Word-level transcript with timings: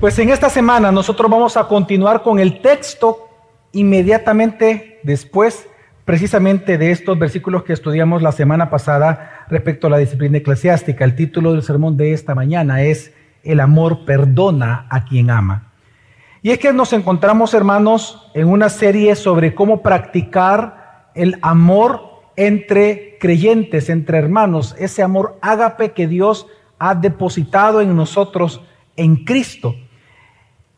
Pues 0.00 0.18
en 0.18 0.30
esta 0.30 0.48
semana 0.48 0.90
nosotros 0.90 1.30
vamos 1.30 1.58
a 1.58 1.68
continuar 1.68 2.22
con 2.22 2.38
el 2.38 2.62
texto 2.62 3.28
inmediatamente 3.72 4.98
después 5.02 5.68
precisamente 6.06 6.78
de 6.78 6.90
estos 6.90 7.18
versículos 7.18 7.64
que 7.64 7.74
estudiamos 7.74 8.22
la 8.22 8.32
semana 8.32 8.70
pasada 8.70 9.44
respecto 9.50 9.86
a 9.86 9.90
la 9.90 9.98
disciplina 9.98 10.38
eclesiástica. 10.38 11.04
El 11.04 11.14
título 11.14 11.52
del 11.52 11.62
sermón 11.62 11.98
de 11.98 12.14
esta 12.14 12.34
mañana 12.34 12.80
es 12.80 13.12
El 13.42 13.60
amor 13.60 14.06
perdona 14.06 14.86
a 14.88 15.04
quien 15.04 15.28
ama. 15.28 15.70
Y 16.40 16.48
es 16.48 16.58
que 16.58 16.72
nos 16.72 16.94
encontramos, 16.94 17.52
hermanos, 17.52 18.30
en 18.32 18.48
una 18.48 18.70
serie 18.70 19.14
sobre 19.16 19.54
cómo 19.54 19.82
practicar 19.82 21.10
el 21.14 21.36
amor 21.42 22.22
entre 22.36 23.18
creyentes, 23.20 23.90
entre 23.90 24.16
hermanos, 24.16 24.74
ese 24.78 25.02
amor 25.02 25.36
ágape 25.42 25.92
que 25.92 26.08
Dios 26.08 26.46
ha 26.78 26.94
depositado 26.94 27.82
en 27.82 27.94
nosotros 27.94 28.62
en 28.96 29.26
Cristo. 29.26 29.74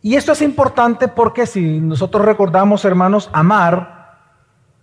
Y 0.02 0.16
esto 0.16 0.32
es 0.32 0.42
importante 0.42 1.06
porque 1.06 1.46
si 1.46 1.80
nosotros 1.80 2.24
recordamos, 2.24 2.84
hermanos, 2.84 3.30
amar, 3.32 4.02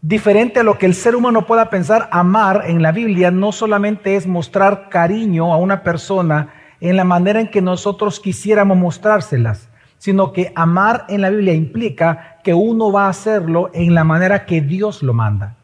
diferente 0.02 0.62
a 0.62 0.64
lo 0.64 0.78
que 0.78 0.86
el 0.86 0.96
ser 0.96 1.14
humano 1.14 1.46
pueda 1.46 1.70
pensar, 1.70 2.08
amar 2.12 2.64
en 2.68 2.82
la 2.82 2.94
Biblia 2.94 3.30
no 3.30 3.52
solamente 3.52 4.16
es 4.16 4.26
mostrar 4.26 4.88
cariño 4.88 5.54
a 5.54 5.58
una 5.58 5.84
persona 5.84 6.54
en 6.80 6.96
la 6.96 7.04
manera 7.04 7.42
en 7.42 7.52
que 7.52 7.62
nosotros 7.62 8.22
quisiéramos 8.22 8.78
mostrárselas, 8.78 9.68
sino 9.98 10.32
que 10.32 10.54
amar 10.56 11.04
en 11.10 11.22
la 11.22 11.30
Biblia 11.30 11.54
implica 11.54 12.38
que 12.42 12.54
uno 12.54 12.90
va 12.90 13.08
a 13.08 13.10
hacerlo 13.10 13.70
en 13.74 13.94
la 13.94 14.06
manera 14.06 14.46
que 14.46 14.62
Dios 14.62 15.04
lo 15.04 15.14
manda. 15.14 15.58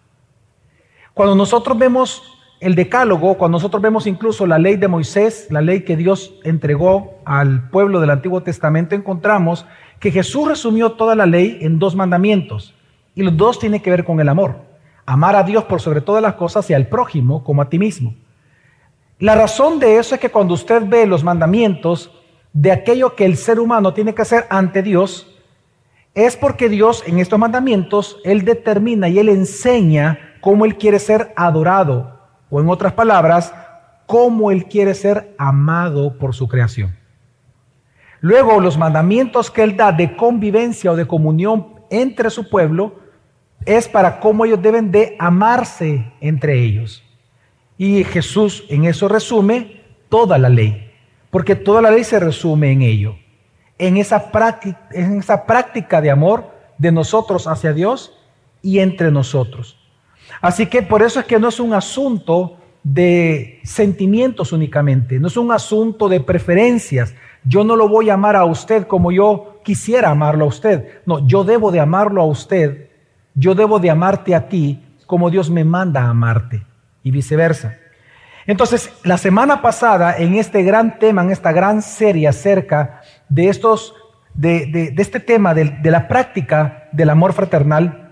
Cuando 1.13 1.33
nosotros 1.33 1.77
vemos 1.77 2.34
el 2.65 2.73
decálogo, 2.73 3.35
cuando 3.35 3.57
nosotros 3.57 3.79
vemos 3.79 4.07
incluso 4.07 4.47
la 4.47 4.57
ley 4.57 4.75
de 4.75 4.87
Moisés, 4.87 5.45
la 5.51 5.61
ley 5.61 5.81
que 5.81 5.95
Dios 5.95 6.33
entregó 6.43 7.19
al 7.23 7.69
pueblo 7.69 8.01
del 8.01 8.09
Antiguo 8.09 8.41
Testamento, 8.41 8.95
encontramos 8.95 9.67
que 9.99 10.09
Jesús 10.09 10.47
resumió 10.47 10.93
toda 10.93 11.15
la 11.15 11.27
ley 11.27 11.59
en 11.61 11.77
dos 11.77 11.95
mandamientos. 11.95 12.73
Y 13.13 13.21
los 13.21 13.37
dos 13.37 13.59
tienen 13.59 13.81
que 13.81 13.91
ver 13.91 14.03
con 14.03 14.19
el 14.19 14.27
amor. 14.29 14.55
Amar 15.05 15.35
a 15.35 15.43
Dios 15.43 15.65
por 15.65 15.79
sobre 15.79 16.01
todas 16.01 16.23
las 16.23 16.33
cosas 16.33 16.67
y 16.71 16.73
al 16.73 16.87
prójimo 16.87 17.43
como 17.43 17.61
a 17.61 17.69
ti 17.69 17.77
mismo. 17.77 18.15
La 19.19 19.35
razón 19.35 19.77
de 19.77 19.99
eso 19.99 20.15
es 20.15 20.21
que 20.21 20.31
cuando 20.31 20.55
usted 20.55 20.81
ve 20.87 21.05
los 21.05 21.23
mandamientos 21.23 22.19
de 22.51 22.71
aquello 22.71 23.15
que 23.15 23.25
el 23.25 23.37
ser 23.37 23.59
humano 23.59 23.93
tiene 23.93 24.15
que 24.15 24.23
hacer 24.23 24.47
ante 24.49 24.81
Dios, 24.81 25.37
es 26.15 26.35
porque 26.35 26.67
Dios 26.67 27.03
en 27.05 27.19
estos 27.19 27.37
mandamientos, 27.37 28.17
Él 28.23 28.43
determina 28.43 29.07
y 29.07 29.19
Él 29.19 29.29
enseña 29.29 30.17
cómo 30.41 30.65
Él 30.65 30.77
quiere 30.77 30.97
ser 30.97 31.31
adorado, 31.35 32.14
o 32.49 32.61
en 32.61 32.69
otras 32.69 32.93
palabras, 32.93 33.53
cómo 34.05 34.51
Él 34.51 34.65
quiere 34.65 34.93
ser 34.93 35.35
amado 35.37 36.17
por 36.17 36.35
su 36.35 36.47
creación. 36.47 36.95
Luego, 38.21 38.59
los 38.59 38.77
mandamientos 38.77 39.51
que 39.51 39.63
Él 39.63 39.77
da 39.77 39.91
de 39.91 40.15
convivencia 40.15 40.91
o 40.91 40.95
de 40.95 41.07
comunión 41.07 41.75
entre 41.89 42.29
su 42.29 42.49
pueblo 42.49 42.95
es 43.65 43.87
para 43.87 44.19
cómo 44.19 44.45
ellos 44.45 44.61
deben 44.61 44.91
de 44.91 45.15
amarse 45.19 46.11
entre 46.21 46.59
ellos. 46.63 47.03
Y 47.77 48.03
Jesús 48.03 48.63
en 48.69 48.85
eso 48.85 49.07
resume 49.07 49.81
toda 50.09 50.37
la 50.37 50.49
ley, 50.49 50.91
porque 51.29 51.55
toda 51.55 51.81
la 51.81 51.91
ley 51.91 52.03
se 52.03 52.19
resume 52.19 52.71
en 52.71 52.81
ello, 52.81 53.15
en 53.77 53.97
esa 53.97 54.31
práctica, 54.31 54.87
en 54.91 55.19
esa 55.19 55.45
práctica 55.45 55.99
de 55.99 56.11
amor 56.11 56.51
de 56.77 56.91
nosotros 56.91 57.47
hacia 57.47 57.73
Dios 57.73 58.17
y 58.61 58.79
entre 58.79 59.11
nosotros. 59.11 59.84
Así 60.41 60.67
que 60.67 60.81
por 60.81 61.01
eso 61.01 61.19
es 61.19 61.25
que 61.25 61.39
no 61.39 61.49
es 61.49 61.59
un 61.59 61.73
asunto 61.73 62.57
de 62.83 63.59
sentimientos 63.63 64.51
únicamente, 64.53 65.19
no 65.19 65.27
es 65.27 65.37
un 65.37 65.51
asunto 65.51 66.07
de 66.07 66.19
preferencias. 66.19 67.15
Yo 67.43 67.63
no 67.63 67.75
lo 67.75 67.89
voy 67.89 68.09
a 68.09 68.13
amar 68.13 68.35
a 68.35 68.45
usted 68.45 68.85
como 68.87 69.11
yo 69.11 69.59
quisiera 69.63 70.11
amarlo 70.11 70.45
a 70.45 70.47
usted. 70.49 71.01
No, 71.05 71.25
yo 71.27 71.43
debo 71.43 71.71
de 71.71 71.79
amarlo 71.79 72.21
a 72.21 72.25
usted, 72.25 72.89
yo 73.33 73.55
debo 73.55 73.79
de 73.79 73.89
amarte 73.89 74.35
a 74.35 74.47
ti 74.47 74.81
como 75.07 75.29
Dios 75.29 75.49
me 75.49 75.63
manda 75.63 76.01
a 76.01 76.09
amarte 76.09 76.63
y 77.03 77.11
viceversa. 77.11 77.77
Entonces, 78.47 78.91
la 79.03 79.17
semana 79.17 79.61
pasada, 79.61 80.17
en 80.17 80.35
este 80.35 80.61
gran 80.61 80.99
tema, 80.99 81.23
en 81.23 81.31
esta 81.31 81.51
gran 81.51 81.81
serie 81.81 82.27
acerca 82.27 83.01
de 83.27 83.49
estos, 83.49 83.95
de, 84.35 84.93
este 84.97 85.19
tema 85.19 85.55
de 85.55 85.91
la 85.91 86.07
práctica 86.07 86.87
del 86.91 87.09
amor 87.09 87.33
fraternal, 87.33 88.04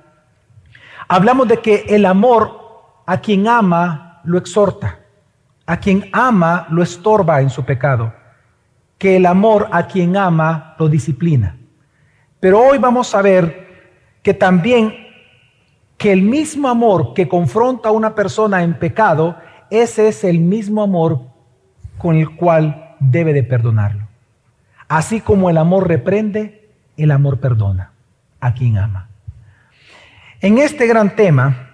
hablamos 1.08 1.48
de 1.48 1.58
que 1.58 1.86
el 1.90 2.06
amor 2.06 2.62
a 3.06 3.20
quien 3.20 3.48
ama 3.48 4.22
lo 4.24 4.38
exhorta, 4.38 5.00
a 5.66 5.78
quien 5.78 6.10
ama 6.14 6.68
lo 6.70 6.84
estorba 6.84 7.42
en 7.42 7.50
su 7.50 7.64
pecado, 7.64 8.14
que 8.98 9.18
el 9.18 9.26
amor 9.26 9.68
a 9.72 9.88
quien 9.88 10.18
ama 10.18 10.76
lo 10.80 10.88
disciplina. 10.88 11.58
Pero 12.40 12.60
hoy 12.60 12.78
vamos 12.78 13.14
a 13.16 13.22
ver 13.22 13.64
que 14.22 14.34
también 14.34 14.94
que 15.98 16.12
el 16.12 16.22
mismo 16.22 16.68
amor 16.68 17.14
que 17.14 17.28
confronta 17.28 17.90
a 17.90 17.94
una 17.94 18.16
persona 18.16 18.64
en 18.64 18.78
pecado, 18.78 19.38
ese 19.70 20.08
es 20.08 20.24
el 20.24 20.40
mismo 20.40 20.84
amor 20.84 21.22
con 21.98 22.16
el 22.16 22.36
cual 22.36 22.96
debe 23.00 23.34
de 23.34 23.44
perdonarlo. 23.44 24.08
Así 24.88 25.22
como 25.22 25.50
el 25.50 25.58
amor 25.58 25.88
reprende, 25.88 26.70
el 26.98 27.12
amor 27.12 27.40
perdona 27.40 27.94
a 28.40 28.54
quien 28.54 28.78
ama. 28.78 29.10
En 30.44 30.58
este 30.58 30.88
gran 30.88 31.16
tema 31.16 31.70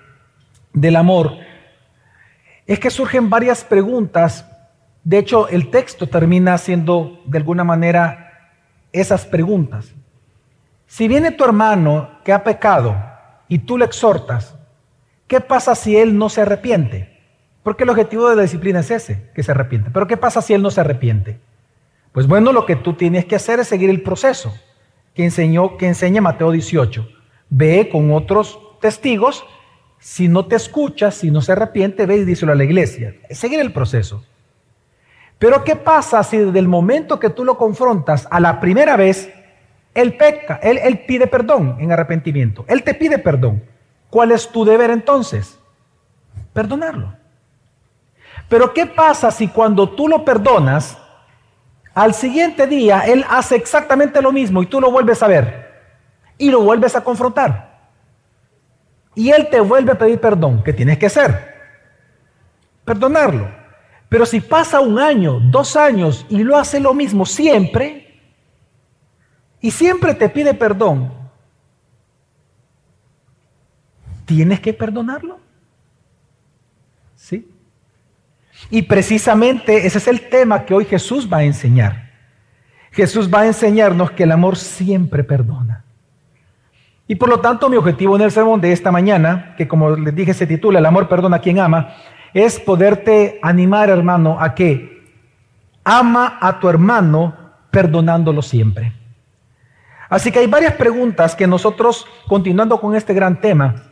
del 0.73 0.95
amor 0.95 1.31
es 2.67 2.79
que 2.79 2.91
surgen 2.91 3.27
varias 3.27 3.63
preguntas. 3.63 4.45
De 5.03 5.17
hecho, 5.17 5.47
el 5.47 5.71
texto 5.71 6.05
termina 6.05 6.53
haciendo 6.53 7.19
de 7.25 7.39
alguna 7.39 7.63
manera 7.63 8.53
esas 8.91 9.25
preguntas. 9.25 9.95
Si 10.85 11.07
viene 11.07 11.31
tu 11.31 11.43
hermano 11.43 12.11
que 12.23 12.31
ha 12.31 12.43
pecado 12.43 12.95
y 13.47 13.57
tú 13.57 13.75
le 13.75 13.85
exhortas, 13.85 14.53
¿qué 15.25 15.41
pasa 15.41 15.73
si 15.73 15.97
él 15.97 16.15
no 16.15 16.29
se 16.29 16.41
arrepiente? 16.41 17.23
Porque 17.63 17.85
el 17.85 17.89
objetivo 17.89 18.29
de 18.29 18.35
la 18.35 18.43
disciplina 18.43 18.81
es 18.81 18.91
ese, 18.91 19.31
que 19.33 19.41
se 19.41 19.49
arrepiente. 19.49 19.89
Pero 19.89 20.05
¿qué 20.05 20.15
pasa 20.15 20.43
si 20.43 20.53
él 20.53 20.61
no 20.61 20.69
se 20.69 20.81
arrepiente? 20.81 21.39
Pues 22.11 22.27
bueno, 22.27 22.53
lo 22.53 22.67
que 22.67 22.75
tú 22.75 22.93
tienes 22.93 23.25
que 23.25 23.35
hacer 23.35 23.59
es 23.59 23.67
seguir 23.67 23.89
el 23.89 24.03
proceso 24.03 24.53
que 25.15 25.23
enseñó, 25.23 25.75
que 25.75 25.87
enseña 25.87 26.21
Mateo 26.21 26.51
18 26.51 27.15
ve 27.49 27.89
con 27.91 28.11
otros 28.11 28.59
testigos, 28.79 29.45
si 29.99 30.27
no 30.27 30.45
te 30.45 30.55
escucha, 30.55 31.11
si 31.11 31.31
no 31.31 31.41
se 31.41 31.51
arrepiente, 31.51 32.05
ve 32.05 32.17
y 32.17 32.25
díselo 32.25 32.51
a 32.51 32.55
la 32.55 32.63
iglesia. 32.63 33.15
Seguir 33.31 33.59
el 33.59 33.73
proceso. 33.73 34.23
Pero 35.37 35.63
¿qué 35.63 35.75
pasa 35.75 36.23
si 36.23 36.37
desde 36.37 36.59
el 36.59 36.67
momento 36.67 37.19
que 37.19 37.29
tú 37.29 37.45
lo 37.45 37.57
confrontas 37.57 38.27
a 38.29 38.39
la 38.39 38.59
primera 38.59 38.95
vez, 38.97 39.31
él 39.93 40.15
peca, 40.17 40.59
él, 40.61 40.77
él 40.77 41.05
pide 41.05 41.27
perdón 41.27 41.77
en 41.79 41.91
arrepentimiento? 41.91 42.65
Él 42.67 42.83
te 42.83 42.93
pide 42.93 43.17
perdón. 43.19 43.63
¿Cuál 44.09 44.31
es 44.31 44.49
tu 44.49 44.65
deber 44.65 44.89
entonces? 44.89 45.59
Perdonarlo. 46.53 47.13
Pero 48.49 48.73
¿qué 48.73 48.85
pasa 48.85 49.31
si 49.31 49.47
cuando 49.47 49.89
tú 49.89 50.07
lo 50.07 50.25
perdonas, 50.25 50.97
al 51.93 52.13
siguiente 52.13 52.67
día 52.67 53.01
él 53.01 53.23
hace 53.29 53.55
exactamente 53.55 54.21
lo 54.21 54.31
mismo 54.31 54.63
y 54.63 54.65
tú 54.65 54.81
lo 54.81 54.91
vuelves 54.91 55.21
a 55.21 55.27
ver? 55.27 55.58
Y 56.39 56.49
lo 56.49 56.61
vuelves 56.61 56.95
a 56.95 57.03
confrontar. 57.03 57.69
Y 59.13 59.29
él 59.29 59.49
te 59.51 59.59
vuelve 59.59 59.91
a 59.91 59.97
pedir 59.97 60.19
perdón. 60.19 60.63
¿Qué 60.63 60.73
tienes 60.73 60.97
que 60.97 61.05
hacer? 61.05 61.53
Perdonarlo. 62.83 63.47
Pero 64.07 64.25
si 64.25 64.41
pasa 64.41 64.79
un 64.79 64.97
año, 64.97 65.39
dos 65.39 65.75
años 65.75 66.25
y 66.29 66.43
lo 66.43 66.57
hace 66.57 66.79
lo 66.79 66.95
mismo 66.95 67.27
siempre, 67.27 68.19
y 69.61 69.69
siempre 69.69 70.15
te 70.15 70.29
pide 70.29 70.53
perdón, 70.53 71.13
¿tienes 74.25 74.61
que 74.61 74.73
perdonarlo? 74.73 75.39
¿Sí? 77.15 77.51
Y 78.69 78.83
precisamente 78.83 79.85
ese 79.85 79.97
es 79.97 80.07
el 80.07 80.29
tema 80.29 80.65
que 80.65 80.73
hoy 80.73 80.85
Jesús 80.85 81.31
va 81.31 81.37
a 81.37 81.43
enseñar. 81.43 82.09
Jesús 82.91 83.31
va 83.31 83.41
a 83.41 83.47
enseñarnos 83.47 84.11
que 84.11 84.23
el 84.23 84.31
amor 84.31 84.57
siempre 84.57 85.23
perdona. 85.23 85.83
Y 87.09 87.15
por 87.15 87.27
lo 87.27 87.39
tanto, 87.39 87.69
mi 87.69 87.75
objetivo 87.75 88.15
en 88.15 88.21
el 88.21 88.29
sermón 88.29 88.61
de 88.61 88.71
esta 88.71 88.91
mañana, 88.91 89.55
que 89.57 89.67
como 89.67 89.89
les 89.95 90.13
dije 90.13 90.31
se 90.35 90.45
titula 90.45 90.77
El 90.77 90.85
amor 90.85 91.09
perdona 91.09 91.37
a 91.37 91.41
quien 91.41 91.57
ama, 91.57 91.95
es 92.35 92.59
poderte 92.59 93.39
animar, 93.41 93.89
hermano, 93.89 94.37
a 94.39 94.53
que 94.53 95.09
ama 95.83 96.37
a 96.39 96.59
tu 96.59 96.69
hermano 96.69 97.35
perdonándolo 97.71 98.43
siempre. 98.43 98.93
Así 100.07 100.31
que 100.31 100.37
hay 100.37 100.45
varias 100.45 100.75
preguntas 100.75 101.35
que 101.35 101.47
nosotros, 101.47 102.05
continuando 102.27 102.79
con 102.79 102.95
este 102.95 103.15
gran 103.15 103.41
tema, 103.41 103.85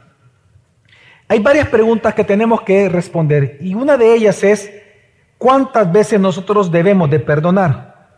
hay 1.27 1.39
varias 1.39 1.69
preguntas 1.69 2.13
que 2.13 2.23
tenemos 2.23 2.61
que 2.61 2.87
responder. 2.87 3.57
Y 3.61 3.73
una 3.73 3.97
de 3.97 4.13
ellas 4.13 4.43
es, 4.43 4.71
¿cuántas 5.39 5.91
veces 5.91 6.19
nosotros 6.19 6.71
debemos 6.71 7.09
de 7.09 7.19
perdonar? 7.19 8.11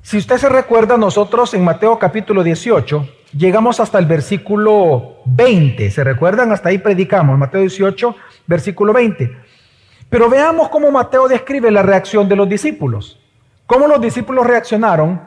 Si 0.00 0.16
usted 0.16 0.38
se 0.38 0.48
recuerda, 0.48 0.96
nosotros 0.96 1.52
en 1.52 1.62
Mateo 1.62 1.98
capítulo 1.98 2.42
18, 2.42 3.06
llegamos 3.36 3.80
hasta 3.80 3.98
el 3.98 4.06
versículo 4.06 5.16
20. 5.26 5.90
¿Se 5.90 6.04
recuerdan? 6.04 6.52
Hasta 6.52 6.68
ahí 6.68 6.78
predicamos, 6.78 7.38
Mateo 7.38 7.60
18, 7.60 8.16
versículo 8.46 8.92
20. 8.92 9.36
Pero 10.08 10.28
veamos 10.28 10.68
cómo 10.68 10.90
Mateo 10.90 11.28
describe 11.28 11.70
la 11.70 11.82
reacción 11.82 12.28
de 12.28 12.36
los 12.36 12.48
discípulos. 12.48 13.20
Cómo 13.66 13.86
los 13.86 14.00
discípulos 14.00 14.46
reaccionaron 14.46 15.20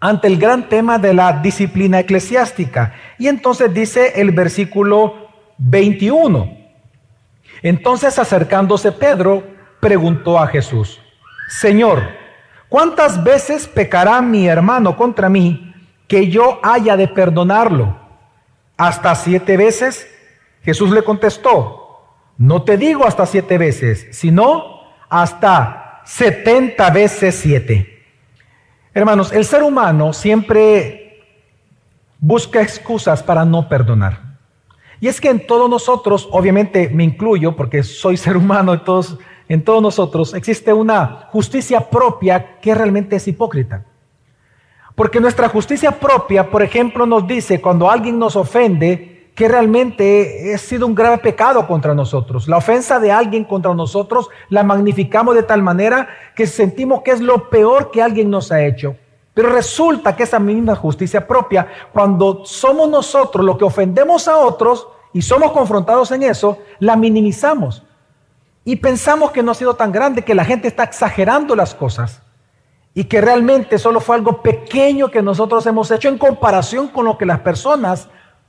ante 0.00 0.26
el 0.26 0.36
gran 0.36 0.68
tema 0.68 0.98
de 0.98 1.14
la 1.14 1.32
disciplina 1.40 2.00
eclesiástica. 2.00 2.94
Y 3.18 3.28
entonces 3.28 3.72
dice 3.72 4.20
el 4.20 4.32
versículo 4.32 5.28
21. 5.58 6.58
Entonces 7.62 8.18
acercándose 8.18 8.90
Pedro, 8.90 9.44
preguntó 9.80 10.38
a 10.38 10.48
Jesús, 10.48 11.00
Señor, 11.48 12.02
¿cuántas 12.68 13.22
veces 13.22 13.68
pecará 13.68 14.20
mi 14.20 14.48
hermano 14.48 14.96
contra 14.96 15.28
mí 15.28 15.71
que 16.08 16.28
yo 16.28 16.60
haya 16.62 16.96
de 16.96 17.08
perdonarlo? 17.08 17.96
¿Hasta 18.76 19.14
siete 19.14 19.56
veces? 19.56 20.08
Jesús 20.62 20.90
le 20.90 21.02
contestó, 21.02 21.82
no 22.38 22.62
te 22.62 22.76
digo 22.76 23.06
hasta 23.06 23.26
siete 23.26 23.58
veces, 23.58 24.06
sino 24.12 24.80
hasta 25.08 26.00
setenta 26.04 26.90
veces 26.90 27.34
siete. 27.34 28.04
Hermanos, 28.94 29.32
el 29.32 29.44
ser 29.44 29.62
humano 29.62 30.12
siempre 30.12 31.02
busca 32.18 32.62
excusas 32.62 33.22
para 33.22 33.44
no 33.44 33.68
perdonar. 33.68 34.32
Y 35.00 35.08
es 35.08 35.20
que 35.20 35.30
en 35.30 35.46
todos 35.46 35.68
nosotros, 35.68 36.28
obviamente 36.30 36.88
me 36.88 37.02
incluyo 37.02 37.56
porque 37.56 37.82
soy 37.82 38.16
ser 38.18 38.36
humano, 38.36 38.72
en 38.74 38.84
todos, 38.84 39.18
en 39.48 39.64
todos 39.64 39.82
nosotros 39.82 40.32
existe 40.34 40.72
una 40.72 41.28
justicia 41.30 41.90
propia 41.90 42.60
que 42.60 42.74
realmente 42.74 43.16
es 43.16 43.26
hipócrita. 43.26 43.84
Porque 44.94 45.20
nuestra 45.20 45.48
justicia 45.48 45.92
propia, 45.92 46.50
por 46.50 46.62
ejemplo, 46.62 47.06
nos 47.06 47.26
dice 47.26 47.60
cuando 47.60 47.90
alguien 47.90 48.18
nos 48.18 48.36
ofende, 48.36 49.12
que 49.34 49.48
realmente 49.48 50.52
ha 50.54 50.58
sido 50.58 50.86
un 50.86 50.94
grave 50.94 51.18
pecado 51.18 51.66
contra 51.66 51.94
nosotros. 51.94 52.48
La 52.48 52.58
ofensa 52.58 53.00
de 53.00 53.10
alguien 53.10 53.44
contra 53.44 53.74
nosotros 53.74 54.28
la 54.50 54.62
magnificamos 54.62 55.34
de 55.34 55.42
tal 55.42 55.62
manera 55.62 56.08
que 56.36 56.46
sentimos 56.46 57.02
que 57.02 57.12
es 57.12 57.20
lo 57.20 57.48
peor 57.48 57.90
que 57.90 58.02
alguien 58.02 58.30
nos 58.30 58.52
ha 58.52 58.62
hecho. 58.62 58.96
Pero 59.34 59.48
resulta 59.48 60.14
que 60.14 60.24
esa 60.24 60.38
misma 60.38 60.76
justicia 60.76 61.26
propia, 61.26 61.66
cuando 61.92 62.44
somos 62.44 62.90
nosotros 62.90 63.44
los 63.44 63.56
que 63.56 63.64
ofendemos 63.64 64.28
a 64.28 64.36
otros 64.36 64.86
y 65.14 65.22
somos 65.22 65.52
confrontados 65.52 66.10
en 66.12 66.24
eso, 66.24 66.58
la 66.78 66.96
minimizamos. 66.96 67.82
Y 68.64 68.76
pensamos 68.76 69.30
que 69.30 69.42
no 69.42 69.52
ha 69.52 69.54
sido 69.54 69.74
tan 69.74 69.90
grande, 69.90 70.22
que 70.22 70.34
la 70.34 70.44
gente 70.44 70.68
está 70.68 70.84
exagerando 70.84 71.56
las 71.56 71.74
cosas. 71.74 72.22
Y 72.94 73.04
que 73.04 73.20
realmente 73.20 73.78
solo 73.78 74.00
fue 74.00 74.16
algo 74.16 74.42
pequeño 74.42 75.10
que 75.10 75.22
nosotros 75.22 75.64
hemos 75.66 75.90
hecho 75.90 76.08
en 76.08 76.18
comparación 76.18 76.88
con 76.88 77.06
lo 77.06 77.16
que 77.16 77.26
las 77.26 77.40
personas 77.40 78.08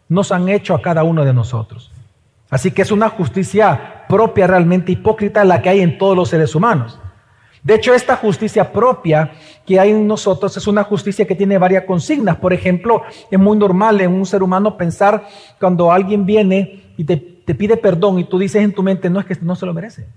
nos 0.09 0.31
han 0.31 0.49
hecho 0.49 0.75
a 0.75 0.81
cada 0.81 1.03
uno 1.03 1.23
de 1.23 1.33
nosotros. 1.33 1.91
Así 2.49 2.71
que 2.71 2.81
es 2.81 2.91
una 2.91 3.09
justicia 3.09 4.05
propia 4.07 4.45
realmente 4.45 4.91
hipócrita 4.91 5.43
la 5.43 5.61
que 5.61 5.69
hay 5.69 5.81
en 5.81 5.97
todos 5.97 6.15
los 6.15 6.29
seres 6.29 6.53
humanos. 6.53 6.99
De 7.63 7.75
hecho, 7.75 7.93
esta 7.93 8.17
justicia 8.17 8.73
propia 8.73 9.31
que 9.65 9.79
hay 9.79 9.91
en 9.91 10.05
nosotros 10.05 10.55
es 10.57 10.67
una 10.67 10.83
justicia 10.83 11.25
que 11.25 11.33
tiene 11.33 11.57
varias 11.57 11.85
consignas. 11.85 12.35
Por 12.35 12.51
ejemplo, 12.51 13.03
es 13.31 13.39
muy 13.39 13.57
normal 13.57 14.01
en 14.01 14.11
un 14.11 14.25
ser 14.25 14.43
humano 14.43 14.75
pensar 14.75 15.25
cuando 15.59 15.91
alguien 15.91 16.25
viene 16.25 16.93
y 16.97 17.05
te, 17.05 17.17
pide 17.55 17.77
perdón 17.77 18.19
y 18.19 18.25
tú 18.25 18.37
dices 18.37 18.61
en 18.61 18.73
tu 18.73 18.83
mente, 18.83 19.09
no 19.09 19.19
es 19.19 19.25
que 19.25 19.37
no 19.41 19.55
se 19.55 19.65
lo 19.65 19.73
merece. 19.73 20.07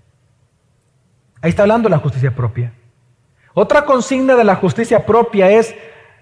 Ahí 1.40 1.50
está 1.50 1.62
hablando 1.62 1.88
la 1.88 1.99
justicia 1.99 2.34
propia. 2.34 2.73
Otra 3.58 3.87
consigna 3.87 4.37
de 4.37 4.44
la 4.44 4.56
justicia 4.56 5.06
propia 5.06 5.50
es, 5.50 5.75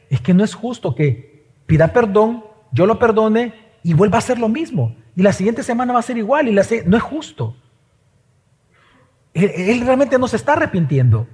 es 0.08 0.20
que 0.20 0.32
no 0.32 0.44
es 0.44 0.54
justo 0.54 0.94
que 0.94 1.48
pida 1.66 1.92
perdón, 1.92 2.44
yo 2.70 2.86
lo 2.86 3.00
perdone 3.00 3.52
y 3.82 3.92
vuelva 3.92 4.18
a 4.18 4.18
hacer 4.20 4.38
lo 4.38 4.48
mismo. 4.48 4.94
Y 5.16 5.22
la 5.22 5.32
siguiente 5.32 5.64
semana 5.64 5.92
va 5.92 5.98
a 5.98 6.02
ser 6.02 6.16
igual 6.16 6.46
y 6.46 6.52
la 6.52 6.64
no 6.86 6.96
es 6.96 7.02
justo. 7.02 7.56
Él, 9.32 9.50
él 9.52 9.80
realmente 9.80 10.16
no 10.16 10.28
se 10.28 10.36
está 10.36 10.52
arrepintiendo. 10.52 11.26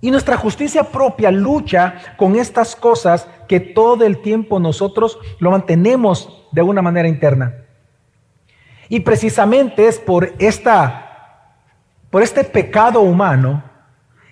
Y 0.00 0.10
nuestra 0.10 0.38
justicia 0.38 0.84
propia 0.84 1.30
lucha 1.30 1.96
con 2.16 2.34
estas 2.34 2.74
cosas 2.74 3.28
que 3.46 3.60
todo 3.60 4.06
el 4.06 4.22
tiempo 4.22 4.58
nosotros 4.60 5.18
lo 5.40 5.50
mantenemos 5.50 6.42
de 6.52 6.62
una 6.62 6.80
manera 6.80 7.06
interna. 7.06 7.54
Y 8.88 9.00
precisamente 9.00 9.88
es 9.88 9.98
por 9.98 10.32
esta 10.38 11.02
por 12.08 12.22
este 12.22 12.44
pecado 12.44 13.02
humano 13.02 13.73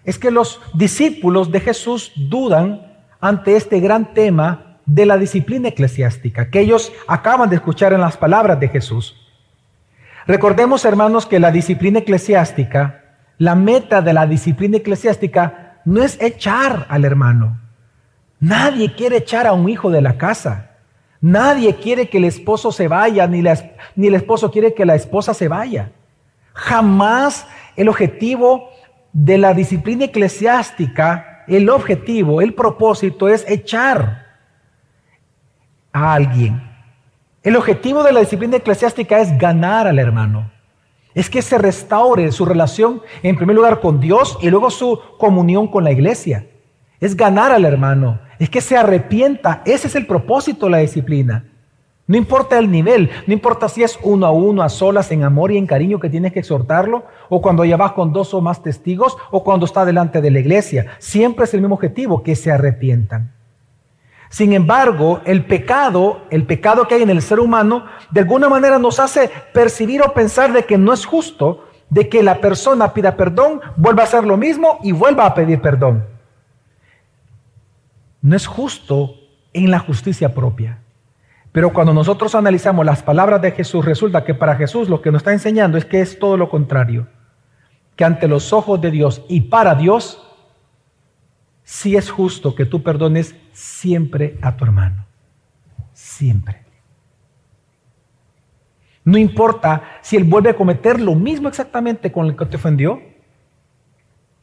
es 0.04 0.18
que 0.18 0.30
los 0.30 0.60
discípulos 0.74 1.50
de 1.50 1.60
Jesús 1.60 2.12
dudan 2.16 2.92
ante 3.20 3.56
este 3.56 3.80
gran 3.80 4.14
tema 4.14 4.78
de 4.84 5.06
la 5.06 5.16
disciplina 5.16 5.68
eclesiástica 5.68 6.50
que 6.50 6.60
ellos 6.60 6.92
acaban 7.06 7.48
de 7.48 7.56
escuchar 7.56 7.92
en 7.92 8.00
las 8.00 8.16
palabras 8.16 8.58
de 8.58 8.68
Jesús. 8.68 9.16
Recordemos, 10.26 10.84
hermanos, 10.84 11.26
que 11.26 11.40
la 11.40 11.50
disciplina 11.50 12.00
eclesiástica, 12.00 13.16
la 13.38 13.54
meta 13.54 14.02
de 14.02 14.12
la 14.12 14.26
disciplina 14.26 14.78
eclesiástica 14.78 15.80
no 15.84 16.02
es 16.02 16.20
echar 16.20 16.86
al 16.88 17.04
hermano. 17.04 17.60
Nadie 18.40 18.92
quiere 18.94 19.18
echar 19.18 19.46
a 19.46 19.52
un 19.52 19.68
hijo 19.68 19.90
de 19.90 20.02
la 20.02 20.18
casa. 20.18 20.70
Nadie 21.20 21.76
quiere 21.76 22.08
que 22.08 22.18
el 22.18 22.24
esposo 22.24 22.72
se 22.72 22.88
vaya, 22.88 23.26
ni, 23.28 23.42
ni 23.94 24.06
el 24.08 24.14
esposo 24.14 24.50
quiere 24.50 24.74
que 24.74 24.84
la 24.84 24.96
esposa 24.96 25.34
se 25.34 25.46
vaya. 25.46 25.92
Jamás 26.52 27.46
el 27.76 27.88
objetivo 27.88 28.71
de 29.12 29.38
la 29.38 29.54
disciplina 29.54 30.06
eclesiástica, 30.06 31.44
el 31.46 31.68
objetivo, 31.68 32.40
el 32.40 32.54
propósito 32.54 33.28
es 33.28 33.44
echar 33.48 34.26
a 35.92 36.14
alguien. 36.14 36.62
El 37.42 37.56
objetivo 37.56 38.02
de 38.02 38.12
la 38.12 38.20
disciplina 38.20 38.56
eclesiástica 38.56 39.20
es 39.20 39.36
ganar 39.36 39.86
al 39.86 39.98
hermano. 39.98 40.50
Es 41.14 41.28
que 41.28 41.42
se 41.42 41.58
restaure 41.58 42.32
su 42.32 42.46
relación, 42.46 43.02
en 43.22 43.36
primer 43.36 43.56
lugar, 43.56 43.80
con 43.80 44.00
Dios 44.00 44.38
y 44.40 44.48
luego 44.48 44.70
su 44.70 44.98
comunión 45.18 45.68
con 45.68 45.84
la 45.84 45.92
iglesia. 45.92 46.46
Es 47.00 47.16
ganar 47.16 47.52
al 47.52 47.64
hermano. 47.64 48.20
Es 48.38 48.48
que 48.48 48.60
se 48.60 48.76
arrepienta. 48.76 49.62
Ese 49.66 49.88
es 49.88 49.96
el 49.96 50.06
propósito 50.06 50.66
de 50.66 50.72
la 50.72 50.78
disciplina. 50.78 51.51
No 52.06 52.16
importa 52.16 52.58
el 52.58 52.70
nivel, 52.70 53.10
no 53.26 53.32
importa 53.32 53.68
si 53.68 53.82
es 53.82 53.98
uno 54.02 54.26
a 54.26 54.32
uno, 54.32 54.62
a 54.62 54.68
solas, 54.68 55.10
en 55.12 55.22
amor 55.22 55.52
y 55.52 55.56
en 55.56 55.66
cariño 55.66 56.00
que 56.00 56.10
tienes 56.10 56.32
que 56.32 56.40
exhortarlo, 56.40 57.04
o 57.28 57.40
cuando 57.40 57.64
ya 57.64 57.76
vas 57.76 57.92
con 57.92 58.12
dos 58.12 58.34
o 58.34 58.40
más 58.40 58.62
testigos, 58.62 59.16
o 59.30 59.44
cuando 59.44 59.66
está 59.66 59.84
delante 59.84 60.20
de 60.20 60.30
la 60.30 60.40
iglesia. 60.40 60.96
Siempre 60.98 61.44
es 61.44 61.54
el 61.54 61.60
mismo 61.60 61.76
objetivo, 61.76 62.22
que 62.22 62.34
se 62.34 62.50
arrepientan. 62.50 63.32
Sin 64.30 64.52
embargo, 64.52 65.20
el 65.24 65.44
pecado, 65.44 66.22
el 66.30 66.44
pecado 66.44 66.88
que 66.88 66.96
hay 66.96 67.02
en 67.02 67.10
el 67.10 67.22
ser 67.22 67.38
humano, 67.38 67.84
de 68.10 68.20
alguna 68.20 68.48
manera 68.48 68.78
nos 68.78 68.98
hace 68.98 69.30
percibir 69.52 70.02
o 70.02 70.12
pensar 70.12 70.52
de 70.52 70.64
que 70.64 70.78
no 70.78 70.92
es 70.92 71.04
justo 71.04 71.66
de 71.90 72.08
que 72.08 72.22
la 72.22 72.40
persona 72.40 72.94
pida 72.94 73.16
perdón, 73.18 73.60
vuelva 73.76 74.02
a 74.02 74.06
hacer 74.06 74.24
lo 74.24 74.38
mismo 74.38 74.78
y 74.82 74.92
vuelva 74.92 75.26
a 75.26 75.34
pedir 75.34 75.60
perdón. 75.60 76.06
No 78.22 78.34
es 78.34 78.46
justo 78.46 79.16
en 79.52 79.70
la 79.70 79.78
justicia 79.78 80.34
propia. 80.34 80.81
Pero 81.52 81.72
cuando 81.74 81.92
nosotros 81.92 82.34
analizamos 82.34 82.84
las 82.84 83.02
palabras 83.02 83.42
de 83.42 83.52
Jesús, 83.52 83.84
resulta 83.84 84.24
que 84.24 84.34
para 84.34 84.56
Jesús 84.56 84.88
lo 84.88 85.02
que 85.02 85.12
nos 85.12 85.20
está 85.20 85.32
enseñando 85.32 85.76
es 85.76 85.84
que 85.84 86.00
es 86.00 86.18
todo 86.18 86.38
lo 86.38 86.48
contrario. 86.48 87.06
Que 87.94 88.04
ante 88.04 88.26
los 88.26 88.54
ojos 88.54 88.80
de 88.80 88.90
Dios 88.90 89.22
y 89.28 89.42
para 89.42 89.74
Dios, 89.74 90.26
si 91.62 91.94
es 91.94 92.10
justo 92.10 92.54
que 92.54 92.64
tú 92.64 92.82
perdones 92.82 93.36
siempre 93.52 94.38
a 94.40 94.56
tu 94.56 94.64
hermano. 94.64 95.04
Siempre. 95.92 96.62
No 99.04 99.18
importa 99.18 99.82
si 100.00 100.16
él 100.16 100.24
vuelve 100.24 100.50
a 100.50 100.56
cometer 100.56 101.00
lo 101.00 101.14
mismo 101.14 101.48
exactamente 101.48 102.10
con 102.10 102.26
el 102.26 102.36
que 102.36 102.46
te 102.46 102.56
ofendió. 102.56 102.98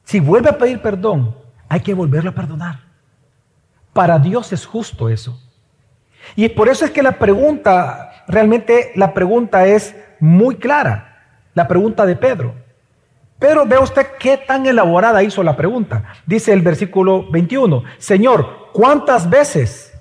Si 0.04 0.20
vuelve 0.20 0.50
a 0.50 0.58
pedir 0.58 0.80
perdón, 0.80 1.36
hay 1.68 1.80
que 1.80 1.96
volverlo 1.96 2.30
a 2.30 2.36
perdonar. 2.36 2.82
Para 3.94 4.20
Dios 4.20 4.54
es 4.54 4.66
justo 4.66 5.10
eso. 5.10 5.42
Y 6.36 6.50
por 6.50 6.70
eso 6.70 6.86
es 6.86 6.92
que 6.92 7.04
la 7.04 7.14
pregunta, 7.14 8.24
realmente 8.28 8.92
la 8.96 9.14
pregunta 9.14 9.66
es 9.66 9.96
muy 10.20 10.56
clara. 10.56 11.06
La 11.54 11.68
pregunta 11.68 12.06
de 12.06 12.16
Pedro. 12.16 12.54
Pero 13.40 13.66
ve 13.66 13.78
usted 13.78 14.08
qué 14.20 14.38
tan 14.38 14.66
elaborada 14.66 15.24
hizo 15.24 15.42
la 15.44 15.56
pregunta. 15.56 16.04
Dice 16.26 16.52
el 16.52 16.62
versículo 16.62 17.30
21, 17.32 17.84
Señor, 17.98 18.70
¿cuántas 18.74 19.30
veces 19.30 19.94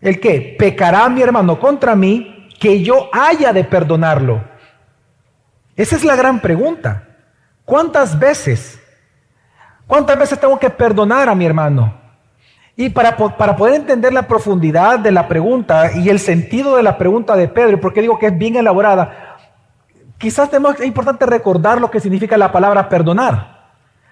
el 0.00 0.18
que 0.18 0.56
pecará 0.58 1.08
mi 1.10 1.20
hermano 1.20 1.60
contra 1.60 1.94
mí 1.94 2.48
que 2.58 2.82
yo 2.82 3.10
haya 3.12 3.52
de 3.52 3.64
perdonarlo? 3.64 4.42
Esa 5.76 5.96
es 5.96 6.04
la 6.04 6.16
gran 6.16 6.40
pregunta. 6.40 7.06
¿Cuántas 7.66 8.18
veces? 8.18 8.80
¿Cuántas 9.86 10.18
veces 10.18 10.40
tengo 10.40 10.58
que 10.58 10.70
perdonar 10.70 11.28
a 11.28 11.34
mi 11.34 11.44
hermano? 11.44 11.99
Y 12.76 12.90
para, 12.90 13.16
para, 13.16 13.56
poder 13.56 13.74
entender 13.74 14.12
la 14.12 14.26
profundidad 14.26 14.98
de 14.98 15.12
la 15.12 15.28
pregunta 15.28 15.92
y 15.92 16.08
el 16.08 16.18
sentido 16.18 16.76
de 16.76 16.82
la 16.82 16.96
pregunta 16.96 17.36
de 17.36 17.48
Pedro, 17.48 17.80
porque 17.80 18.00
digo 18.00 18.18
que 18.18 18.26
es 18.26 18.38
bien 18.38 18.56
elaborada, 18.56 19.36
quizás 20.18 20.50
es 20.52 20.86
importante 20.86 21.26
recordar 21.26 21.80
lo 21.80 21.90
que 21.90 22.00
significa 22.00 22.36
la 22.38 22.52
palabra 22.52 22.88
perdonar. 22.88 23.60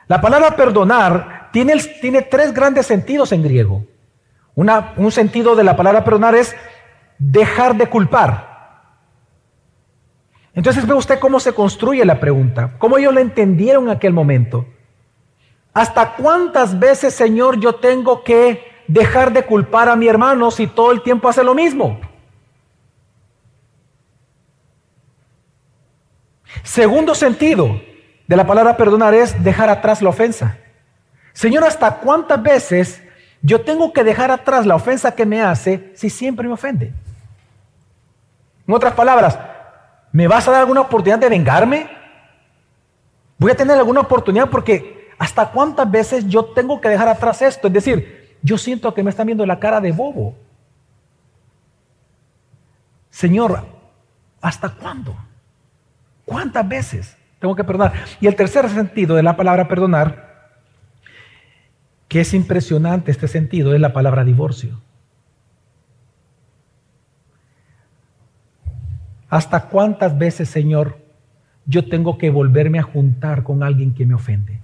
La 0.06 0.20
palabra 0.20 0.56
perdonar 0.56 1.48
tiene, 1.52 1.74
tiene 2.00 2.22
tres 2.22 2.52
grandes 2.52 2.86
sentidos 2.86 3.32
en 3.32 3.42
griego. 3.42 3.84
Un 4.54 5.12
sentido 5.12 5.54
de 5.54 5.64
la 5.64 5.76
palabra 5.76 6.02
perdonar 6.02 6.34
es 6.34 6.56
dejar 7.18 7.76
de 7.76 7.88
culpar. 7.88 8.48
Entonces 10.52 10.86
ve 10.86 10.94
usted 10.94 11.20
cómo 11.20 11.38
se 11.38 11.52
construye 11.52 12.04
la 12.04 12.18
pregunta, 12.18 12.74
cómo 12.78 12.98
ellos 12.98 13.14
la 13.14 13.20
entendieron 13.20 13.84
en 13.84 13.90
aquel 13.90 14.12
momento. 14.12 14.66
¿Hasta 15.72 16.14
cuántas 16.14 16.78
veces, 16.78 17.14
Señor, 17.14 17.60
yo 17.60 17.74
tengo 17.76 18.24
que 18.24 18.82
dejar 18.86 19.32
de 19.32 19.44
culpar 19.44 19.88
a 19.88 19.96
mi 19.96 20.08
hermano 20.08 20.50
si 20.50 20.66
todo 20.66 20.90
el 20.90 21.02
tiempo 21.02 21.28
hace 21.28 21.44
lo 21.44 21.54
mismo? 21.54 22.00
Segundo 26.62 27.14
sentido 27.14 27.80
de 28.26 28.36
la 28.36 28.46
palabra 28.46 28.76
perdonar 28.76 29.14
es 29.14 29.42
dejar 29.42 29.70
atrás 29.70 30.02
la 30.02 30.10
ofensa. 30.10 30.58
Señor, 31.32 31.64
¿hasta 31.64 31.96
cuántas 31.96 32.42
veces 32.42 33.02
yo 33.40 33.60
tengo 33.60 33.92
que 33.92 34.02
dejar 34.02 34.30
atrás 34.30 34.66
la 34.66 34.74
ofensa 34.74 35.14
que 35.14 35.24
me 35.24 35.40
hace 35.40 35.92
si 35.94 36.10
siempre 36.10 36.46
me 36.46 36.54
ofende? 36.54 36.92
En 38.66 38.74
otras 38.74 38.94
palabras, 38.94 39.38
¿me 40.12 40.26
vas 40.26 40.48
a 40.48 40.50
dar 40.50 40.60
alguna 40.60 40.80
oportunidad 40.80 41.18
de 41.18 41.28
vengarme? 41.28 41.88
Voy 43.38 43.52
a 43.52 43.56
tener 43.56 43.78
alguna 43.78 44.00
oportunidad 44.00 44.50
porque 44.50 44.97
¿hasta 45.18 45.50
cuántas 45.50 45.90
veces 45.90 46.26
yo 46.26 46.44
tengo 46.44 46.80
que 46.80 46.88
dejar 46.88 47.08
atrás 47.08 47.42
esto? 47.42 47.66
Es 47.66 47.74
decir, 47.74 48.36
yo 48.42 48.56
siento 48.56 48.94
que 48.94 49.02
me 49.02 49.10
están 49.10 49.26
viendo 49.26 49.44
la 49.44 49.58
cara 49.58 49.80
de 49.80 49.92
bobo. 49.92 50.36
Señor, 53.10 53.64
¿hasta 54.40 54.68
cuándo? 54.68 55.16
¿Cuántas 56.24 56.68
veces 56.68 57.16
tengo 57.40 57.56
que 57.56 57.64
perdonar? 57.64 57.92
Y 58.20 58.26
el 58.26 58.36
tercer 58.36 58.68
sentido 58.70 59.16
de 59.16 59.22
la 59.22 59.36
palabra 59.36 59.66
perdonar, 59.66 60.28
que 62.06 62.20
es 62.20 62.32
impresionante 62.32 63.10
este 63.10 63.26
sentido, 63.28 63.74
es 63.74 63.80
la 63.80 63.92
palabra 63.92 64.24
divorcio. 64.24 64.80
¿Hasta 69.28 69.68
cuántas 69.68 70.16
veces, 70.16 70.48
Señor, 70.48 70.98
yo 71.66 71.86
tengo 71.86 72.16
que 72.16 72.30
volverme 72.30 72.78
a 72.78 72.82
juntar 72.82 73.42
con 73.42 73.62
alguien 73.62 73.92
que 73.92 74.06
me 74.06 74.14
ofende? 74.14 74.60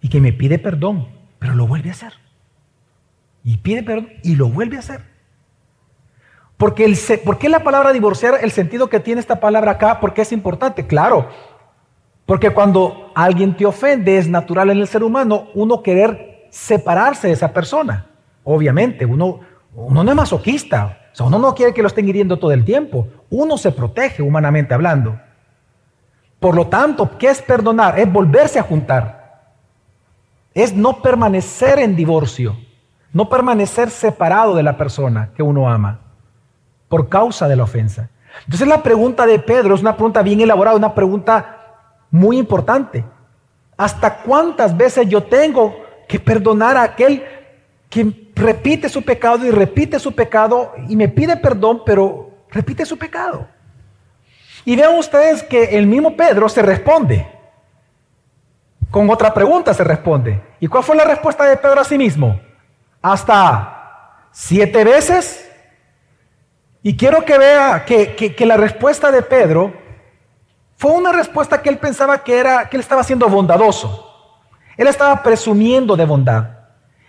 Y 0.00 0.08
que 0.08 0.20
me 0.20 0.32
pide 0.32 0.58
perdón, 0.58 1.08
pero 1.38 1.54
lo 1.54 1.66
vuelve 1.66 1.88
a 1.88 1.92
hacer. 1.92 2.12
Y 3.44 3.58
pide 3.58 3.82
perdón 3.82 4.10
y 4.22 4.36
lo 4.36 4.48
vuelve 4.48 4.76
a 4.76 4.80
hacer. 4.80 5.02
Porque 6.56 6.84
el, 6.84 6.98
¿Por 7.24 7.38
qué 7.38 7.48
la 7.48 7.62
palabra 7.62 7.92
divorciar, 7.92 8.34
el 8.42 8.50
sentido 8.50 8.88
que 8.88 9.00
tiene 9.00 9.20
esta 9.20 9.38
palabra 9.38 9.72
acá? 9.72 10.00
Porque 10.00 10.22
es 10.22 10.32
importante, 10.32 10.86
claro. 10.86 11.28
Porque 12.26 12.50
cuando 12.50 13.12
alguien 13.14 13.56
te 13.56 13.64
ofende, 13.64 14.18
es 14.18 14.28
natural 14.28 14.70
en 14.70 14.78
el 14.78 14.88
ser 14.88 15.02
humano 15.04 15.48
uno 15.54 15.82
querer 15.82 16.48
separarse 16.50 17.28
de 17.28 17.34
esa 17.34 17.52
persona. 17.52 18.06
Obviamente, 18.44 19.06
uno, 19.06 19.40
uno 19.74 20.04
no 20.04 20.10
es 20.10 20.16
masoquista. 20.16 20.98
O 21.12 21.16
sea, 21.16 21.26
uno 21.26 21.38
no 21.38 21.54
quiere 21.54 21.72
que 21.72 21.80
lo 21.80 21.88
estén 21.88 22.08
hiriendo 22.08 22.38
todo 22.38 22.52
el 22.52 22.64
tiempo. 22.64 23.08
Uno 23.30 23.56
se 23.56 23.70
protege 23.72 24.22
humanamente 24.22 24.74
hablando. 24.74 25.18
Por 26.40 26.54
lo 26.54 26.66
tanto, 26.66 27.16
¿qué 27.18 27.28
es 27.28 27.40
perdonar? 27.40 27.98
Es 27.98 28.12
volverse 28.12 28.58
a 28.58 28.62
juntar. 28.62 29.17
Es 30.58 30.74
no 30.74 31.02
permanecer 31.02 31.78
en 31.78 31.94
divorcio. 31.94 32.58
No 33.12 33.28
permanecer 33.28 33.90
separado 33.90 34.56
de 34.56 34.64
la 34.64 34.76
persona 34.76 35.30
que 35.36 35.44
uno 35.44 35.70
ama 35.70 36.00
por 36.88 37.08
causa 37.08 37.46
de 37.46 37.54
la 37.54 37.62
ofensa. 37.62 38.10
Entonces 38.40 38.66
la 38.66 38.82
pregunta 38.82 39.24
de 39.24 39.38
Pedro 39.38 39.76
es 39.76 39.82
una 39.82 39.94
pregunta 39.94 40.20
bien 40.20 40.40
elaborada, 40.40 40.76
una 40.76 40.96
pregunta 40.96 41.60
muy 42.10 42.38
importante. 42.38 43.04
¿Hasta 43.76 44.16
cuántas 44.16 44.76
veces 44.76 45.08
yo 45.08 45.22
tengo 45.22 45.76
que 46.08 46.18
perdonar 46.18 46.76
a 46.76 46.82
aquel 46.82 47.22
que 47.88 48.32
repite 48.34 48.88
su 48.88 49.02
pecado 49.02 49.46
y 49.46 49.52
repite 49.52 50.00
su 50.00 50.12
pecado 50.12 50.72
y 50.88 50.96
me 50.96 51.06
pide 51.06 51.36
perdón, 51.36 51.82
pero 51.86 52.30
repite 52.50 52.84
su 52.84 52.98
pecado? 52.98 53.46
Y 54.64 54.74
vean 54.74 54.98
ustedes 54.98 55.44
que 55.44 55.78
el 55.78 55.86
mismo 55.86 56.16
Pedro 56.16 56.48
se 56.48 56.62
responde. 56.62 57.28
Con 58.90 59.08
otra 59.08 59.32
pregunta 59.32 59.72
se 59.72 59.84
responde. 59.84 60.47
¿Y 60.60 60.66
cuál 60.66 60.84
fue 60.84 60.96
la 60.96 61.04
respuesta 61.04 61.44
de 61.44 61.56
Pedro 61.56 61.80
a 61.80 61.84
sí 61.84 61.98
mismo? 61.98 62.40
Hasta 63.00 64.28
siete 64.32 64.84
veces 64.84 65.48
y 66.82 66.96
quiero 66.96 67.24
que 67.24 67.36
vea 67.36 67.84
que, 67.84 68.34
la 68.46 68.56
respuesta 68.56 69.10
de 69.10 69.22
Pedro 69.22 69.74
fue 70.76 70.92
una 70.92 71.12
respuesta 71.12 71.60
que 71.60 71.68
él 71.68 71.78
pensaba 71.78 72.22
que 72.22 72.38
era 72.38 72.68
que 72.68 72.76
él 72.76 72.80
estaba 72.80 73.02
siendo 73.02 73.28
bondadoso. 73.28 74.04
Él 74.76 74.86
estaba 74.86 75.22
presumiendo 75.22 75.96
de 75.96 76.04
bondad. 76.04 76.50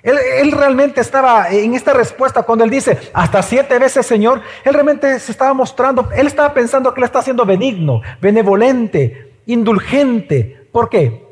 Él, 0.01 0.17
él, 0.17 0.51
realmente 0.51 1.01
estaba 1.01 1.49
en 1.49 1.75
esta 1.75 1.93
respuesta 1.93 2.43
cuando 2.43 2.63
él 2.63 2.69
dice 2.69 2.97
hasta 3.13 3.43
siete 3.43 3.77
veces 3.77 4.05
Señor, 4.05 4.41
él 4.63 4.73
realmente 4.73 5.19
se 5.19 5.31
estaba 5.31 5.53
mostrando, 5.53 6.09
él 6.15 6.25
estaba 6.25 6.53
pensando 6.53 6.93
que 6.93 7.01
él 7.01 7.05
está 7.05 7.21
siendo 7.21 7.45
benigno, 7.45 8.01
benevolente, 8.21 9.41
indulgente. 9.45 10.67
¿Por 10.71 10.89
qué? 10.89 11.28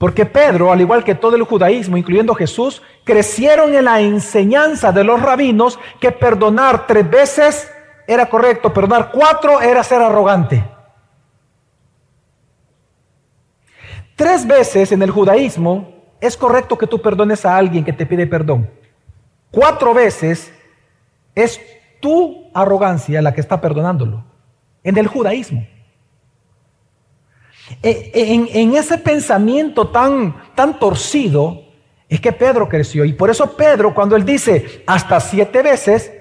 Porque 0.00 0.24
Pedro, 0.24 0.72
al 0.72 0.80
igual 0.80 1.04
que 1.04 1.14
todo 1.14 1.36
el 1.36 1.42
judaísmo, 1.42 1.98
incluyendo 1.98 2.34
Jesús, 2.34 2.80
crecieron 3.04 3.74
en 3.74 3.84
la 3.84 4.00
enseñanza 4.00 4.92
de 4.92 5.04
los 5.04 5.20
rabinos 5.20 5.78
que 6.00 6.10
perdonar 6.10 6.86
tres 6.86 7.10
veces 7.10 7.70
era 8.06 8.24
correcto, 8.30 8.72
perdonar 8.72 9.10
cuatro 9.12 9.60
era 9.60 9.84
ser 9.84 10.00
arrogante. 10.00 10.64
Tres 14.16 14.46
veces 14.46 14.90
en 14.90 15.02
el 15.02 15.10
judaísmo 15.10 15.92
es 16.18 16.34
correcto 16.34 16.78
que 16.78 16.86
tú 16.86 17.02
perdones 17.02 17.44
a 17.44 17.54
alguien 17.54 17.84
que 17.84 17.92
te 17.92 18.06
pide 18.06 18.26
perdón. 18.26 18.70
Cuatro 19.50 19.92
veces 19.92 20.50
es 21.34 21.60
tu 22.00 22.50
arrogancia 22.54 23.20
la 23.20 23.34
que 23.34 23.42
está 23.42 23.60
perdonándolo. 23.60 24.24
En 24.82 24.96
el 24.96 25.08
judaísmo. 25.08 25.66
Eh, 27.82 28.48
en, 28.52 28.74
ese 28.74 28.98
pensamiento 28.98 29.88
tan, 29.88 30.34
tan 30.54 30.78
torcido 30.78 31.62
es 32.08 32.20
que 32.20 32.32
Pedro 32.32 32.68
creció. 32.68 33.04
Y 33.04 33.12
por 33.12 33.30
eso 33.30 33.56
Pedro, 33.56 33.94
cuando 33.94 34.16
él 34.16 34.24
dice 34.24 34.82
hasta 34.86 35.20
siete 35.20 35.62
veces, 35.62 36.12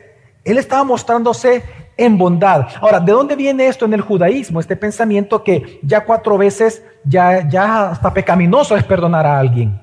él 0.43 0.57
estaba 0.57 0.83
mostrándose 0.83 1.63
en 1.97 2.17
bondad. 2.17 2.67
Ahora, 2.79 2.99
¿de 2.99 3.11
dónde 3.11 3.35
viene 3.35 3.67
esto 3.67 3.85
en 3.85 3.93
el 3.93 4.01
judaísmo? 4.01 4.59
Este 4.59 4.75
pensamiento 4.75 5.43
que 5.43 5.79
ya 5.81 6.05
cuatro 6.05 6.37
veces, 6.37 6.83
ya, 7.03 7.47
ya 7.49 7.89
hasta 7.89 8.13
pecaminoso 8.13 8.77
es 8.77 8.83
perdonar 8.83 9.25
a 9.25 9.39
alguien. 9.39 9.81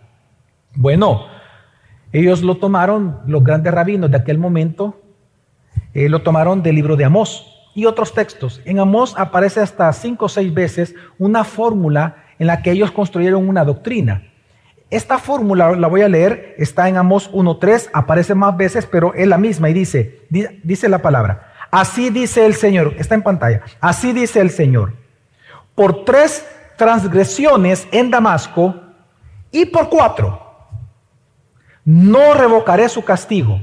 Bueno, 0.75 1.26
ellos 2.12 2.42
lo 2.42 2.56
tomaron, 2.56 3.20
los 3.26 3.44
grandes 3.44 3.73
rabinos 3.75 4.11
de 4.11 4.16
aquel 4.16 4.38
momento, 4.38 5.00
eh, 5.92 6.08
lo 6.08 6.23
tomaron 6.23 6.62
del 6.62 6.76
libro 6.76 6.96
de 6.96 7.04
Amós 7.04 7.55
y 7.76 7.85
otros 7.85 8.14
textos. 8.14 8.62
En 8.64 8.80
Amós 8.80 9.14
aparece 9.18 9.61
hasta 9.61 9.92
cinco 9.92 10.25
o 10.25 10.28
seis 10.28 10.52
veces 10.52 10.95
una 11.18 11.45
fórmula 11.45 12.25
en 12.38 12.47
la 12.47 12.62
que 12.62 12.73
ellos 12.73 12.90
construyeron 12.90 13.47
una 13.47 13.64
doctrina. 13.64 14.33
Esta 14.88 15.18
fórmula 15.18 15.76
la 15.76 15.87
voy 15.87 16.00
a 16.00 16.09
leer, 16.09 16.54
está 16.59 16.88
en 16.88 16.97
Amós 16.97 17.30
1.3, 17.33 17.90
aparece 17.92 18.35
más 18.35 18.56
veces, 18.56 18.87
pero 18.87 19.12
es 19.12 19.28
la 19.28 19.37
misma 19.37 19.68
y 19.68 19.75
dice, 19.75 20.23
dice 20.30 20.88
la 20.88 21.02
palabra, 21.02 21.52
así 21.71 22.09
dice 22.09 22.47
el 22.47 22.54
Señor, 22.54 22.95
está 22.97 23.14
en 23.14 23.23
pantalla, 23.23 23.62
así 23.80 24.12
dice 24.12 24.40
el 24.40 24.50
Señor, 24.50 24.95
por 25.75 26.04
tres 26.06 26.49
transgresiones 26.78 27.87
en 27.92 28.11
Damasco 28.11 28.75
y 29.50 29.66
por 29.66 29.90
cuatro, 29.90 30.40
no 31.85 32.33
revocaré 32.33 32.88
su 32.88 33.04
castigo, 33.04 33.61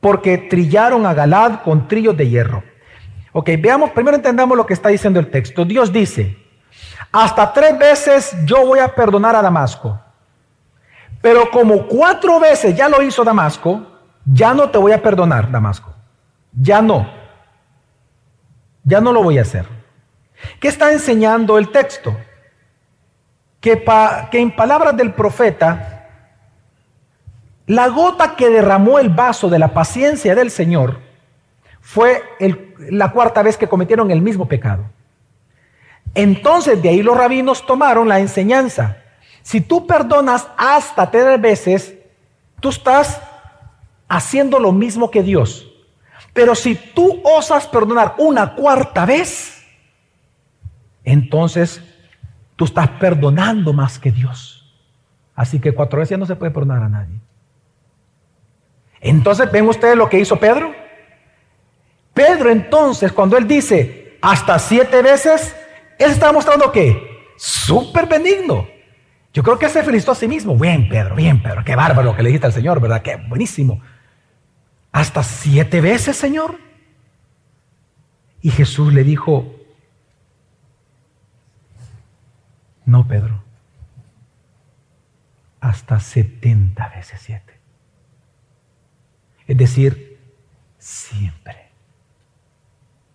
porque 0.00 0.38
trillaron 0.38 1.04
a 1.04 1.12
Galad 1.12 1.60
con 1.62 1.88
trillos 1.88 2.16
de 2.16 2.28
hierro. 2.28 2.69
Ok, 3.32 3.50
veamos, 3.58 3.90
primero 3.90 4.16
entendamos 4.16 4.56
lo 4.56 4.66
que 4.66 4.74
está 4.74 4.88
diciendo 4.88 5.20
el 5.20 5.30
texto. 5.30 5.64
Dios 5.64 5.92
dice, 5.92 6.36
hasta 7.12 7.52
tres 7.52 7.78
veces 7.78 8.36
yo 8.44 8.66
voy 8.66 8.80
a 8.80 8.94
perdonar 8.94 9.36
a 9.36 9.42
Damasco. 9.42 10.00
Pero 11.20 11.50
como 11.50 11.86
cuatro 11.86 12.40
veces 12.40 12.74
ya 12.74 12.88
lo 12.88 13.02
hizo 13.02 13.24
Damasco, 13.24 13.86
ya 14.24 14.54
no 14.54 14.70
te 14.70 14.78
voy 14.78 14.92
a 14.92 15.02
perdonar, 15.02 15.50
Damasco. 15.50 15.92
Ya 16.52 16.80
no. 16.80 17.10
Ya 18.84 19.00
no 19.00 19.12
lo 19.12 19.22
voy 19.22 19.38
a 19.38 19.42
hacer. 19.42 19.66
¿Qué 20.58 20.68
está 20.68 20.92
enseñando 20.92 21.58
el 21.58 21.70
texto? 21.70 22.16
Que, 23.60 23.84
en 24.32 24.56
palabras 24.56 24.96
del 24.96 25.12
profeta, 25.12 26.08
la 27.66 27.88
gota 27.88 28.34
que 28.36 28.48
derramó 28.48 28.98
el 28.98 29.10
vaso 29.10 29.48
de 29.48 29.58
la 29.58 29.68
paciencia 29.68 30.34
del 30.34 30.50
Señor 30.50 31.09
fue 31.80 32.22
la 32.90 33.12
cuarta 33.12 33.42
vez 33.42 33.56
que 33.56 33.68
cometieron 33.68 34.10
el 34.10 34.20
mismo 34.20 34.46
pecado. 34.46 34.84
Entonces 36.14 36.82
de 36.82 36.88
ahí 36.88 37.02
los 37.02 37.16
rabinos 37.16 37.64
tomaron 37.66 38.08
la 38.08 38.20
enseñanza. 38.20 38.98
Si 39.42 39.60
tú 39.60 39.86
perdonas 39.86 40.48
hasta 40.56 41.10
tres 41.10 41.40
veces, 41.40 41.94
tú 42.60 42.68
estás 42.68 43.20
haciendo 44.08 44.58
lo 44.58 44.72
mismo 44.72 45.10
que 45.10 45.22
Dios. 45.22 45.66
Pero 46.32 46.54
si 46.54 46.74
tú 46.74 47.20
osas 47.24 47.66
perdonar 47.66 48.14
una 48.18 48.54
cuarta 48.54 49.04
vez, 49.04 49.64
entonces 51.04 51.82
tú 52.56 52.64
estás 52.66 52.88
perdonando 52.88 53.72
más 53.72 53.98
que 53.98 54.12
Dios. 54.12 54.56
Así 55.34 55.58
que 55.58 55.72
cuatro 55.72 56.00
veces 56.00 56.18
no 56.18 56.26
se 56.26 56.36
puede 56.36 56.52
perdonar 56.52 56.82
a 56.82 56.88
nadie. 56.88 57.18
Entonces, 59.00 59.50
¿ven 59.50 59.66
ustedes 59.66 59.96
lo 59.96 60.10
que 60.10 60.20
hizo 60.20 60.36
Pedro? 60.36 60.74
Pedro 62.14 62.50
entonces, 62.50 63.12
cuando 63.12 63.36
él 63.36 63.46
dice 63.46 64.18
hasta 64.20 64.58
siete 64.58 65.02
veces, 65.02 65.56
él 65.98 66.10
está 66.10 66.32
mostrando 66.32 66.70
que 66.72 67.32
súper 67.36 68.06
benigno. 68.06 68.68
Yo 69.32 69.42
creo 69.42 69.58
que 69.58 69.68
se 69.68 69.82
felicitó 69.82 70.12
a 70.12 70.16
sí 70.16 70.26
mismo. 70.26 70.56
Bien, 70.56 70.88
Pedro, 70.88 71.14
bien, 71.14 71.42
Pedro. 71.42 71.64
Qué 71.64 71.76
bárbaro 71.76 72.16
que 72.16 72.22
le 72.22 72.28
dijiste 72.28 72.46
al 72.46 72.52
Señor, 72.52 72.80
¿verdad? 72.80 73.02
Qué 73.02 73.16
buenísimo. 73.16 73.80
Hasta 74.92 75.22
siete 75.22 75.80
veces, 75.80 76.16
Señor. 76.16 76.58
Y 78.42 78.50
Jesús 78.50 78.92
le 78.92 79.04
dijo, 79.04 79.54
no, 82.86 83.06
Pedro, 83.06 83.44
hasta 85.60 86.00
setenta 86.00 86.88
veces 86.88 87.20
siete. 87.20 87.60
Es 89.46 89.56
decir, 89.56 90.18
siempre, 90.78 91.69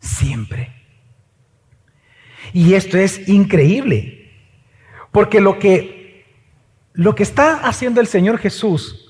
siempre. 0.06 0.72
Y 2.54 2.74
esto 2.74 2.98
es 2.98 3.28
increíble, 3.28 4.32
porque 5.12 5.42
lo 5.42 5.60
que, 5.60 6.26
lo 6.94 7.16
que 7.16 7.24
está 7.24 7.56
haciendo 7.56 8.00
el 8.00 8.08
Señor 8.08 8.38
Jesús 8.38 9.02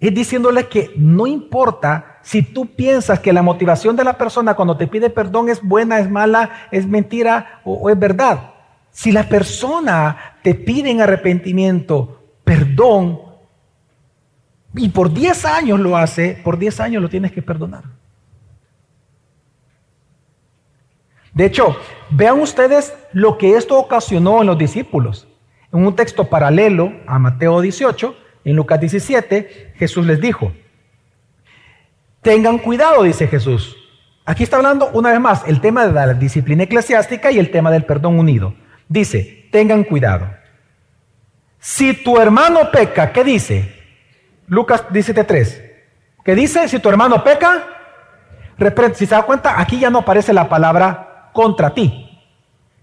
es 0.00 0.14
diciéndole 0.14 0.68
que 0.68 0.92
no 0.96 1.26
importa 1.26 2.20
si 2.22 2.42
tú 2.42 2.66
piensas 2.66 3.20
que 3.20 3.32
la 3.32 3.42
motivación 3.42 3.96
de 3.96 4.04
la 4.04 4.16
persona 4.16 4.54
cuando 4.54 4.76
te 4.76 4.86
pide 4.86 5.10
perdón 5.10 5.48
es 5.48 5.62
buena, 5.62 5.98
es 5.98 6.08
mala, 6.10 6.68
es 6.70 6.86
mentira 6.86 7.60
o, 7.64 7.90
es 7.90 7.98
verdad. 7.98 8.54
Si 8.90 9.12
la 9.12 9.28
persona 9.28 10.36
te 10.42 10.54
pide 10.54 10.90
en 10.90 11.00
arrepentimiento 11.00 12.22
perdón 12.44 13.20
y 14.74 14.88
por 14.88 15.12
10 15.12 15.44
años 15.44 15.80
lo 15.80 15.96
hace, 15.96 16.40
por 16.44 16.58
10 16.58 16.80
años 16.80 17.02
lo 17.02 17.08
tienes 17.08 17.32
que 17.32 17.42
perdonar. 17.42 17.84
De 21.38 21.44
hecho, 21.44 21.76
vean 22.10 22.40
ustedes 22.40 22.92
lo 23.12 23.38
que 23.38 23.54
esto 23.54 23.78
ocasionó 23.78 24.40
en 24.40 24.48
los 24.48 24.58
discípulos. 24.58 25.28
En 25.72 25.86
un 25.86 25.94
texto 25.94 26.24
paralelo 26.24 26.92
a 27.06 27.20
Mateo 27.20 27.60
18, 27.60 28.16
en 28.44 28.56
Lucas 28.56 28.80
17, 28.80 29.74
Jesús 29.76 30.04
les 30.04 30.20
dijo, 30.20 30.50
tengan 32.22 32.58
cuidado, 32.58 33.04
dice 33.04 33.28
Jesús. 33.28 33.76
Aquí 34.24 34.42
está 34.42 34.56
hablando 34.56 34.90
una 34.92 35.12
vez 35.12 35.20
más 35.20 35.44
el 35.46 35.60
tema 35.60 35.86
de 35.86 35.92
la 35.92 36.12
disciplina 36.12 36.64
eclesiástica 36.64 37.30
y 37.30 37.38
el 37.38 37.52
tema 37.52 37.70
del 37.70 37.84
perdón 37.84 38.18
unido. 38.18 38.54
Dice, 38.88 39.48
tengan 39.52 39.84
cuidado. 39.84 40.28
Si 41.60 42.02
tu 42.02 42.18
hermano 42.18 42.72
peca, 42.72 43.12
¿qué 43.12 43.22
dice? 43.22 43.76
Lucas 44.48 44.88
17.3. 44.88 45.62
¿Qué 46.24 46.34
dice? 46.34 46.66
Si 46.66 46.80
tu 46.80 46.88
hermano 46.88 47.22
peca, 47.22 47.64
si 48.94 49.06
se 49.06 49.14
da 49.14 49.22
cuenta, 49.22 49.60
aquí 49.60 49.78
ya 49.78 49.88
no 49.88 50.00
aparece 50.00 50.32
la 50.32 50.48
palabra 50.48 51.07
contra 51.38 51.72
ti. 51.72 52.20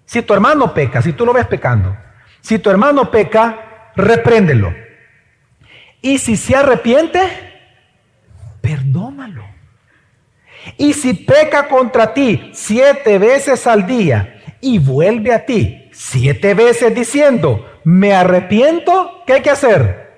Si 0.05 0.21
tu 0.21 0.33
hermano 0.33 0.73
peca, 0.73 1.01
si 1.01 1.11
tú 1.11 1.25
lo 1.25 1.33
ves 1.33 1.45
pecando, 1.45 1.93
si 2.39 2.57
tu 2.57 2.69
hermano 2.69 3.11
peca, 3.11 3.91
repréndelo. 3.97 4.73
Y 6.01 6.19
si 6.19 6.37
se 6.37 6.55
arrepiente, 6.55 7.19
perdónalo. 8.61 9.43
Y 10.77 10.93
si 10.93 11.13
peca 11.15 11.67
contra 11.67 12.13
ti 12.13 12.51
siete 12.53 13.19
veces 13.19 13.67
al 13.67 13.85
día 13.85 14.41
y 14.61 14.79
vuelve 14.79 15.33
a 15.33 15.45
ti 15.45 15.89
siete 15.91 16.53
veces 16.53 16.95
diciendo, 16.95 17.69
me 17.83 18.15
arrepiento, 18.15 19.21
¿qué 19.27 19.33
hay 19.33 19.41
que 19.41 19.51
hacer? 19.51 20.13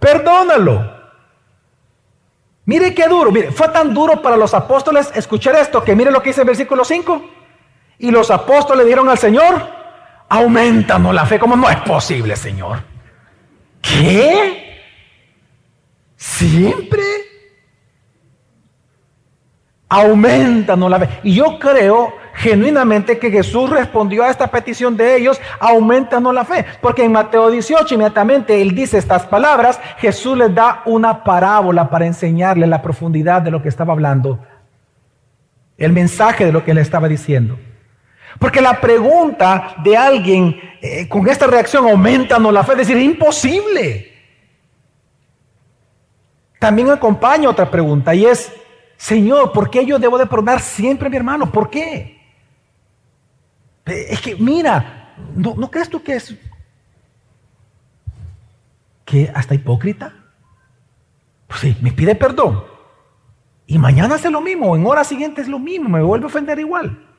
Perdónalo. 0.00 0.92
Mire 2.64 2.92
qué 2.96 3.06
duro, 3.06 3.30
mire, 3.30 3.52
fue 3.52 3.68
tan 3.68 3.94
duro 3.94 4.20
para 4.20 4.36
los 4.36 4.54
apóstoles 4.54 5.12
escuchar 5.14 5.54
esto 5.54 5.84
que 5.84 5.94
mire 5.94 6.10
lo 6.10 6.20
que 6.20 6.30
dice 6.30 6.40
el 6.40 6.48
versículo 6.48 6.84
5. 6.84 7.38
Y 8.00 8.10
los 8.10 8.30
apóstoles 8.30 8.86
dijeron 8.86 9.10
al 9.10 9.18
Señor, 9.18 9.62
aumentanos 10.26 11.14
la 11.14 11.26
fe, 11.26 11.38
como 11.38 11.54
no 11.54 11.68
es 11.68 11.76
posible, 11.82 12.34
Señor. 12.34 12.78
¿Qué? 13.82 14.80
Siempre. 16.16 17.02
Aumentanos 19.86 20.90
la 20.90 20.98
fe. 20.98 21.08
Y 21.24 21.34
yo 21.34 21.58
creo 21.58 22.14
genuinamente 22.32 23.18
que 23.18 23.30
Jesús 23.30 23.68
respondió 23.68 24.24
a 24.24 24.30
esta 24.30 24.46
petición 24.46 24.96
de 24.96 25.16
ellos, 25.16 25.38
aumentanos 25.58 26.32
la 26.32 26.46
fe. 26.46 26.64
Porque 26.80 27.04
en 27.04 27.12
Mateo 27.12 27.50
18 27.50 27.96
inmediatamente 27.96 28.62
él 28.62 28.74
dice 28.74 28.96
estas 28.96 29.26
palabras, 29.26 29.78
Jesús 29.98 30.38
les 30.38 30.54
da 30.54 30.80
una 30.86 31.22
parábola 31.22 31.90
para 31.90 32.06
enseñarle 32.06 32.66
la 32.66 32.80
profundidad 32.80 33.42
de 33.42 33.50
lo 33.50 33.60
que 33.60 33.68
estaba 33.68 33.92
hablando, 33.92 34.38
el 35.76 35.92
mensaje 35.92 36.46
de 36.46 36.52
lo 36.52 36.64
que 36.64 36.72
le 36.72 36.80
estaba 36.80 37.06
diciendo. 37.06 37.58
Porque 38.38 38.60
la 38.60 38.80
pregunta 38.80 39.76
de 39.82 39.96
alguien 39.96 40.60
eh, 40.82 41.08
con 41.08 41.28
esta 41.28 41.46
reacción, 41.46 41.86
aumentanos 41.86 42.52
la 42.52 42.64
fe, 42.64 42.72
es 42.72 42.78
decir, 42.78 42.96
imposible. 42.96 44.12
También 46.58 46.90
acompaña 46.90 47.48
otra 47.48 47.70
pregunta 47.70 48.14
y 48.14 48.26
es, 48.26 48.52
Señor, 48.96 49.52
¿por 49.52 49.70
qué 49.70 49.84
yo 49.84 49.98
debo 49.98 50.18
de 50.18 50.26
perdonar 50.26 50.60
siempre 50.60 51.06
a 51.06 51.10
mi 51.10 51.16
hermano? 51.16 51.50
¿Por 51.50 51.70
qué? 51.70 52.20
Es 53.86 54.20
que, 54.20 54.36
mira, 54.36 55.14
¿no, 55.34 55.70
crees 55.70 55.88
tú 55.88 56.02
que 56.02 56.16
es 56.16 56.34
que 59.04 59.30
hasta 59.34 59.54
hipócrita? 59.54 60.14
Pues 61.46 61.60
sí, 61.60 61.76
me 61.80 61.92
pide 61.92 62.14
perdón. 62.14 62.62
Y 63.66 63.78
mañana 63.78 64.16
hace 64.16 64.30
lo 64.30 64.40
mismo, 64.40 64.76
en 64.76 64.86
horas 64.86 65.08
siguientes 65.08 65.48
lo 65.48 65.58
mismo, 65.58 65.88
me 65.88 66.02
vuelve 66.02 66.24
a 66.24 66.28
ofender 66.28 66.58
igual. 66.58 67.09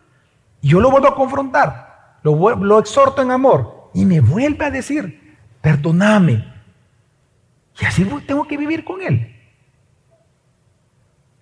Yo 0.61 0.79
lo 0.79 0.91
vuelvo 0.91 1.07
a 1.07 1.15
confrontar, 1.15 2.19
lo, 2.23 2.79
exhorto 2.79 3.21
en 3.21 3.31
amor 3.31 3.89
y 3.93 4.05
me 4.05 4.19
vuelve 4.19 4.65
a 4.65 4.71
decir, 4.71 5.37
perdóname, 5.59 6.45
y 7.81 7.85
así 7.85 8.07
tengo 8.27 8.47
que 8.47 8.57
vivir 8.57 8.83
con 8.83 9.01
Él. 9.01 9.35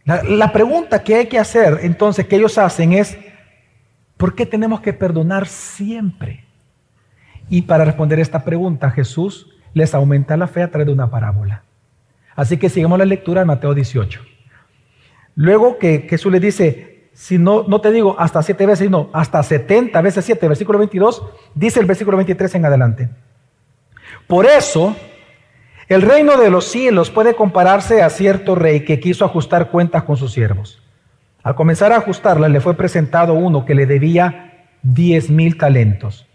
La, 0.06 0.52
pregunta 0.52 1.04
que 1.04 1.16
hay 1.16 1.28
que 1.28 1.38
hacer 1.38 1.80
entonces 1.84 2.26
que 2.26 2.38
ellos 2.38 2.58
hacen 2.58 2.94
es, 2.94 3.18
¿por 4.18 4.34
qué 4.34 4.46
tenemos 4.46 4.80
que 4.82 4.94
perdonar 4.94 5.48
siempre? 5.48 6.46
Y 7.50 7.64
para 7.64 7.86
responder 7.86 8.20
esta 8.20 8.44
pregunta, 8.44 8.90
Jesús 8.90 9.52
les 9.74 9.94
aumenta 9.94 10.38
la 10.38 10.48
fe 10.48 10.64
a 10.64 10.72
través 10.72 10.88
de 10.88 10.94
una 10.94 11.12
parábola. 11.12 11.64
Así 12.36 12.58
que 12.58 12.70
sigamos 12.70 12.98
la 12.98 13.06
lectura 13.06 13.42
de 13.42 13.46
Mateo 13.46 13.74
18. 13.74 14.22
Luego 15.36 15.78
que 15.78 16.08
Jesús 16.10 16.32
le 16.32 16.40
dice, 16.40 16.88
si 17.20 17.38
no, 17.38 17.66
no 17.68 17.82
te 17.82 17.92
digo 17.92 18.16
hasta 18.18 18.42
siete 18.42 18.66
veces, 18.66 18.90
no, 18.90 19.10
hasta 19.12 19.44
setenta 19.44 20.02
veces 20.02 20.24
siete, 20.24 20.48
versículo 20.48 20.80
22, 20.80 21.22
dice 21.54 21.82
el 21.82 21.86
versículo 21.86 22.16
23 22.16 22.56
en 22.56 22.66
adelante. 22.66 23.10
Por 24.26 24.46
eso, 24.46 24.96
el 25.90 26.02
reino 26.02 26.38
de 26.38 26.50
los 26.50 26.64
cielos 26.64 27.10
puede 27.10 27.36
compararse 27.36 28.02
a 28.02 28.10
cierto 28.10 28.56
rey 28.56 28.86
que 28.86 29.02
quiso 29.02 29.26
ajustar 29.26 29.70
cuentas 29.70 30.04
con 30.04 30.16
sus 30.16 30.32
siervos. 30.32 30.82
Al 31.44 31.56
comenzar 31.56 31.92
a 31.92 31.98
ajustarlas, 31.98 32.52
le 32.52 32.62
fue 32.62 32.76
presentado 32.76 33.34
uno 33.34 33.66
que 33.66 33.76
le 33.76 33.86
debía 33.86 34.70
diez 34.82 35.30
mil 35.30 35.58
talentos, 35.58 36.26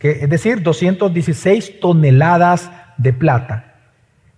es 0.00 0.30
decir, 0.30 0.62
216 0.62 1.80
toneladas 1.80 2.70
de 2.96 3.12
plata. 3.12 3.74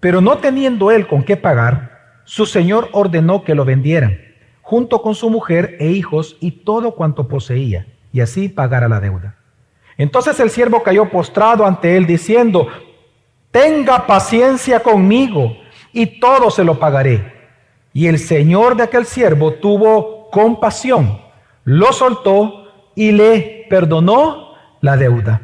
Pero 0.01 0.21
no 0.21 0.39
teniendo 0.39 0.91
él 0.91 1.07
con 1.07 1.23
qué 1.23 1.37
pagar, 1.37 2.19
su 2.25 2.47
señor 2.47 2.89
ordenó 2.91 3.45
que 3.45 3.55
lo 3.55 3.65
vendieran, 3.65 4.26
junto 4.67 5.01
con 5.01 5.15
su 5.15 5.31
mujer 5.31 5.77
e 5.79 5.91
hijos 5.93 6.37
y 6.41 6.51
todo 6.51 6.97
cuanto 6.97 7.29
poseía, 7.29 7.87
y 8.13 8.21
así 8.21 8.49
pagara 8.49 8.89
la 8.89 8.99
deuda. 8.99 9.37
Entonces 9.97 10.41
el 10.41 10.51
siervo 10.51 10.83
cayó 10.83 11.09
postrado 11.09 11.65
ante 11.65 11.97
él, 11.97 12.05
diciendo, 12.05 12.67
tenga 13.53 14.09
paciencia 14.09 14.81
conmigo 14.81 15.57
y 15.93 16.19
todo 16.19 16.51
se 16.51 16.65
lo 16.65 16.81
pagaré. 16.81 17.33
Y 17.93 18.09
el 18.09 18.19
señor 18.19 18.77
de 18.77 18.83
aquel 18.83 19.07
siervo 19.07 19.53
tuvo 19.53 20.31
compasión, 20.31 21.21
lo 21.63 21.93
soltó 21.93 22.91
y 22.97 23.13
le 23.13 23.67
perdonó 23.71 24.57
la 24.81 24.97
deuda. 24.97 25.43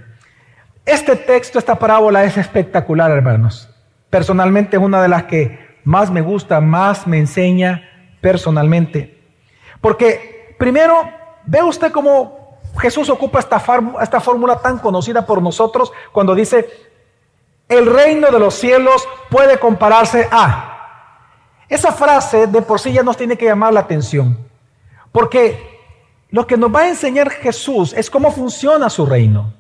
Este 0.85 1.14
texto, 1.14 1.61
esta 1.61 1.78
parábola 1.78 2.24
es 2.24 2.37
espectacular, 2.37 3.12
hermanos. 3.12 3.70
Personalmente 4.11 4.78
es 4.78 4.82
una 4.82 5.00
de 5.00 5.08
las 5.08 5.22
que 5.22 5.78
más 5.85 6.11
me 6.11 6.22
gusta, 6.22 6.61
más 6.61 7.06
me 7.06 7.18
enseña 7.18 7.88
personalmente. 8.22 9.20
Porque 9.82 10.54
primero, 10.58 11.11
ve 11.44 11.62
usted 11.62 11.92
cómo 11.92 12.61
Jesús 12.78 13.11
ocupa 13.11 13.40
esta, 13.40 13.61
fórmula 13.61 14.61
tan 14.61 14.78
conocida 14.78 15.26
por 15.26 15.42
nosotros 15.42 15.92
cuando 16.11 16.35
dice, 16.35 16.70
el 17.68 17.85
reino 17.85 18.30
de 18.30 18.38
los 18.38 18.54
cielos 18.54 19.06
puede 19.28 19.58
compararse 19.58 20.28
a. 20.30 20.70
Esa 21.68 21.92
frase 21.92 22.46
de 22.46 22.62
por 22.62 22.80
sí 22.80 22.92
ya 22.92 23.02
nos 23.02 23.16
tiene 23.16 23.37
que 23.37 23.46
llamar 23.46 23.72
la 23.72 23.80
atención, 23.80 24.38
porque 25.11 25.80
lo 26.30 26.46
que 26.46 26.56
nos 26.56 26.74
va 26.74 26.80
a 26.80 26.88
enseñar 26.88 27.28
Jesús 27.30 27.92
es 27.92 28.08
cómo 28.08 28.30
funciona 28.30 28.88
su 28.88 29.04
reino. 29.04 29.52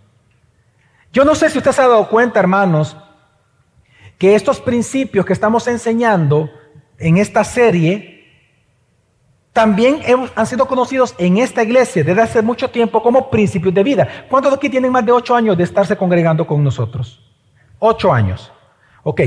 Yo 1.12 1.24
no 1.24 1.34
sé 1.34 1.50
si 1.50 1.58
usted 1.58 1.72
se 1.72 1.82
ha 1.82 1.88
dado 1.88 2.08
cuenta, 2.08 2.40
hermanos, 2.40 2.96
que 4.18 4.34
estos 4.34 4.60
principios 4.60 5.26
que 5.26 5.32
estamos 5.32 5.66
enseñando 5.66 6.48
en 6.98 7.18
esta 7.18 7.44
serie 7.44 8.11
también 9.52 10.00
han 10.34 10.46
sido 10.46 10.66
conocidos 10.66 11.14
en 11.18 11.36
esta 11.36 11.62
iglesia 11.62 12.02
desde 12.02 12.22
hace 12.22 12.42
mucho 12.42 12.70
tiempo 12.70 13.02
como 13.02 13.28
principios 13.30 13.74
de 13.74 13.82
vida. 13.82 14.08
¿Cuántos 14.28 14.50
de 14.50 14.56
aquí 14.56 14.70
tienen 14.70 14.90
más 14.90 15.04
de 15.04 15.12
ocho 15.12 15.34
años 15.34 15.58
de 15.58 15.64
estarse 15.64 15.96
congregando 15.96 16.46
con 16.46 16.64
nosotros? 16.64 17.20
Ocho 17.78 18.12
años. 18.12 18.50
Ok. 19.02 19.20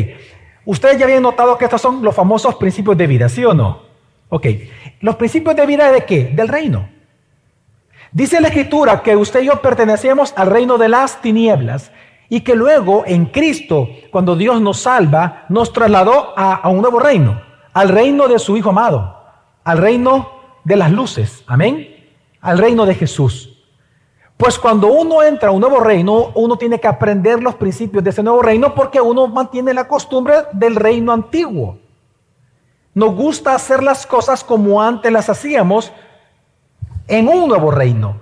Ustedes 0.65 0.97
ya 0.97 1.05
habían 1.05 1.21
notado 1.21 1.55
que 1.57 1.65
estos 1.65 1.79
son 1.79 2.01
los 2.01 2.15
famosos 2.15 2.55
principios 2.55 2.97
de 2.97 3.05
vida, 3.05 3.29
¿sí 3.29 3.45
o 3.45 3.53
no? 3.53 3.83
Ok. 4.29 4.47
¿Los 5.01 5.15
principios 5.15 5.55
de 5.55 5.65
vida 5.67 5.91
de 5.91 6.05
qué? 6.05 6.31
Del 6.33 6.47
reino. 6.47 6.89
Dice 8.11 8.41
la 8.41 8.47
escritura 8.47 9.03
que 9.03 9.15
usted 9.15 9.43
y 9.43 9.45
yo 9.45 9.61
pertenecemos 9.61 10.33
al 10.35 10.49
reino 10.49 10.79
de 10.79 10.89
las 10.89 11.21
tinieblas 11.21 11.91
y 12.29 12.41
que 12.41 12.55
luego 12.55 13.03
en 13.05 13.27
Cristo, 13.27 13.89
cuando 14.09 14.35
Dios 14.35 14.59
nos 14.59 14.79
salva, 14.79 15.45
nos 15.49 15.71
trasladó 15.71 16.33
a 16.35 16.67
un 16.67 16.81
nuevo 16.81 16.99
reino, 16.99 17.39
al 17.73 17.89
reino 17.89 18.27
de 18.27 18.39
su 18.39 18.57
Hijo 18.57 18.69
amado 18.69 19.14
al 19.65 19.79
reino 19.79 20.29
de 20.63 20.77
las 20.77 20.91
luces, 20.91 21.43
amén, 21.47 21.87
al 22.39 22.57
reino 22.57 22.85
de 22.85 22.95
Jesús. 22.95 23.51
Pues 24.37 24.59
cuando 24.59 24.87
uno 24.87 25.23
entra 25.23 25.49
a 25.49 25.51
un 25.51 25.59
nuevo 25.59 25.79
reino, 25.79 26.31
uno 26.35 26.57
tiene 26.57 26.79
que 26.79 26.87
aprender 26.87 27.41
los 27.41 27.55
principios 27.55 28.03
de 28.03 28.11
ese 28.11 28.21
nuevo 28.23 28.41
reino 28.41 28.75
porque 28.75 29.01
uno 29.01 29.27
mantiene 29.27 29.73
la 29.73 29.87
costumbre 29.87 30.35
del 30.53 30.75
reino 30.75 31.11
antiguo. 31.11 31.79
Nos 32.93 33.15
gusta 33.15 33.55
hacer 33.55 33.81
las 33.81 34.05
cosas 34.05 34.43
como 34.43 34.81
antes 34.81 35.11
las 35.11 35.29
hacíamos 35.29 35.91
en 37.07 37.27
un 37.27 37.47
nuevo 37.47 37.71
reino. 37.71 38.17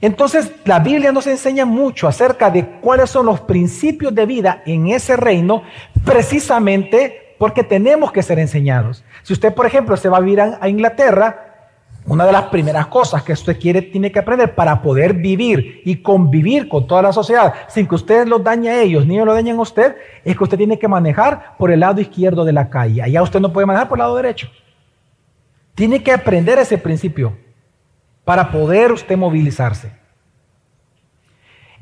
Entonces 0.00 0.50
la 0.64 0.78
Biblia 0.78 1.12
nos 1.12 1.26
enseña 1.26 1.66
mucho 1.66 2.08
acerca 2.08 2.50
de 2.50 2.78
cuáles 2.80 3.10
son 3.10 3.26
los 3.26 3.40
principios 3.40 4.14
de 4.14 4.24
vida 4.24 4.62
en 4.64 4.88
ese 4.88 5.16
reino, 5.16 5.62
precisamente 6.04 7.29
porque 7.40 7.64
tenemos 7.64 8.12
que 8.12 8.22
ser 8.22 8.38
enseñados. 8.38 9.02
Si 9.22 9.32
usted, 9.32 9.54
por 9.54 9.64
ejemplo, 9.64 9.96
se 9.96 10.10
va 10.10 10.18
a 10.18 10.20
vivir 10.20 10.42
a 10.42 10.68
Inglaterra, 10.68 11.70
una 12.04 12.26
de 12.26 12.32
las 12.32 12.42
primeras 12.48 12.88
cosas 12.88 13.22
que 13.22 13.32
usted 13.32 13.58
quiere, 13.58 13.80
tiene 13.80 14.12
que 14.12 14.18
aprender 14.18 14.54
para 14.54 14.82
poder 14.82 15.14
vivir 15.14 15.80
y 15.86 16.02
convivir 16.02 16.68
con 16.68 16.86
toda 16.86 17.00
la 17.00 17.14
sociedad 17.14 17.54
sin 17.66 17.86
que 17.86 17.94
usted 17.94 18.26
los 18.26 18.44
dañe 18.44 18.68
a 18.68 18.82
ellos 18.82 19.06
ni 19.06 19.14
ellos 19.14 19.24
lo 19.24 19.32
dañen 19.32 19.56
a 19.56 19.62
usted, 19.62 19.96
es 20.22 20.36
que 20.36 20.44
usted 20.44 20.58
tiene 20.58 20.78
que 20.78 20.86
manejar 20.86 21.56
por 21.56 21.70
el 21.70 21.80
lado 21.80 22.02
izquierdo 22.02 22.44
de 22.44 22.52
la 22.52 22.68
calle. 22.68 23.00
Allá 23.00 23.22
usted 23.22 23.40
no 23.40 23.54
puede 23.54 23.66
manejar 23.66 23.88
por 23.88 23.96
el 23.96 24.00
lado 24.00 24.16
derecho. 24.16 24.50
Tiene 25.74 26.02
que 26.02 26.12
aprender 26.12 26.58
ese 26.58 26.76
principio 26.76 27.38
para 28.22 28.52
poder 28.52 28.92
usted 28.92 29.16
movilizarse. 29.16 29.92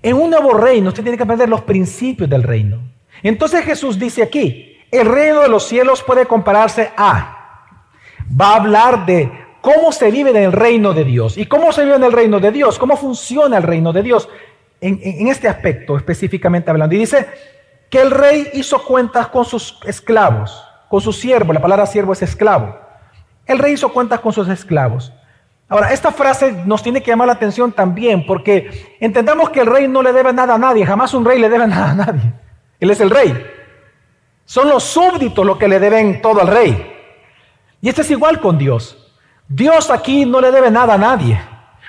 En 0.02 0.14
un 0.14 0.30
nuevo 0.30 0.54
reino, 0.54 0.90
usted 0.90 1.02
tiene 1.02 1.16
que 1.16 1.24
aprender 1.24 1.48
los 1.48 1.62
principios 1.62 2.30
del 2.30 2.44
reino. 2.44 2.80
Entonces 3.24 3.64
Jesús 3.64 3.98
dice 3.98 4.22
aquí, 4.22 4.67
el 4.90 5.06
reino 5.06 5.40
de 5.42 5.48
los 5.48 5.66
cielos 5.66 6.02
puede 6.02 6.26
compararse 6.26 6.92
a, 6.96 7.64
va 8.40 8.52
a 8.52 8.56
hablar 8.56 9.06
de 9.06 9.30
cómo 9.60 9.92
se 9.92 10.10
vive 10.10 10.30
en 10.30 10.36
el 10.36 10.52
reino 10.52 10.94
de 10.94 11.04
Dios. 11.04 11.36
¿Y 11.36 11.46
cómo 11.46 11.72
se 11.72 11.84
vive 11.84 11.96
en 11.96 12.04
el 12.04 12.12
reino 12.12 12.40
de 12.40 12.50
Dios? 12.50 12.78
¿Cómo 12.78 12.96
funciona 12.96 13.56
el 13.58 13.62
reino 13.62 13.92
de 13.92 14.02
Dios? 14.02 14.28
En, 14.80 15.26
este 15.28 15.48
aspecto 15.48 15.96
específicamente 15.96 16.70
hablando. 16.70 16.94
Y 16.94 16.98
dice 16.98 17.26
que 17.90 18.00
el 18.00 18.10
rey 18.10 18.48
hizo 18.54 18.84
cuentas 18.84 19.28
con 19.28 19.44
sus 19.44 19.78
esclavos, 19.84 20.64
con 20.88 21.00
sus 21.00 21.18
siervos. 21.18 21.54
La 21.54 21.60
palabra 21.60 21.86
siervo 21.86 22.12
es 22.12 22.22
esclavo. 22.22 22.78
El 23.46 23.58
rey 23.58 23.74
hizo 23.74 23.92
cuentas 23.92 24.20
con 24.20 24.32
sus 24.32 24.48
esclavos. 24.48 25.12
Ahora, 25.68 25.92
esta 25.92 26.12
frase 26.12 26.52
nos 26.64 26.82
tiene 26.82 27.02
que 27.02 27.10
llamar 27.10 27.26
la 27.26 27.34
atención 27.34 27.72
también 27.72 28.24
porque 28.24 28.96
entendamos 29.00 29.50
que 29.50 29.60
el 29.60 29.66
rey 29.66 29.86
no 29.86 30.02
le 30.02 30.14
debe 30.14 30.32
nada 30.32 30.54
a 30.54 30.58
nadie, 30.58 30.86
jamás 30.86 31.12
un 31.12 31.26
rey 31.26 31.38
le 31.38 31.50
debe 31.50 31.66
nada 31.66 31.90
a 31.90 31.94
nadie. 31.94 32.32
Él 32.80 32.90
es 32.90 33.00
el 33.00 33.10
rey. 33.10 33.57
Son 34.48 34.66
los 34.66 34.82
súbditos 34.82 35.44
los 35.44 35.58
que 35.58 35.68
le 35.68 35.78
deben 35.78 36.22
todo 36.22 36.40
al 36.40 36.46
rey. 36.46 36.90
Y 37.82 37.88
esto 37.90 38.00
es 38.00 38.10
igual 38.10 38.40
con 38.40 38.56
Dios. 38.56 38.96
Dios 39.46 39.90
aquí 39.90 40.24
no 40.24 40.40
le 40.40 40.50
debe 40.50 40.70
nada 40.70 40.94
a 40.94 40.98
nadie. 40.98 41.38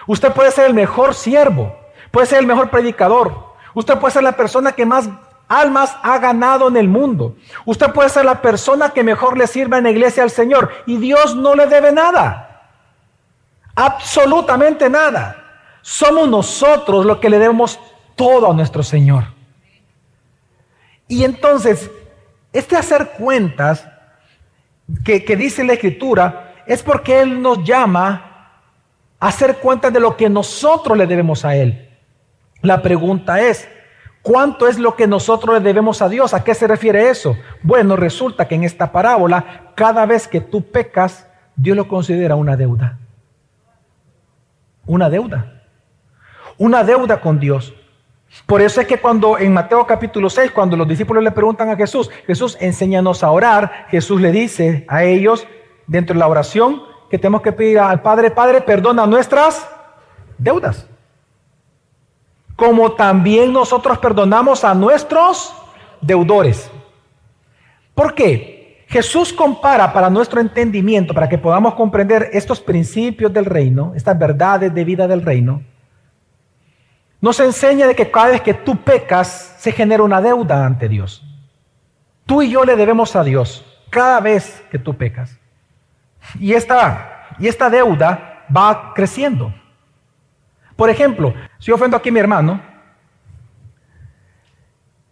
Usted 0.06 0.34
puede 0.34 0.52
ser 0.52 0.66
el 0.66 0.74
mejor 0.74 1.16
siervo, 1.16 1.74
puede 2.12 2.28
ser 2.28 2.40
el 2.40 2.46
mejor 2.46 2.70
predicador, 2.70 3.54
usted 3.74 3.98
puede 3.98 4.12
ser 4.12 4.24
la 4.24 4.34
persona 4.34 4.74
que 4.74 4.86
más 4.86 5.08
almas 5.48 5.96
ha 6.04 6.20
ganado 6.20 6.68
en 6.68 6.76
el 6.76 6.90
mundo. 6.90 7.38
Usted 7.64 7.94
puede 7.94 8.10
ser 8.10 8.26
la 8.26 8.42
persona 8.42 8.90
que 8.90 9.06
mejor 9.06 9.38
le 9.38 9.48
sirva 9.48 9.78
en 9.78 9.86
la 9.86 9.92
iglesia 9.92 10.24
al 10.24 10.30
Señor 10.30 10.70
y 10.86 10.98
Dios 10.98 11.38
no 11.38 11.56
le 11.56 11.66
debe 11.66 11.94
nada. 11.94 12.74
Absolutamente 13.74 14.90
nada. 14.90 15.62
Somos 15.82 16.28
nosotros 16.28 17.06
los 17.06 17.20
que 17.20 17.30
le 17.30 17.40
debemos 17.40 17.80
todo 18.18 18.52
a 18.52 18.54
nuestro 18.54 18.84
Señor. 18.84 19.24
Y 21.08 21.24
entonces, 21.24 21.90
este 22.52 22.76
hacer 22.76 23.12
cuentas 23.18 23.88
que, 25.04 25.20
dice 25.36 25.64
la 25.64 25.74
escritura 25.74 26.54
es 26.66 26.82
porque 26.82 27.22
Él 27.22 27.42
nos 27.42 27.64
llama 27.64 28.54
a 29.20 29.28
hacer 29.28 29.58
cuentas 29.58 29.94
de 29.94 30.00
lo 30.00 30.18
que 30.18 30.30
nosotros 30.30 30.98
le 30.98 31.06
debemos 31.06 31.46
a 31.46 31.56
Él. 31.56 31.90
La 32.62 32.82
pregunta 32.82 33.42
es, 33.42 33.68
¿cuánto 34.22 34.68
es 34.68 34.80
lo 34.80 34.96
que 34.96 35.08
nosotros 35.08 35.56
le 35.56 35.62
debemos 35.62 36.02
a 36.02 36.10
Dios? 36.10 36.34
¿A 36.34 36.44
qué 36.44 36.54
se 36.56 36.68
refiere 36.68 37.10
eso? 37.10 37.38
Bueno, 37.62 37.96
resulta 37.96 38.48
que 38.48 38.56
en 38.56 38.64
esta 38.64 38.92
parábola, 38.92 39.72
cada 39.76 40.06
vez 40.06 40.28
que 40.28 40.42
tú 40.42 40.64
pecas, 40.72 41.28
Dios 41.56 41.78
lo 41.78 41.88
considera 41.88 42.36
una 42.36 42.56
deuda. 42.56 42.98
Una 44.86 45.10
deuda. 45.10 45.62
Una 46.58 46.84
deuda 46.84 47.22
con 47.22 47.40
Dios. 47.40 47.74
Por 48.46 48.62
eso 48.62 48.82
es 48.82 48.88
que 48.88 49.00
cuando 49.00 49.38
en 49.38 49.54
Mateo 49.54 49.86
capítulo 49.86 50.30
6, 50.30 50.52
cuando 50.52 50.78
los 50.78 50.88
discípulos 50.88 51.24
le 51.24 51.32
preguntan 51.32 51.70
a 51.70 51.76
Jesús, 51.76 52.10
Jesús 52.28 52.58
enséñanos 52.60 53.24
a 53.24 53.32
orar, 53.32 53.88
Jesús 53.90 54.22
le 54.22 54.32
dice 54.32 54.86
a 54.88 55.04
ellos 55.04 55.48
dentro 55.88 56.14
de 56.14 56.20
la 56.20 56.28
oración 56.28 56.84
que 57.10 57.18
tenemos 57.18 57.42
que 57.42 57.52
pedir 57.52 57.80
al 57.80 58.02
Padre, 58.02 58.32
Padre, 58.32 58.62
perdona 58.62 59.06
nuestras 59.06 59.68
deudas. 60.38 60.88
Como 62.56 62.92
también 62.92 63.52
nosotros 63.52 63.98
perdonamos 63.98 64.64
a 64.64 64.74
nuestros 64.74 65.54
deudores. 66.02 66.70
¿Por 67.96 68.14
qué? 68.14 68.86
Jesús 68.88 69.32
compara 69.32 69.92
para 69.94 70.10
nuestro 70.10 70.42
entendimiento, 70.42 71.14
para 71.14 71.30
que 71.30 71.38
podamos 71.38 71.76
comprender 71.76 72.30
estos 72.34 72.60
principios 72.60 73.32
del 73.32 73.46
reino, 73.46 73.94
estas 73.96 74.18
verdades 74.18 74.74
de 74.74 74.84
vida 74.84 75.08
del 75.08 75.22
reino, 75.22 75.62
nos 77.22 77.40
enseña 77.40 77.88
de 77.88 77.96
que 77.96 78.10
cada 78.10 78.30
vez 78.30 78.42
que 78.42 78.54
tú 78.54 78.78
pecas 78.78 79.56
se 79.58 79.72
genera 79.72 80.04
una 80.04 80.22
deuda 80.22 80.66
ante 80.66 80.88
Dios. 80.88 81.24
Tú 82.26 82.42
y 82.42 82.50
yo 82.50 82.64
le 82.64 82.76
debemos 82.76 83.16
a 83.16 83.24
Dios 83.24 83.66
cada 83.90 84.20
vez 84.20 84.64
que 84.72 84.80
tú 84.80 84.96
pecas. 84.96 85.38
Y 86.40 86.54
esta, 86.54 87.28
y 87.40 87.48
esta 87.48 87.70
deuda 87.70 88.46
va 88.56 88.94
creciendo. 88.94 89.54
Por 90.76 90.90
ejemplo, 90.90 91.34
si 91.58 91.68
yo 91.68 91.76
ofendo 91.76 91.98
aquí 91.98 92.10
a 92.10 92.12
mi 92.12 92.20
hermano, 92.20 92.62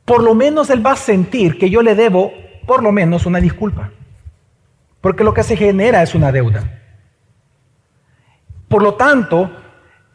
por 0.05 0.23
lo 0.23 0.33
menos 0.33 0.69
él 0.69 0.85
va 0.85 0.93
a 0.93 0.95
sentir 0.95 1.57
que 1.57 1.69
yo 1.69 1.81
le 1.81 1.95
debo 1.95 2.31
por 2.65 2.81
lo 2.83 2.91
menos 2.91 3.25
una 3.25 3.39
disculpa. 3.39 3.91
Porque 5.01 5.23
lo 5.23 5.33
que 5.33 5.43
se 5.43 5.57
genera 5.57 6.01
es 6.01 6.15
una 6.15 6.31
deuda. 6.31 6.81
Por 8.67 8.83
lo 8.83 8.95
tanto, 8.95 9.51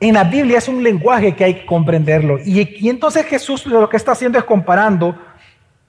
en 0.02 0.14
la 0.14 0.24
Biblia 0.24 0.58
es 0.58 0.66
un 0.66 0.82
lenguaje 0.82 1.36
que 1.36 1.44
hay 1.44 1.54
que 1.54 1.66
comprenderlo. 1.66 2.40
Y, 2.44 2.88
entonces 2.88 3.24
Jesús 3.24 3.66
lo 3.66 3.88
que 3.88 3.96
está 3.96 4.12
haciendo 4.12 4.36
es 4.36 4.44
comparando 4.44 5.16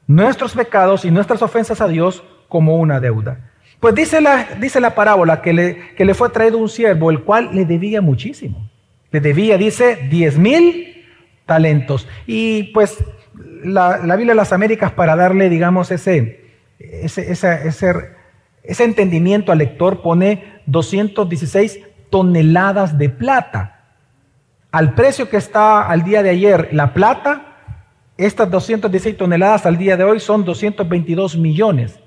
nuestros 0.06 0.54
pecados 0.54 1.04
y 1.04 1.10
nuestras 1.10 1.42
ofensas 1.42 1.82
a 1.82 1.88
Dios 1.88 2.24
como 2.48 2.78
una 2.78 3.00
deuda. 3.00 3.52
Pues 3.80 3.96
dice 3.96 4.22
la, 4.22 4.96
parábola 4.96 5.42
que 5.42 5.52
le, 5.52 6.14
fue 6.14 6.30
traído 6.30 6.60
un 6.60 6.70
siervo, 6.70 7.10
el 7.10 7.22
cual 7.22 7.50
le 7.54 7.66
debía 7.66 8.02
muchísimo. 8.02 8.70
Le 9.10 9.20
debía, 9.20 9.58
dice, 9.58 10.08
diez 10.12 10.38
mil 10.38 11.06
talentos. 11.48 12.08
Y 12.28 12.72
pues 12.72 13.04
la, 13.64 13.98
Biblia 13.98 14.34
de 14.34 14.36
las 14.36 14.54
Américas 14.54 14.92
para 14.92 15.16
darle, 15.16 15.50
digamos, 15.50 15.90
ese, 15.90 16.52
ese, 16.78 17.32
ese, 17.32 18.12
ese 18.62 18.84
entendimiento 18.84 19.52
al 19.52 19.58
lector 19.58 20.04
pone 20.04 20.62
216 20.68 21.80
toneladas 22.12 23.00
de 23.00 23.10
plata 23.10 23.73
al 24.74 24.96
precio 24.96 25.30
que 25.30 25.38
está 25.38 25.88
al 25.88 26.04
día 26.04 26.24
de 26.24 26.32
ayer 26.32 26.70
la 26.72 26.96
plata, 26.96 27.58
estas 28.18 28.50
216 28.50 29.16
toneladas 29.16 29.68
al 29.68 29.78
día 29.78 29.96
de 29.96 30.04
hoy 30.04 30.20
son 30.20 30.44
222 30.44 31.38
millones. 31.38 32.00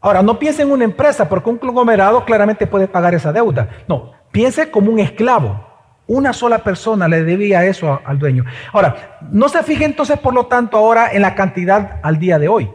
Ahora, 0.00 0.22
no 0.22 0.38
piense 0.38 0.62
en 0.62 0.70
una 0.70 0.84
empresa, 0.84 1.28
porque 1.28 1.50
un 1.50 1.58
conglomerado 1.58 2.24
claramente 2.24 2.68
puede 2.68 2.86
pagar 2.86 3.16
esa 3.16 3.32
deuda. 3.32 3.68
No, 3.88 4.12
piense 4.30 4.70
como 4.70 4.92
un 4.92 5.00
esclavo. 5.00 5.66
Una 6.06 6.32
sola 6.32 6.58
persona 6.62 7.08
le 7.08 7.24
debía 7.24 7.64
eso 7.66 8.00
al 8.04 8.20
dueño. 8.20 8.44
Ahora, 8.72 9.18
no 9.32 9.48
se 9.48 9.60
fije 9.64 9.84
entonces, 9.84 10.20
por 10.20 10.32
lo 10.32 10.46
tanto, 10.46 10.76
ahora 10.76 11.10
en 11.12 11.20
la 11.20 11.34
cantidad 11.34 11.98
al 12.04 12.20
día 12.20 12.38
de 12.38 12.46
hoy. 12.46 12.70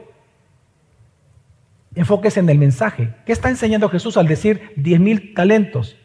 Enfóquese 1.95 2.41
en 2.41 2.49
el 2.49 2.59
mensaje. 2.59 3.15
¿Qué 3.25 3.31
está 3.31 3.47
enseñando 3.47 3.87
Jesús 3.87 4.17
al 4.17 4.27
decir 4.27 4.73
10 4.75 4.99
mil 4.99 5.33
talentos? 5.33 5.95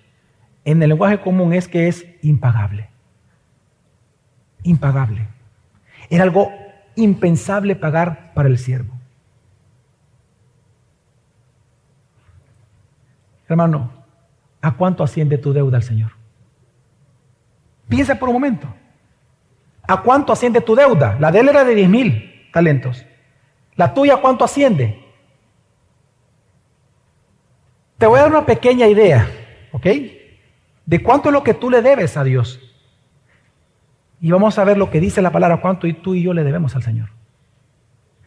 En 0.65 0.83
el 0.83 0.91
lenguaje 0.91 1.21
común 1.21 1.53
es 1.53 1.69
que 1.69 1.89
es 1.89 2.07
impagable. 2.23 2.89
Impagable. 4.63 5.29
Era 6.09 6.25
algo 6.25 6.53
impensable 6.97 7.77
pagar 7.77 8.33
para 8.35 8.49
el 8.49 8.59
siervo. 8.59 8.95
Hermano, 13.49 14.01
¿A 14.63 14.73
cuánto 14.73 15.03
asciende 15.03 15.39
tu 15.39 15.53
deuda 15.53 15.79
al 15.79 15.83
Señor? 15.83 16.13
Piensa 17.89 18.15
por 18.17 18.29
un 18.29 18.35
momento. 18.35 18.69
¿A 19.89 20.03
cuánto 20.03 20.33
asciende 20.33 20.61
tu 20.61 20.75
deuda? 20.75 21.17
La 21.19 21.33
de 21.33 21.41
él 21.41 21.49
era 21.49 21.65
de 21.65 21.75
10 21.75 21.89
mil 21.89 22.49
talentos. 22.53 23.05
¿La 23.77 23.95
tuya 23.95 24.19
cuánto 24.19 24.45
asciende? 24.45 25.03
Te 27.99 28.07
voy 28.07 28.19
a 28.19 28.23
dar 28.23 28.31
una 28.31 28.47
pequeña 28.47 28.87
idea, 28.87 29.29
¿ok? 29.73 29.87
De 30.91 31.01
cuánto 31.05 31.29
es 31.29 31.33
lo 31.33 31.45
que 31.45 31.55
tú 31.55 31.71
le 31.71 31.83
debes 31.83 32.17
a 32.17 32.25
Dios. 32.25 32.59
Y 34.21 34.33
vamos 34.33 34.59
a 34.59 34.65
ver 34.65 34.77
lo 34.77 34.91
que 34.91 34.99
dice 34.99 35.23
la 35.23 35.31
palabra, 35.31 35.61
cuánto 35.61 35.87
tú 35.95 36.17
y 36.17 36.23
yo 36.25 36.35
le 36.35 36.43
debemos 36.43 36.75
al 36.75 36.83
Señor. 36.83 37.11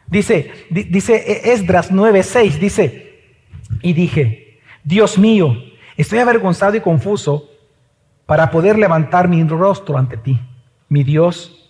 Dice, 0.07 0.49
dice 0.69 1.51
Esdras 1.51 1.91
9:6, 1.91 2.59
dice, 2.59 3.35
y 3.81 3.91
dije, 3.91 4.61
Dios 4.81 5.17
mío, 5.17 5.57
estoy 5.97 6.19
avergonzado 6.19 6.77
y 6.77 6.79
confuso 6.79 7.49
para 8.25 8.49
poder 8.49 8.79
levantar 8.79 9.27
mi 9.27 9.43
rostro 9.43 9.97
ante 9.97 10.15
ti, 10.15 10.39
mi 10.87 11.03
Dios, 11.03 11.69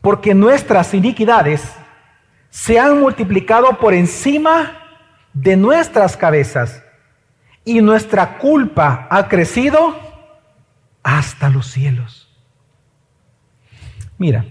porque 0.00 0.32
nuestras 0.32 0.94
iniquidades 0.94 1.74
se 2.50 2.78
han 2.78 3.00
multiplicado 3.00 3.76
por 3.80 3.94
encima 3.94 4.78
de 5.32 5.56
nuestras 5.56 6.16
cabezas 6.16 6.84
y 7.68 7.82
nuestra 7.82 8.38
culpa 8.38 9.06
ha 9.10 9.28
crecido 9.28 9.94
hasta 11.02 11.50
los 11.50 11.66
cielos. 11.66 12.34
Mira, 14.16 14.46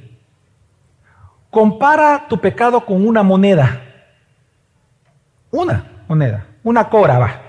compara 1.49 2.27
tu 2.29 2.39
pecado 2.39 2.85
con 2.85 3.07
una 3.07 3.23
moneda. 3.23 3.81
Una 5.49 6.03
moneda, 6.07 6.45
una 6.63 6.87
cora 6.89 7.17
va. 7.17 7.41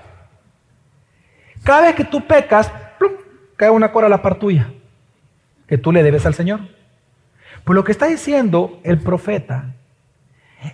Cada 1.63 1.83
vez 1.83 1.95
que 1.95 2.05
tú 2.05 2.27
pecas, 2.27 2.73
cae 3.57 3.69
una 3.69 3.93
cora 3.93 4.07
a 4.07 4.11
la 4.11 4.23
par 4.23 4.37
tuya, 4.37 4.73
que 5.67 5.77
tú 5.77 5.93
le 5.93 6.03
debes 6.03 6.25
al 6.25 6.33
Señor. 6.33 6.61
Pues 7.65 7.75
lo 7.75 7.85
que 7.85 7.93
está 7.93 8.07
diciendo 8.07 8.81
el 8.85 9.03
profeta 9.03 9.75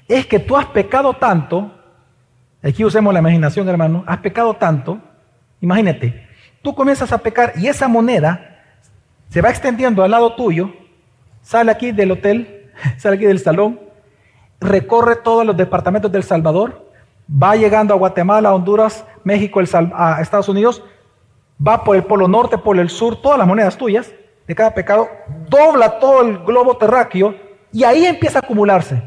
es 0.07 0.25
que 0.27 0.39
tú 0.39 0.57
has 0.57 0.67
pecado 0.67 1.15
tanto, 1.15 1.84
aquí 2.65 2.85
usemos 2.85 3.13
la 3.13 3.21
imaginación 3.21 3.69
hermano, 3.69 4.05
has 4.07 4.19
pecado 4.19 4.55
tanto, 4.55 4.99
imagínate, 5.61 6.27
tú 6.63 6.75
comienzas 6.75 7.13
a 7.13 7.19
pecar 7.19 7.53
y 7.57 7.69
esa 7.69 7.89
moneda 7.89 8.63
se 9.29 9.41
va 9.41 9.51
extendiendo 9.51 10.03
al 10.03 10.11
lado 10.11 10.35
tuyo 10.35 10.73
sale 11.45 11.71
aquí 11.71 11.93
del 11.93 12.11
hotel, 12.11 12.73
sale 12.97 13.17
aquí 13.17 13.27
del 13.27 13.39
salón, 13.39 13.79
recorre 14.61 15.17
todos 15.17 15.47
los 15.47 15.57
departamentos 15.57 16.11
del 16.11 16.25
Salvador, 16.25 16.91
va 17.31 17.55
llegando 17.55 17.95
a 17.95 17.99
Guatemala, 17.99 18.55
Honduras, 18.55 19.05
México, 19.23 19.61
a 19.61 20.21
Estados 20.21 20.49
Unidos, 20.49 20.83
va 21.65 21.85
por 21.85 21.97
el 21.97 22.05
polo 22.05 22.27
norte, 22.27 22.59
por 22.59 22.79
el 22.79 22.91
sur, 22.91 23.21
todas 23.21 23.39
las 23.39 23.47
monedas 23.47 23.77
tuyas 23.77 24.13
de 24.47 24.55
cada 24.55 24.75
pecado, 24.75 25.09
dobla 25.49 25.99
todo 25.99 26.23
el 26.23 26.39
globo 26.39 26.77
terráqueo 26.77 27.35
y 27.73 27.85
ahí 27.85 28.07
empieza 28.07 28.39
a 28.39 28.43
acumularse. 28.43 29.03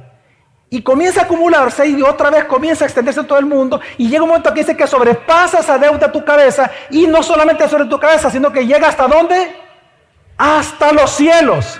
Y 0.69 0.81
comienza 0.81 1.21
a 1.21 1.23
acumularse 1.23 1.87
y 1.87 2.01
otra 2.01 2.29
vez 2.29 2.43
comienza 2.43 2.83
a 2.83 2.87
extenderse 2.87 3.21
en 3.21 3.27
todo 3.27 3.39
el 3.39 3.45
mundo 3.45 3.79
y 3.97 4.09
llega 4.09 4.23
un 4.23 4.29
momento 4.29 4.53
que 4.53 4.59
dice 4.59 4.75
que 4.75 4.85
sobrepasa 4.85 5.59
esa 5.59 5.77
deuda 5.77 6.07
a 6.07 6.11
tu 6.11 6.25
cabeza 6.25 6.69
y 6.89 7.07
no 7.07 7.23
solamente 7.23 7.69
sobre 7.69 7.85
tu 7.85 7.97
cabeza, 7.97 8.29
sino 8.29 8.51
que 8.51 8.65
llega 8.65 8.89
hasta 8.89 9.07
dónde? 9.07 9.55
Hasta 10.37 10.91
los 10.91 11.09
cielos. 11.11 11.79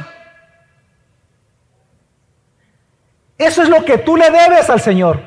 Eso 3.37 3.61
es 3.61 3.69
lo 3.69 3.83
que 3.83 3.97
tú 3.97 4.15
le 4.15 4.31
debes 4.31 4.69
al 4.69 4.81
Señor. 4.81 5.19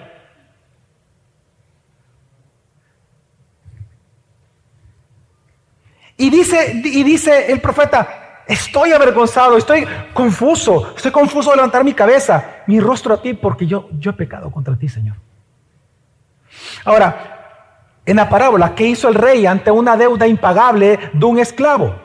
Y 6.17 6.29
dice, 6.29 6.81
y 6.85 7.03
dice 7.03 7.51
el 7.51 7.61
profeta, 7.61 8.43
estoy 8.47 8.93
avergonzado, 8.93 9.57
estoy 9.57 9.87
confuso, 10.13 10.93
estoy 10.95 11.13
confuso 11.13 11.51
de 11.51 11.57
levantar 11.57 11.85
mi 11.85 11.95
cabeza, 11.95 12.60
mi 12.71 12.79
rostro 12.79 13.15
a 13.15 13.21
ti, 13.21 13.35
porque 13.35 13.67
yo, 13.67 13.89
yo 13.99 14.13
he 14.13 14.15
pecado 14.15 14.49
contra 14.53 14.77
ti, 14.77 14.89
Señor. 14.89 15.17
Ahora, 16.85 17.99
en 18.07 18.15
la 18.15 18.29
parábola, 18.29 18.77
¿qué 18.77 18.87
hizo 18.87 19.09
el 19.09 19.17
rey 19.17 19.45
ante 19.45 19.73
una 19.73 19.97
deuda 19.97 20.29
impagable 20.29 21.01
de 21.13 21.27
un 21.27 21.41
esclavo? 21.41 21.97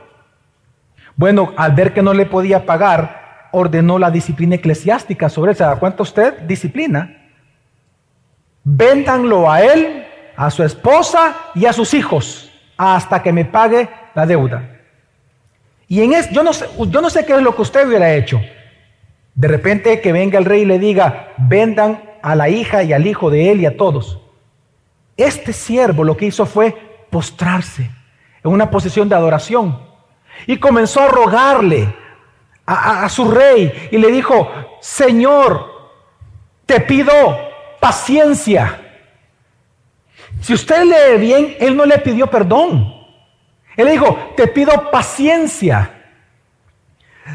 Bueno, 1.16 1.54
al 1.56 1.74
ver 1.74 1.94
que 1.94 2.02
no 2.02 2.16
le 2.16 2.26
podía 2.26 2.66
pagar, 2.66 3.50
ordenó 3.52 4.00
la 4.00 4.10
disciplina 4.10 4.56
eclesiástica 4.56 5.30
sobre 5.30 5.52
él. 5.52 5.58
¿Se 5.58 5.64
da 5.64 5.76
cuenta 5.76 6.02
usted? 6.02 6.40
Disciplina. 6.48 7.30
Véndanlo 8.64 9.52
a 9.52 9.62
él, 9.62 10.04
a 10.36 10.50
su 10.50 10.64
esposa 10.64 11.36
y 11.54 11.68
a 11.68 11.74
sus 11.74 11.94
hijos 11.94 12.52
hasta 12.76 13.22
que 13.22 13.32
me 13.32 13.46
pague 13.46 13.88
la 14.16 14.26
deuda. 14.26 14.68
Y 15.88 16.02
en 16.02 16.14
es, 16.14 16.32
yo 16.32 16.42
no 16.42 16.54
sé, 16.54 16.66
yo 16.90 17.02
no 17.02 17.12
sé 17.12 17.24
qué 17.24 17.34
es 17.34 17.42
lo 17.44 17.56
que 17.56 17.62
usted 17.62 17.88
hubiera 17.88 18.12
hecho. 18.16 18.42
De 19.36 19.50
repente 19.50 20.00
que 20.00 20.14
venga 20.14 20.40
el 20.40 20.46
rey 20.46 20.62
y 20.62 20.66
le 20.66 20.80
diga, 20.80 21.34
vendan 21.38 22.02
a 22.22 22.36
la 22.36 22.50
hija 22.50 22.84
y 22.84 22.94
al 22.94 23.06
hijo 23.06 23.30
de 23.30 23.52
él 23.52 23.62
y 23.62 23.66
a 23.66 23.78
todos. 23.78 24.20
Este 25.18 25.54
siervo 25.54 26.04
lo 26.04 26.18
que 26.18 26.26
hizo 26.26 26.46
fue 26.46 26.74
postrarse 27.10 27.90
en 28.44 28.52
una 28.52 28.72
posición 28.72 29.08
de 29.08 29.16
adoración 29.16 29.80
y 30.48 30.58
comenzó 30.58 31.02
a 31.02 31.08
rogarle, 31.08 31.94
a, 32.66 33.08
su 33.10 33.30
rey 33.30 33.90
y 33.92 33.98
le 33.98 34.12
dijo, 34.12 34.50
Señor, 34.80 35.92
te 36.66 36.80
pido 36.80 37.14
paciencia. 37.80 38.82
Si 40.42 40.54
usted 40.54 40.84
lee 40.84 41.20
bien, 41.20 41.56
él 41.60 41.78
no 41.78 41.86
le 41.86 42.00
pidió 42.00 42.28
perdón. 42.28 42.94
Él 43.78 43.86
le 43.86 43.92
dijo, 43.92 44.34
te 44.36 44.48
pido 44.48 44.90
paciencia. 44.90 45.95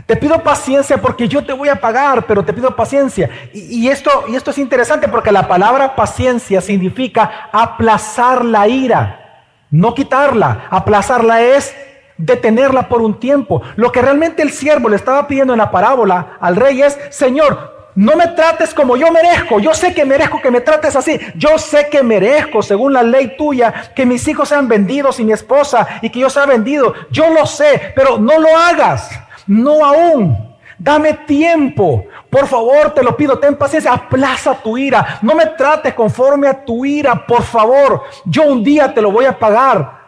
Te 0.07 0.17
pido 0.17 0.41
paciencia 0.43 0.99
porque 0.99 1.27
yo 1.27 1.45
te 1.45 1.53
voy 1.53 1.69
a 1.69 1.81
pagar, 1.81 2.25
pero 2.27 2.45
te 2.45 2.53
pido 2.53 2.77
paciencia. 2.77 3.29
Y, 3.53 3.89
esto, 3.89 4.25
y 4.29 4.37
esto 4.37 4.53
es 4.53 4.59
interesante 4.59 5.09
porque 5.09 5.33
la 5.33 5.49
palabra 5.49 5.97
paciencia 5.97 6.61
significa 6.61 7.49
aplazar 7.51 8.45
la 8.45 8.69
ira, 8.69 9.45
no 9.71 9.93
quitarla. 9.95 10.67
Aplazarla 10.71 11.43
es 11.43 11.75
detenerla 12.17 12.89
por 12.89 13.03
un 13.03 13.19
tiempo. 13.19 13.63
Lo 13.75 13.91
que 13.91 14.01
realmente 14.01 14.43
el 14.43 14.53
siervo 14.53 14.89
le 14.89 14.97
estaba 14.97 15.27
pidiendo 15.27 15.55
en 15.55 15.59
la 15.59 15.73
parábola 15.73 16.37
al 16.41 16.55
rey 16.55 16.83
es, 16.83 16.97
Señor, 17.11 17.91
no 17.97 18.15
me 18.15 18.29
trates 18.29 18.73
como 18.73 18.97
yo 18.97 19.11
merezco. 19.11 19.59
Yo 19.59 19.75
sé 19.75 19.93
que 19.93 20.05
merezco 20.05 20.41
que 20.41 20.53
me 20.53 20.61
trates 20.61 20.95
así. 20.95 21.19
Yo 21.35 21.59
sé 21.59 21.89
que 21.91 22.05
merezco, 22.05 22.63
según 22.63 22.93
la 22.93 23.03
ley 23.03 23.37
tuya, 23.37 23.93
que 23.97 24.07
mis 24.07 24.27
hijos 24.29 24.51
sean 24.51 24.69
vendidos 24.69 25.19
y 25.19 25.25
mi 25.25 25.33
esposa 25.33 25.87
y 26.01 26.11
que 26.11 26.21
yo 26.21 26.31
sea 26.31 26.47
vendido. 26.47 26.95
Yo 27.11 27.29
lo 27.31 27.45
sé, 27.45 27.93
pero 27.97 28.19
no 28.19 28.39
lo 28.39 28.57
hagas. 28.57 29.11
No 29.51 29.85
aún. 29.85 30.57
Dame 30.79 31.13
tiempo. 31.13 32.05
Por 32.31 32.47
favor, 32.47 32.95
te 32.95 33.03
lo 33.03 33.17
pido, 33.17 33.37
ten 33.41 33.57
paciencia. 33.57 33.93
Aplaza 33.93 34.63
tu 34.63 34.79
ira. 34.79 35.19
No 35.23 35.35
me 35.35 35.45
trates 35.45 35.93
conforme 35.93 36.47
a 36.47 36.65
tu 36.65 36.85
ira, 36.85 37.27
por 37.27 37.43
favor. 37.43 38.05
Yo 38.25 38.45
un 38.45 38.63
día 38.63 38.95
te 38.95 39.03
lo 39.03 39.11
voy 39.11 39.25
a 39.25 39.37
pagar. 39.37 39.99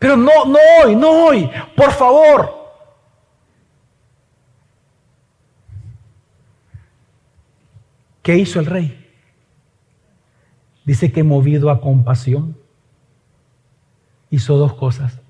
Pero 0.00 0.16
no, 0.16 0.44
no 0.46 0.58
hoy, 0.82 0.96
no 0.96 1.10
hoy, 1.10 1.48
por 1.76 1.92
favor. 1.92 2.58
¿Qué 8.20 8.36
hizo 8.36 8.58
el 8.58 8.66
rey? 8.66 9.08
Dice 10.84 11.12
que 11.12 11.22
movido 11.22 11.70
a 11.70 11.80
compasión, 11.80 12.58
hizo 14.28 14.56
dos 14.56 14.74
cosas. 14.74 15.20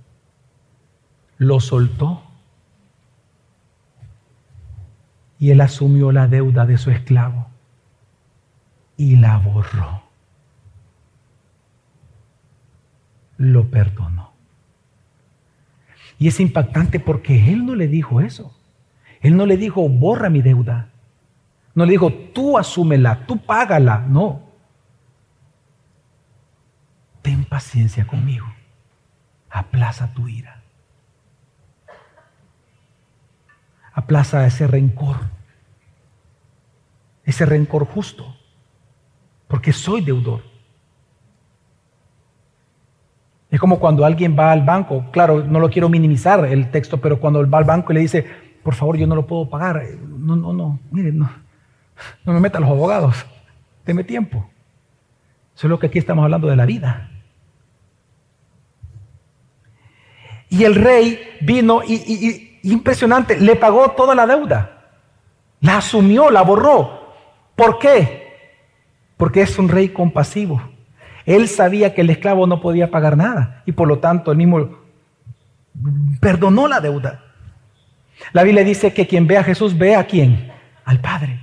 Lo 1.37 1.61
soltó 1.61 2.28
y 5.39 5.51
él 5.51 5.61
asumió 5.61 6.13
la 6.13 6.27
deuda 6.27 6.67
de 6.67 6.79
su 6.79 6.91
esclavo 6.91 7.49
y 8.97 9.17
la 9.17 9.39
borró. 9.39 10.03
Lo 13.37 13.71
perdonó. 13.71 14.33
Y 16.19 16.27
es 16.27 16.41
impactante 16.41 16.99
porque 16.99 17.53
Él 17.53 17.65
no 17.65 17.77
le 17.77 17.87
dijo 17.87 18.21
eso. 18.21 18.55
Él 19.21 19.37
no 19.37 19.47
le 19.47 19.57
dijo, 19.57 19.89
borra 19.89 20.29
mi 20.29 20.43
deuda. 20.43 20.91
No 21.75 21.85
le 21.87 21.93
dijo, 21.93 22.13
tú 22.13 22.59
asúmela, 22.59 23.25
tú 23.27 23.39
págala. 23.39 24.05
No. 24.09 24.43
Ten 27.23 27.45
paciencia 27.45 28.05
conmigo. 28.05 28.47
Aplaza 29.49 30.13
tu 30.13 30.29
ira. 30.29 30.58
Aplaza 33.99 34.47
ese 34.47 34.69
rencor. 34.69 35.17
Ese 37.25 37.45
rencor 37.45 37.85
justo. 37.85 38.33
Porque 39.49 39.73
soy 39.73 40.03
deudor. 40.03 40.43
Es 43.51 43.59
como 43.59 43.81
cuando 43.81 44.05
alguien 44.05 44.39
va 44.39 44.53
al 44.53 44.63
banco, 44.63 45.07
claro, 45.11 45.43
no 45.43 45.59
lo 45.59 45.69
quiero 45.69 45.89
minimizar 45.89 46.45
el 46.47 46.71
texto, 46.71 47.01
pero 47.01 47.19
cuando 47.19 47.51
va 47.51 47.59
al 47.59 47.65
banco 47.65 47.91
y 47.91 47.97
le 47.97 48.01
dice, 48.03 48.25
por 48.63 48.77
favor, 48.77 48.97
yo 48.97 49.07
no 49.09 49.17
lo 49.17 49.27
puedo 49.27 49.51
pagar, 49.51 49.83
no, 50.07 50.37
no, 50.37 50.53
no, 50.53 50.79
mire, 50.93 51.11
no, 51.11 51.29
no 52.25 52.33
me 52.35 52.41
meta 52.41 52.59
a 52.59 52.61
los 52.61 52.71
abogados, 52.71 53.27
deme 53.85 54.05
tiempo. 54.05 54.49
Eso 55.57 55.67
es 55.67 55.71
lo 55.71 55.79
que 55.79 55.87
aquí 55.87 55.99
estamos 55.99 56.23
hablando 56.23 56.47
de 56.47 56.57
la 56.57 56.67
vida. 56.67 57.11
Y 60.51 60.65
el 60.65 60.77
rey 60.77 61.19
vino 61.41 61.81
y, 61.83 62.48
impresionante, 62.73 63.39
le 63.41 63.57
pagó 63.57 63.91
toda 63.93 64.15
la 64.15 64.27
deuda. 64.27 64.87
La 65.61 65.79
asumió, 65.79 66.31
la 66.31 66.43
borró. 66.43 67.15
¿Por 67.57 67.79
qué? 67.79 68.29
Porque 69.17 69.43
es 69.43 69.59
un 69.59 69.69
rey 69.69 69.89
compasivo. 69.89 70.63
Él 71.27 71.49
sabía 71.49 71.95
que 71.95 72.03
el 72.03 72.11
esclavo 72.11 72.47
no 72.47 72.61
podía 72.61 72.91
pagar 72.91 73.17
nada 73.17 73.63
y 73.67 73.73
por 73.73 73.89
lo 73.89 73.99
tanto 73.99 74.31
él 74.31 74.39
mismo 74.39 74.79
perdonó 76.21 76.69
la 76.69 76.81
deuda. 76.81 77.25
La 78.33 78.45
Biblia 78.45 78.65
dice 78.65 78.93
que 78.93 79.07
quien 79.07 79.27
ve 79.27 79.37
a 79.37 79.45
Jesús 79.45 79.77
ve 79.77 79.95
a 79.95 80.07
quién? 80.07 80.51
Al 80.85 81.01
Padre. 81.01 81.41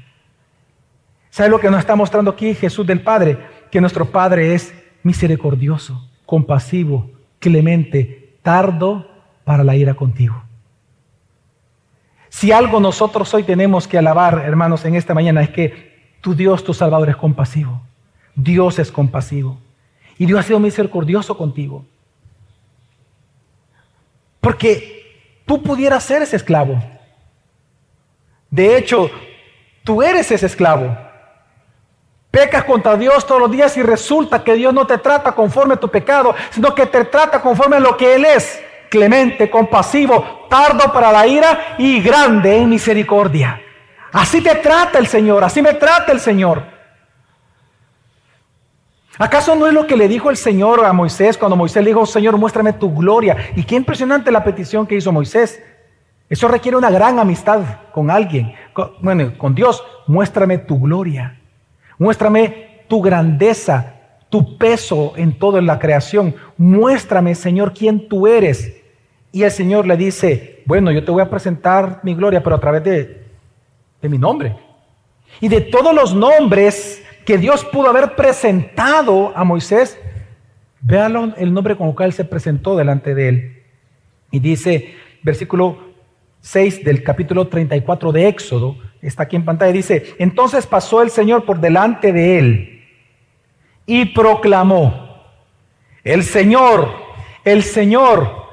¿Sabe 1.30 1.50
lo 1.50 1.60
que 1.60 1.70
nos 1.70 1.80
está 1.80 1.96
mostrando 1.96 2.32
aquí 2.32 2.54
Jesús 2.56 2.88
del 2.88 3.02
Padre? 3.02 3.38
Que 3.70 3.82
nuestro 3.82 4.10
Padre 4.10 4.54
es 4.56 4.74
misericordioso, 5.04 6.10
compasivo, 6.26 7.12
clemente, 7.40 8.38
tardo 8.42 9.08
para 9.44 9.64
la 9.64 9.76
ira 9.76 9.94
contigo. 9.94 10.45
Si 12.36 12.52
algo 12.52 12.82
nosotros 12.82 13.34
hoy 13.34 13.43
tenemos 13.43 13.88
que 13.88 13.98
alabar, 13.98 14.43
hermanos, 14.45 14.84
en 14.84 14.95
esta 14.95 15.13
mañana 15.13 15.41
es 15.41 15.52
que 15.52 16.17
tu 16.19 16.36
Dios, 16.36 16.65
tu 16.65 16.74
Salvador, 16.74 17.08
es 17.08 17.15
compasivo. 17.15 17.82
Dios 18.36 18.78
es 18.78 18.91
compasivo. 18.91 19.58
Y 20.17 20.26
Dios 20.26 20.41
ha 20.41 20.43
sido 20.43 20.60
misericordioso 20.60 21.38
contigo. 21.38 21.86
Porque 24.41 25.39
tú 25.45 25.63
pudieras 25.63 26.04
ser 26.04 26.24
ese 26.24 26.36
esclavo. 26.36 26.84
De 28.50 28.78
hecho, 28.78 29.10
tú 29.86 30.04
eres 30.04 30.30
ese 30.30 30.48
esclavo. 30.48 30.93
Pecas 32.32 32.65
contra 32.65 32.98
Dios 32.98 33.26
todos 33.26 33.39
los 33.39 33.52
días 33.52 33.78
y 33.78 33.82
resulta 33.82 34.43
que 34.43 34.56
Dios 34.56 34.74
no 34.74 34.86
te 34.86 34.98
trata 34.98 35.32
conforme 35.32 35.76
a 35.76 35.80
tu 35.80 35.88
pecado, 35.88 36.36
sino 36.52 36.76
que 36.76 36.86
te 36.86 37.06
trata 37.06 37.41
conforme 37.41 37.78
a 37.78 37.80
lo 37.80 37.95
que 37.95 38.13
Él 38.13 38.26
es. 38.26 38.60
Clemente, 38.96 39.50
compasivo, 39.50 40.48
tardo 40.50 40.94
para 40.94 41.12
la 41.12 41.28
ira 41.28 41.76
y 41.78 42.00
grande 42.00 42.56
en 42.56 42.70
misericordia. 42.70 43.62
Así 44.14 44.40
te 44.40 44.56
trata 44.56 45.00
el 45.00 45.08
Señor, 45.08 45.44
así 45.44 45.62
me 45.62 45.74
trata 45.74 46.14
el 46.14 46.22
Señor. 46.22 46.64
¿Acaso 49.18 49.54
no 49.54 49.68
es 49.68 49.74
lo 49.74 49.86
que 49.86 49.98
le 49.98 50.08
dijo 50.08 50.30
el 50.30 50.38
Señor 50.38 50.86
a 50.86 50.94
Moisés 50.94 51.38
cuando 51.38 51.58
Moisés 51.58 51.84
le 51.84 51.90
dijo, 51.90 52.06
Señor, 52.06 52.38
muéstrame 52.38 52.72
tu 52.72 52.96
gloria? 52.96 53.36
Y 53.58 53.64
qué 53.64 53.76
impresionante 53.76 54.32
la 54.32 54.46
petición 54.46 54.88
que 54.88 54.96
hizo 54.96 55.12
Moisés. 55.12 55.62
Eso 56.30 56.48
requiere 56.48 56.78
una 56.78 56.90
gran 56.90 57.20
amistad 57.20 57.64
con 57.92 58.10
alguien. 58.10 58.54
bueno, 59.02 59.38
con 59.38 59.56
Dios, 59.56 59.84
muéstrame 60.08 60.60
tu 60.60 60.80
gloria. 60.80 61.42
Muéstrame 61.98 62.86
tu 62.88 63.02
grandeza, 63.02 63.96
tu 64.30 64.58
peso 64.58 65.12
en 65.18 65.38
toda 65.38 65.62
la 65.62 65.80
creación. 65.80 66.34
Muéstrame, 66.56 67.36
Señor, 67.36 67.74
quién 67.74 68.08
tú 68.08 68.26
eres. 68.26 68.85
Y 69.36 69.43
el 69.43 69.52
Señor 69.52 69.86
le 69.86 69.98
dice, 69.98 70.63
bueno, 70.65 70.93
yo 70.93 71.04
te 71.04 71.12
voy 71.12 71.21
a 71.21 71.30
presentar 71.30 72.00
mi 72.04 72.15
gloria, 72.15 72.41
pero 72.41 72.56
a 72.56 72.60
través 72.62 72.86
de, 72.86 73.21
de 74.02 74.08
mi 74.08 74.17
nombre. 74.17 74.56
Y 75.41 75.50
de 75.50 75.60
todos 75.60 75.93
los 75.93 76.15
nombres 76.15 77.04
que 77.26 77.38
Dios 77.38 77.65
pudo 77.65 77.89
haber 77.89 78.15
presentado 78.15 79.34
a 79.36 79.43
Moisés, 79.43 80.00
véalo 80.80 81.34
el 81.36 81.54
nombre 81.54 81.76
con 81.76 81.89
el 81.89 81.95
cual 81.95 82.13
se 82.13 82.24
presentó 82.24 82.78
delante 82.78 83.13
de 83.13 83.28
él. 83.28 83.63
Y 84.32 84.39
dice, 84.39 84.95
versículo 85.21 85.80
6 86.39 86.86
del 86.86 87.04
capítulo 87.04 87.50
34 87.50 88.13
de 88.13 88.30
Éxodo, 88.30 88.78
está 89.02 89.24
aquí 89.24 89.36
en 89.36 89.43
pantalla, 89.43 89.74
dice, 89.74 90.15
entonces 90.17 90.65
pasó 90.65 91.02
el 91.02 91.10
Señor 91.10 91.43
por 91.43 91.60
delante 91.60 92.13
de 92.13 92.39
él 92.39 92.86
y 93.86 94.06
proclamó, 94.06 95.26
el 96.06 96.24
Señor, 96.24 96.89
el 97.43 97.63
Señor, 97.63 98.45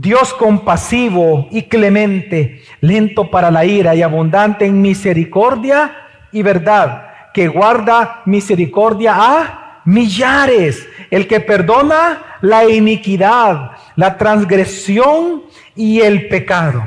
Dios 0.00 0.32
compasivo 0.34 1.48
y 1.50 1.62
clemente, 1.62 2.62
lento 2.80 3.30
para 3.30 3.50
la 3.50 3.64
ira 3.64 3.94
y 3.94 4.02
abundante 4.02 4.64
en 4.64 4.80
misericordia 4.80 5.96
y 6.30 6.42
verdad 6.42 7.08
que 7.34 7.48
guarda 7.48 8.22
misericordia 8.24 9.14
a 9.16 9.82
millares, 9.84 10.86
el 11.10 11.26
que 11.26 11.40
perdona 11.40 12.36
la 12.42 12.68
iniquidad, 12.68 13.72
la 13.96 14.16
transgresión 14.16 15.44
y 15.74 16.00
el 16.00 16.28
pecado. 16.28 16.84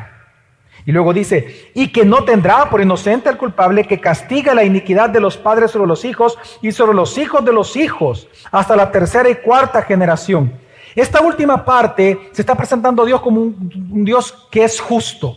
Y 0.86 0.92
luego 0.92 1.14
dice, 1.14 1.72
y 1.74 1.90
que 1.90 2.06
no 2.06 2.24
tendrá 2.24 2.70
por 2.70 2.82
inocente 2.82 3.30
al 3.30 3.38
culpable 3.38 3.86
que 3.86 4.00
castiga 4.00 4.56
la 4.56 4.64
iniquidad 4.64 5.10
de 5.10 5.20
los 5.20 5.38
padres 5.38 5.72
sobre 5.72 5.88
los 5.88 6.06
hijos 6.06 6.40
y 6.62 6.72
sobre 6.72 6.96
los 6.96 7.18
hijos 7.18 7.44
de 7.44 7.54
los 7.54 7.76
hijos, 7.76 8.28
hasta 8.52 8.76
la 8.76 8.92
tercera 8.92 9.30
y 9.30 9.36
cuarta 9.36 9.82
generación. 9.82 10.54
Esta 10.96 11.22
última 11.22 11.64
parte 11.64 12.30
se 12.32 12.42
está 12.42 12.56
presentando 12.56 13.04
a 13.04 13.06
Dios 13.06 13.22
como 13.22 13.42
un, 13.42 14.04
Dios 14.06 14.48
que 14.52 14.64
es 14.64 14.80
justo. 14.80 15.36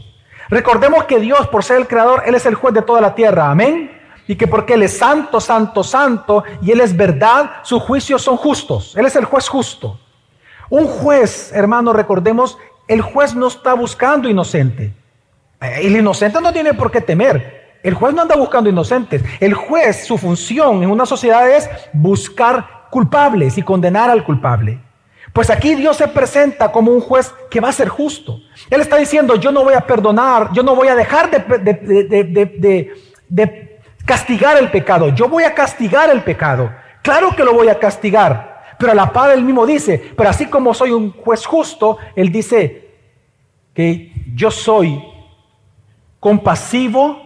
Recordemos 0.49 1.05
que 1.05 1.21
Dios, 1.21 1.49
por 1.49 1.65
ser 1.65 1.79
el 1.79 1.89
creador, 1.89 2.23
Él 2.27 2.35
es 2.35 2.47
el 2.47 2.55
juez 2.55 2.75
de 2.75 2.83
toda 2.83 3.01
la 3.01 3.15
tierra. 3.15 3.51
Amén 3.51 3.91
y 4.27 4.37
que 4.37 4.47
porque 4.47 4.75
Él 4.75 4.83
es 4.83 4.97
santo, 4.97 5.41
santo, 5.41 5.85
santo 5.85 6.45
y 6.63 6.71
Él 6.71 6.81
es 6.81 6.97
verdad, 6.97 7.57
sus 7.63 7.83
juicios 7.83 8.23
son 8.23 8.37
justos. 8.37 8.97
Él 8.97 9.07
es 9.07 9.17
el 9.17 9.25
juez 9.25 9.49
justo. 9.49 9.99
Un 10.71 10.87
juez, 10.87 11.53
hermano, 11.53 11.93
recordemos, 11.93 12.59
el 12.89 13.03
juez 13.03 13.35
no 13.35 13.49
está 13.49 13.75
buscando 13.75 14.29
inocente. 14.29 14.95
El 15.61 15.97
inocente 15.97 16.41
no 16.41 16.53
tiene 16.53 16.75
por 16.75 16.91
qué 16.91 17.01
temer. 17.01 17.79
El 17.83 17.95
juez 17.95 18.15
no 18.15 18.23
anda 18.23 18.37
buscando 18.37 18.71
inocentes. 18.71 19.23
El 19.41 19.55
juez, 19.55 20.07
su 20.07 20.17
función 20.17 20.83
en 20.83 20.91
una 20.91 21.07
sociedad 21.07 21.49
es 21.51 21.69
buscar 21.93 22.89
culpables 22.91 23.59
y 23.59 23.63
condenar 23.63 24.09
al 24.09 24.25
culpable. 24.25 24.81
Pues 25.35 25.51
aquí 25.51 25.75
Dios 25.75 25.97
se 25.97 26.07
presenta 26.07 26.71
como 26.71 26.93
un 26.93 27.01
juez 27.01 27.35
que 27.51 27.59
va 27.59 27.71
a 27.71 27.73
ser 27.73 27.89
justo. 27.89 28.41
Él 28.71 28.81
está 28.81 28.97
diciendo, 28.97 29.35
yo 29.35 29.51
no 29.51 29.65
voy 29.65 29.75
a 29.75 29.81
perdonar, 29.81 30.53
yo 30.53 30.63
no 30.63 30.77
voy 30.77 30.87
a 30.87 30.95
dejar 30.95 31.29
de, 31.29 32.95
castigar 34.07 34.57
el 34.57 34.71
pecado. 34.71 35.09
Yo 35.09 35.29
voy 35.29 35.43
a 35.43 35.53
castigar 35.53 36.09
el 36.09 36.23
pecado. 36.23 36.73
Claro 37.03 37.35
que 37.35 37.43
lo 37.43 37.53
voy 37.53 37.69
a 37.69 37.81
castigar. 37.81 38.63
Pero 38.79 38.93
a 38.93 38.95
la 38.95 39.13
par 39.13 39.33
él 39.33 39.43
mismo 39.43 39.67
dice, 39.67 40.13
pero 40.17 40.31
así 40.31 40.47
como 40.47 40.73
soy 40.73 40.93
un 40.93 41.11
juez 41.11 41.45
justo, 41.45 41.99
él 42.15 42.31
dice 42.31 42.93
que 43.75 44.13
yo 44.37 44.53
soy 44.53 45.03
compasivo, 46.21 47.21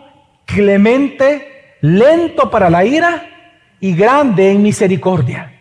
clemente, 0.47 1.77
lento 1.83 2.51
para 2.51 2.71
la 2.71 2.87
ira 2.87 3.23
y 3.81 3.95
grande 3.95 4.51
en 4.51 4.63
misericordia. 4.63 5.58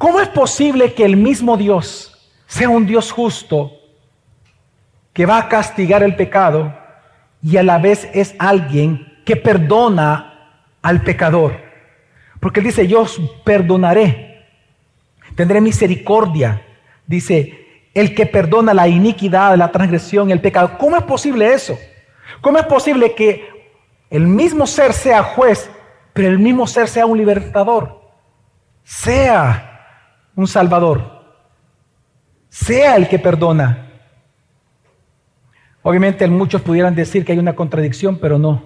¿Cómo 0.00 0.18
es 0.18 0.28
posible 0.28 0.94
que 0.94 1.04
el 1.04 1.18
mismo 1.18 1.58
Dios 1.58 2.32
sea 2.46 2.70
un 2.70 2.86
Dios 2.86 3.12
justo 3.12 3.70
que 5.12 5.26
va 5.26 5.36
a 5.36 5.46
castigar 5.50 6.02
el 6.02 6.16
pecado 6.16 6.74
y 7.42 7.58
a 7.58 7.62
la 7.62 7.76
vez 7.76 8.08
es 8.14 8.34
alguien 8.38 9.20
que 9.26 9.36
perdona 9.36 10.56
al 10.80 11.02
pecador. 11.02 11.52
Porque 12.40 12.60
él 12.60 12.66
dice, 12.66 12.88
yo 12.88 13.04
perdonaré, 13.44 14.46
tendré 15.34 15.60
misericordia. 15.60 16.62
Dice, 17.06 17.82
el 17.92 18.14
que 18.14 18.24
perdona 18.24 18.72
la 18.72 18.88
iniquidad, 18.88 19.54
la 19.58 19.70
transgresión, 19.70 20.30
el 20.30 20.40
pecado. 20.40 20.78
¿Cómo 20.78 20.96
es 20.96 21.02
posible 21.02 21.52
eso? 21.52 21.78
¿Cómo 22.40 22.56
es 22.56 22.64
posible 22.64 23.14
que 23.14 23.76
el 24.08 24.26
mismo 24.26 24.66
ser 24.66 24.94
sea 24.94 25.22
juez, 25.22 25.70
pero 26.14 26.28
el 26.28 26.38
mismo 26.38 26.66
ser 26.66 26.88
sea 26.88 27.04
un 27.04 27.18
libertador? 27.18 28.00
Sea 28.82 29.69
un 30.40 30.46
salvador. 30.46 31.20
Sea 32.48 32.96
el 32.96 33.08
que 33.08 33.18
perdona. 33.18 33.90
Obviamente 35.82 36.26
muchos 36.26 36.62
pudieran 36.62 36.94
decir 36.94 37.24
que 37.24 37.32
hay 37.32 37.38
una 37.38 37.54
contradicción, 37.54 38.18
pero 38.18 38.38
no. 38.38 38.62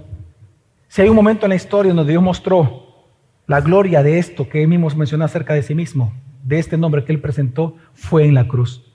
Si 0.88 1.02
hay 1.02 1.08
un 1.08 1.16
momento 1.16 1.46
en 1.46 1.50
la 1.50 1.56
historia 1.56 1.92
donde 1.92 2.12
Dios 2.12 2.22
mostró 2.22 3.06
la 3.46 3.60
gloria 3.60 4.02
de 4.02 4.18
esto 4.18 4.48
que 4.48 4.62
él 4.62 4.68
mismo 4.68 4.88
mencionó 4.96 5.24
acerca 5.24 5.54
de 5.54 5.62
sí 5.62 5.74
mismo, 5.74 6.12
de 6.44 6.58
este 6.58 6.78
nombre 6.78 7.04
que 7.04 7.12
él 7.12 7.20
presentó, 7.20 7.76
fue 7.92 8.24
en 8.24 8.34
la 8.34 8.46
cruz. 8.46 8.93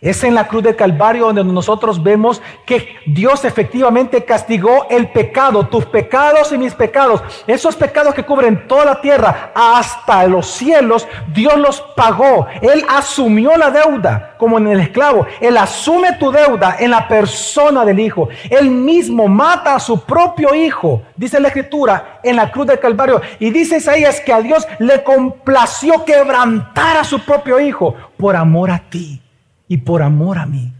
Es 0.00 0.22
en 0.24 0.34
la 0.34 0.46
cruz 0.48 0.62
de 0.62 0.76
Calvario 0.76 1.32
donde 1.32 1.44
nosotros 1.44 2.02
vemos 2.02 2.42
que 2.66 2.96
Dios 3.06 3.44
efectivamente 3.44 4.24
castigó 4.24 4.86
el 4.90 5.08
pecado, 5.08 5.66
tus 5.66 5.86
pecados 5.86 6.52
y 6.52 6.58
mis 6.58 6.74
pecados. 6.74 7.22
Esos 7.46 7.76
pecados 7.76 8.14
que 8.14 8.24
cubren 8.24 8.66
toda 8.66 8.84
la 8.84 9.00
tierra 9.00 9.52
hasta 9.54 10.26
los 10.26 10.46
cielos, 10.46 11.06
Dios 11.32 11.56
los 11.56 11.80
pagó. 11.96 12.46
Él 12.60 12.84
asumió 12.88 13.56
la 13.56 13.70
deuda 13.70 14.34
como 14.38 14.58
en 14.58 14.68
el 14.68 14.80
esclavo. 14.80 15.26
Él 15.40 15.56
asume 15.56 16.12
tu 16.18 16.30
deuda 16.30 16.76
en 16.78 16.90
la 16.90 17.08
persona 17.08 17.84
del 17.84 18.00
Hijo. 18.00 18.28
Él 18.50 18.70
mismo 18.70 19.26
mata 19.28 19.74
a 19.74 19.80
su 19.80 20.00
propio 20.04 20.54
Hijo, 20.54 21.02
dice 21.16 21.40
la 21.40 21.48
Escritura, 21.48 22.20
en 22.22 22.36
la 22.36 22.50
cruz 22.50 22.66
de 22.66 22.78
Calvario. 22.78 23.20
Y 23.38 23.50
dice 23.50 23.78
Isaías 23.78 24.20
que 24.20 24.32
a 24.32 24.40
Dios 24.40 24.66
le 24.78 25.02
complació 25.02 26.04
quebrantar 26.04 26.98
a 26.98 27.04
su 27.04 27.20
propio 27.20 27.58
Hijo 27.60 27.94
por 28.18 28.36
amor 28.36 28.70
a 28.70 28.78
ti 28.78 29.23
y 29.68 29.78
por 29.78 30.02
amor 30.02 30.38
a 30.38 30.46
mí. 30.46 30.72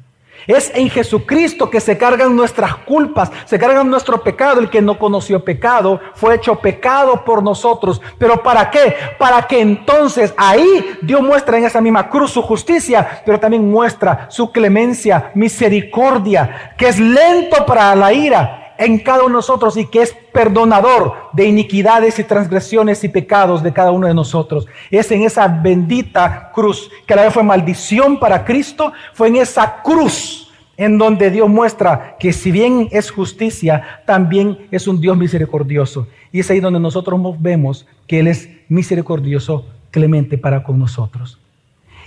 Es 0.46 0.70
en 0.74 0.90
Jesucristo 0.90 1.70
que 1.70 1.80
se 1.80 1.96
cargan 1.96 2.36
nuestras 2.36 2.76
culpas, 2.76 3.30
se 3.46 3.58
cargan 3.58 3.88
nuestro 3.88 4.22
pecado. 4.22 4.60
El 4.60 4.68
que 4.68 4.82
no 4.82 4.98
conoció 4.98 5.42
pecado 5.42 6.00
fue 6.14 6.34
hecho 6.34 6.56
pecado 6.56 7.24
por 7.24 7.42
nosotros. 7.42 8.02
¿Pero 8.18 8.42
para 8.42 8.70
qué? 8.70 8.94
Para 9.18 9.46
que 9.46 9.60
entonces 9.60 10.34
ahí 10.36 10.98
Dios 11.00 11.22
muestra 11.22 11.56
en 11.56 11.64
esa 11.64 11.80
misma 11.80 12.10
cruz 12.10 12.32
su 12.32 12.42
justicia, 12.42 13.22
pero 13.24 13.40
también 13.40 13.70
muestra 13.70 14.26
su 14.28 14.52
clemencia, 14.52 15.30
misericordia, 15.34 16.74
que 16.76 16.88
es 16.88 17.00
lento 17.00 17.64
para 17.64 17.94
la 17.94 18.12
ira 18.12 18.63
en 18.78 18.98
cada 18.98 19.20
uno 19.20 19.28
de 19.28 19.34
nosotros 19.34 19.76
y 19.76 19.86
que 19.86 20.02
es 20.02 20.16
perdonador 20.32 21.14
de 21.32 21.46
iniquidades 21.46 22.18
y 22.18 22.24
transgresiones 22.24 23.04
y 23.04 23.08
pecados 23.08 23.62
de 23.62 23.72
cada 23.72 23.90
uno 23.90 24.06
de 24.06 24.14
nosotros. 24.14 24.66
Es 24.90 25.10
en 25.10 25.22
esa 25.22 25.48
bendita 25.48 26.50
cruz, 26.52 26.90
que 27.06 27.14
la 27.14 27.22
vez 27.22 27.34
fue 27.34 27.42
maldición 27.42 28.18
para 28.18 28.44
Cristo, 28.44 28.92
fue 29.12 29.28
en 29.28 29.36
esa 29.36 29.82
cruz 29.82 30.52
en 30.76 30.98
donde 30.98 31.30
Dios 31.30 31.48
muestra 31.48 32.16
que 32.18 32.32
si 32.32 32.50
bien 32.50 32.88
es 32.90 33.10
justicia, 33.10 34.02
también 34.06 34.66
es 34.70 34.88
un 34.88 35.00
Dios 35.00 35.16
misericordioso. 35.16 36.08
Y 36.32 36.40
es 36.40 36.50
ahí 36.50 36.60
donde 36.60 36.80
nosotros 36.80 37.20
vemos 37.38 37.86
que 38.06 38.20
Él 38.20 38.26
es 38.26 38.48
misericordioso, 38.68 39.66
clemente 39.90 40.36
para 40.36 40.64
con 40.64 40.78
nosotros. 40.78 41.38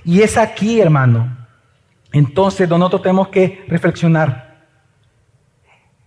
Y 0.04 0.22
es 0.22 0.38
aquí, 0.38 0.82
hermano, 0.82 1.38
entonces 2.12 2.68
donde 2.68 2.82
nosotros 2.82 3.04
tenemos 3.04 3.30
que 3.30 3.64
reflexionar 3.68 4.47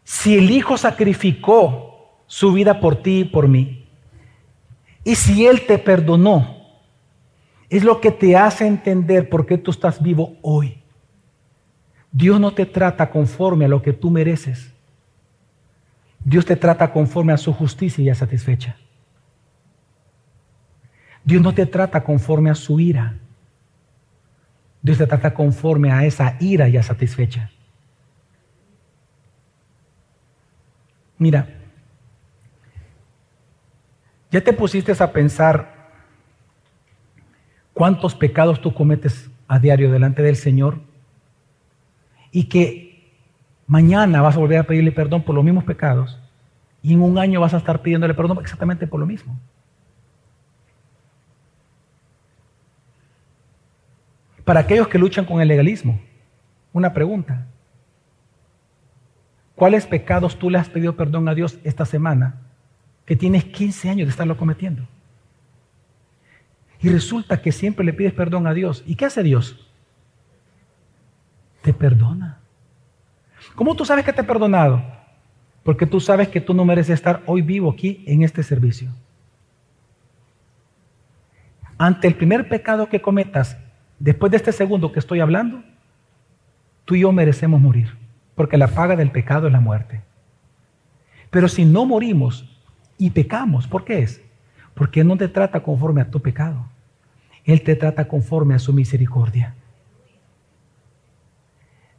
si 0.05 0.37
el 0.37 0.51
Hijo 0.51 0.77
sacrificó 0.77 2.21
su 2.27 2.53
vida 2.53 2.81
por 2.81 3.03
ti 3.03 3.21
y 3.21 3.25
por 3.25 3.49
mí, 3.49 3.89
y 5.05 5.15
si 5.15 5.47
Él 5.47 5.67
te 5.67 5.79
perdonó, 5.79 6.57
es 7.69 7.85
lo 7.85 8.01
que 8.01 8.11
te 8.11 8.37
hace 8.37 8.67
entender 8.67 9.29
por 9.29 9.47
qué 9.47 9.57
tú 9.57 9.71
estás 9.71 10.03
vivo 10.03 10.37
hoy. 10.43 10.83
Dios 12.13 12.41
no 12.41 12.53
te 12.53 12.67
trata 12.67 13.11
conforme 13.11 13.65
a 13.65 13.69
lo 13.69 13.81
que 13.81 13.93
tú 13.93 14.11
mereces. 14.11 14.73
Dios 16.25 16.45
te 16.45 16.57
trata 16.57 16.93
conforme 16.93 17.33
a 17.33 17.39
su 17.39 17.53
justicia 17.53 18.05
ya 18.05 18.15
satisfecha. 18.15 18.77
Dios 21.25 21.41
no 21.41 21.55
te 21.55 21.67
trata 21.67 22.03
conforme 22.03 22.51
a 22.51 22.55
su 22.55 22.81
ira. 22.81 23.17
Dios 24.83 24.99
te 24.99 25.07
trata 25.07 25.33
conforme 25.33 25.93
a 25.93 26.05
esa 26.05 26.37
ira 26.41 26.69
ya 26.69 26.83
satisfecha. 26.83 27.51
Mira, 31.21 31.47
¿ya 34.31 34.41
te 34.41 34.55
pusiste 34.55 34.91
a 34.99 35.13
pensar 35.13 35.91
cuántos 37.75 38.15
pecados 38.15 38.59
tú 38.63 38.73
cometes 38.73 39.31
a 39.47 39.59
diario 39.59 39.93
delante 39.93 40.23
del 40.23 40.37
Señor? 40.37 40.81
Y 42.31 42.45
que 42.45 43.13
mañana 43.67 44.23
vas 44.23 44.35
a 44.35 44.39
volver 44.39 44.61
a 44.61 44.63
pedirle 44.63 44.93
perdón 44.93 45.23
por 45.23 45.35
los 45.35 45.45
mismos 45.45 45.65
pecados 45.65 46.19
y 46.83 46.95
en 46.95 47.03
un 47.03 47.19
año 47.19 47.39
vas 47.39 47.53
a 47.53 47.59
estar 47.59 47.83
pidiéndole 47.83 48.15
perdón 48.15 48.39
exactamente 48.41 48.87
por 48.87 48.99
lo 48.99 49.05
mismo. 49.05 49.39
Para 54.43 54.61
aquellos 54.61 54.89
que 54.89 54.99
luchan 54.99 55.27
con 55.27 55.43
el 55.43 55.49
legalismo, 55.49 56.01
una 56.73 56.95
pregunta. 56.95 57.47
¿Cuáles 59.61 59.87
pecados 59.87 60.39
tú 60.39 60.49
le 60.49 60.57
has 60.57 60.71
pedido 60.71 60.97
perdón 60.97 61.29
a 61.29 61.35
Dios 61.35 61.59
esta 61.65 61.85
semana 61.85 62.37
que 63.05 63.15
tienes 63.15 63.45
15 63.45 63.91
años 63.91 64.07
de 64.07 64.11
estarlo 64.11 64.39
cometiendo? 64.39 64.89
Y 66.81 66.89
resulta 66.89 67.43
que 67.43 67.53
siempre 67.53 67.85
le 67.85 67.93
pides 67.93 68.15
perdón 68.15 68.47
a 68.47 68.55
Dios. 68.55 68.83
¿Y 68.87 68.95
qué 68.95 69.05
hace 69.05 69.23
Dios? 69.23 69.69
Te 71.61 71.75
perdona. 71.75 72.39
¿Cómo 73.55 73.77
tú 73.77 73.85
sabes 73.85 74.03
que 74.03 74.15
te 74.15 74.23
ha 74.23 74.27
perdonado? 74.27 74.83
Porque 75.63 75.85
tú 75.85 76.01
sabes 76.01 76.29
que 76.29 76.41
tú 76.41 76.55
no 76.55 76.65
mereces 76.65 76.95
estar 76.95 77.23
hoy 77.27 77.43
vivo 77.43 77.71
aquí 77.71 78.03
en 78.07 78.23
este 78.23 78.43
servicio. 78.43 78.91
Ante 81.77 82.09
el 82.09 82.15
primer 82.15 82.49
pecado 82.49 82.89
que 82.89 83.03
cometas, 83.03 83.59
después 83.99 84.31
de 84.31 84.39
este 84.39 84.53
segundo 84.53 84.91
que 84.91 85.01
estoy 85.01 85.21
hablando, 85.21 85.63
tú 86.87 86.95
y 86.95 87.01
yo 87.01 87.13
merecemos 87.13 87.61
morir 87.61 88.00
porque 88.41 88.57
la 88.57 88.69
paga 88.69 88.97
del 88.97 89.11
pecado 89.11 89.49
es 89.49 89.53
la 89.53 89.61
muerte. 89.61 90.01
Pero 91.29 91.47
si 91.47 91.67
no 91.67 91.85
morimos 91.85 92.49
y 92.97 93.11
pecamos, 93.11 93.67
¿por 93.67 93.85
qué 93.85 93.99
es? 93.99 94.23
Porque 94.73 95.01
Él 95.03 95.09
no 95.09 95.19
te 95.19 95.29
trata 95.29 95.63
conforme 95.63 96.01
a 96.01 96.11
tu 96.11 96.23
pecado. 96.23 96.65
Él 97.45 97.61
te 97.61 97.77
trata 97.77 98.09
conforme 98.09 98.55
a 98.55 98.59
su 98.59 98.73
misericordia. 98.73 99.57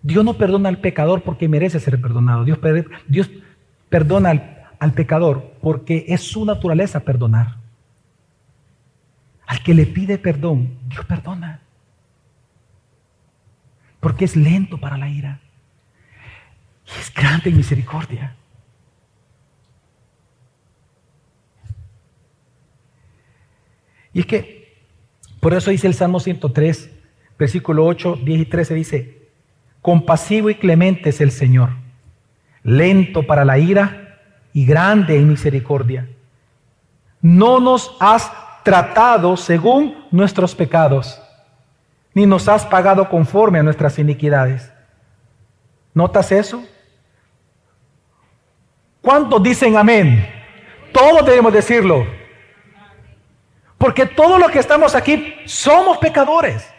Dios 0.02 0.26
no 0.26 0.34
perdona 0.34 0.70
al 0.70 0.80
pecador 0.80 1.22
porque 1.22 1.48
merece 1.48 1.80
ser 1.80 2.02
perdonado. 2.02 2.44
Dios, 2.44 3.30
perdona 3.88 4.32
al 4.80 4.94
pecador 4.94 5.54
porque 5.62 6.06
es 6.08 6.22
su 6.22 6.44
naturaleza 6.44 7.02
perdonar. 7.02 7.58
Al 9.46 9.62
que 9.62 9.76
le 9.76 9.86
pide 9.86 10.18
perdón, 10.18 10.80
Dios 10.90 11.06
perdona. 11.06 11.60
Porque 14.00 14.26
es 14.26 14.36
lento 14.36 14.80
para 14.80 14.98
la 14.98 15.08
ira 15.08 15.40
es 17.00 17.14
grande 17.14 17.50
en 17.50 17.58
misericordia. 17.58 18.36
Y 24.14 24.20
es 24.22 24.26
que, 24.26 24.84
por 25.40 25.54
eso 25.54 25.72
dice 25.72 25.88
el 25.88 25.94
Salmo 25.94 26.20
103, 26.20 26.90
versículo 27.40 27.86
8, 27.86 28.20
10 28.24 28.42
y 28.42 28.46
13, 28.46 28.74
dice, 28.74 29.22
compasivo 29.82 30.50
y 30.50 30.56
clemente 30.56 31.10
es 31.10 31.22
el 31.22 31.32
Señor, 31.32 31.70
lento 32.64 33.26
para 33.26 33.46
la 33.46 33.58
ira 33.58 34.20
y 34.54 34.66
grande 34.66 35.18
en 35.18 35.30
misericordia. 35.30 36.10
No 37.22 37.60
nos 37.60 37.96
has 38.00 38.32
tratado 38.64 39.38
según 39.38 40.06
nuestros 40.12 40.54
pecados, 40.56 41.22
ni 42.14 42.26
nos 42.26 42.48
has 42.48 42.66
pagado 42.66 43.10
conforme 43.10 43.60
a 43.60 43.64
nuestras 43.64 43.98
iniquidades. 43.98 44.72
¿Notas 45.94 46.32
eso? 46.32 46.64
¿Cuántos 49.02 49.42
dicen 49.42 49.78
amén? 49.78 50.28
Todos 50.94 51.26
debemos 51.26 51.52
decirlo. 51.52 52.06
Porque 53.78 54.06
todos 54.06 54.40
los 54.40 54.52
que 54.52 54.60
estamos 54.60 54.94
aquí 54.94 55.36
somos 55.46 55.98
pecadores. 55.98 56.72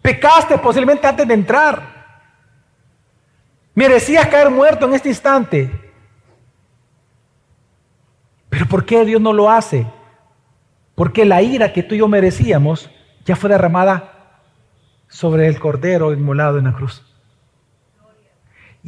Pecaste 0.00 0.56
posiblemente 0.58 1.06
antes 1.06 1.26
de 1.26 1.34
entrar. 1.34 1.98
Merecías 3.74 4.28
caer 4.28 4.50
muerto 4.50 4.86
en 4.86 4.94
este 4.94 5.08
instante. 5.08 5.92
Pero 8.48 8.66
¿por 8.66 8.84
qué 8.84 9.04
Dios 9.04 9.20
no 9.20 9.32
lo 9.32 9.50
hace? 9.50 9.86
Porque 10.94 11.24
la 11.24 11.42
ira 11.42 11.72
que 11.72 11.82
tú 11.82 11.94
y 11.94 11.98
yo 11.98 12.08
merecíamos 12.08 12.90
ya 13.24 13.36
fue 13.36 13.50
derramada 13.50 14.42
sobre 15.08 15.48
el 15.48 15.58
cordero 15.58 16.12
inmolado 16.12 16.58
en 16.58 16.64
la 16.64 16.72
cruz. 16.72 17.07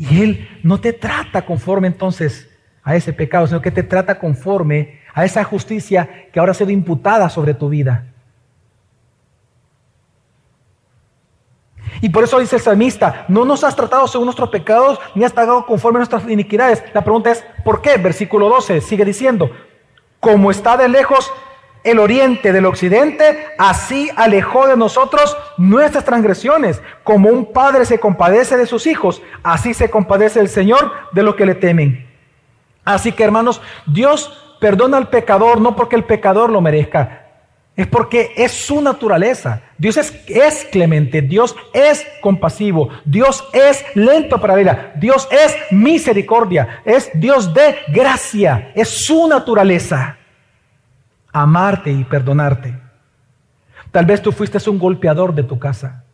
Y 0.01 0.23
Él 0.23 0.49
no 0.63 0.81
te 0.81 0.95
trata 0.95 1.45
conforme 1.45 1.87
entonces 1.87 2.49
a 2.83 2.97
ese 2.97 3.13
pecado, 3.13 3.47
sino 3.47 3.61
que 3.61 3.71
te 3.71 3.83
trata 3.83 4.19
conforme 4.19 4.99
a 5.13 5.27
esa 5.27 5.45
justicia 5.45 6.09
que 6.33 6.41
ahora 6.41 6.53
ha 6.53 6.55
sido 6.55 6.71
imputada 6.71 7.29
sobre 7.29 7.53
tu 7.53 7.69
vida. 7.69 8.07
Y 12.01 12.09
por 12.09 12.25
eso 12.25 12.41
dice 12.41 12.57
el 12.57 12.63
salmista, 12.63 13.27
no 13.29 13.45
nos 13.45 13.63
has 13.63 13.77
tratado 13.77 14.09
según 14.09 14.25
nuestros 14.25 14.49
pecados, 14.49 14.99
ni 15.15 15.23
has 15.23 15.35
pagado 15.35 15.67
conforme 15.67 15.99
a 15.99 16.01
nuestras 16.01 16.27
iniquidades. 16.31 16.83
La 16.95 17.05
pregunta 17.05 17.31
es, 17.31 17.45
¿por 17.63 17.83
qué? 17.83 17.99
Versículo 17.99 18.49
12 18.49 18.81
sigue 18.81 19.05
diciendo, 19.05 19.51
como 20.19 20.51
está 20.51 20.79
de 20.79 20.89
lejos 20.89 21.31
el 21.85 21.99
oriente 21.99 22.53
del 22.53 22.67
occidente, 22.67 23.47
así 23.59 24.11
alejó 24.17 24.67
de 24.67 24.77
nosotros 24.77 25.37
nuestras 25.57 26.05
transgresiones. 26.05 26.83
Como 27.05 27.31
un 27.31 27.53
padre 27.53 27.85
se 27.85 27.99
compadece 27.99 28.57
de 28.57 28.67
sus 28.67 28.87
hijos, 28.87 29.23
así 29.43 29.75
se 29.75 29.91
compadece 29.91 30.41
el 30.41 30.49
Señor 30.49 30.93
de 31.13 31.23
los 31.23 31.35
que 31.35 31.47
le 31.47 31.55
temen. 31.55 32.07
Así 32.85 33.13
que 33.13 33.25
hermanos, 33.25 33.61
Dios 33.87 34.57
perdona 34.61 34.97
al 34.99 35.09
pecador 35.09 35.61
no 35.61 35.75
porque 35.77 35.97
el 35.97 36.05
pecador 36.05 36.51
lo 36.51 36.61
merezca, 36.61 37.27
es 37.77 37.87
porque 37.87 38.33
es 38.37 38.53
su 38.53 38.83
naturaleza. 38.83 39.63
Dios 39.79 39.97
es, 39.97 40.65
clemente, 40.71 41.23
Dios 41.23 41.57
es 41.73 42.07
compasivo, 42.21 42.91
Dios 43.05 43.49
es 43.53 43.85
lento 43.95 44.41
para 44.41 44.55
la 44.55 44.61
ira, 44.61 44.93
Dios 44.97 45.27
es 45.31 45.57
misericordia, 45.71 46.83
es 46.85 47.11
Dios 47.15 47.55
de 47.55 47.77
gracia, 47.89 48.73
es 48.75 48.89
su 48.89 49.27
naturaleza 49.27 50.19
amarte 51.33 51.91
y 51.91 52.05
perdonarte. 52.05 52.79
Tal 53.91 54.07
vez 54.07 54.23
tú 54.23 54.33
fuiste 54.33 54.59
un 54.71 54.79
golpeador 54.79 55.35
de 55.35 55.43
tu 55.43 55.59
casa. 55.59 56.05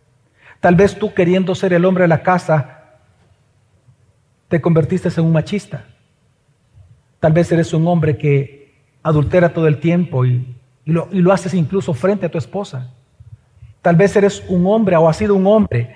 Tal 0.60 0.74
vez 0.74 0.98
tú 0.98 1.12
queriendo 1.12 1.54
ser 1.54 1.72
el 1.72 1.84
hombre 1.84 2.02
de 2.04 2.08
la 2.08 2.22
casa, 2.22 2.76
te 4.48 4.60
convertiste 4.60 5.08
en 5.08 5.26
un 5.26 5.32
machista. 5.32 5.84
Tal 7.20 7.32
vez 7.32 7.50
eres 7.52 7.72
un 7.74 7.86
hombre 7.86 8.16
que 8.16 8.74
adultera 9.02 9.52
todo 9.52 9.66
el 9.66 9.78
tiempo 9.78 10.24
y, 10.24 10.54
lo, 10.84 11.32
haces 11.32 11.52
incluso 11.54 11.92
frente 11.94 12.26
a 12.26 12.30
tu 12.30 12.38
esposa. 12.38 12.92
Tal 13.82 13.96
vez 13.96 14.14
eres 14.16 14.42
un 14.48 14.66
hombre 14.66 14.96
o 14.96 15.08
has 15.08 15.16
sido 15.16 15.34
un 15.34 15.46
hombre 15.46 15.94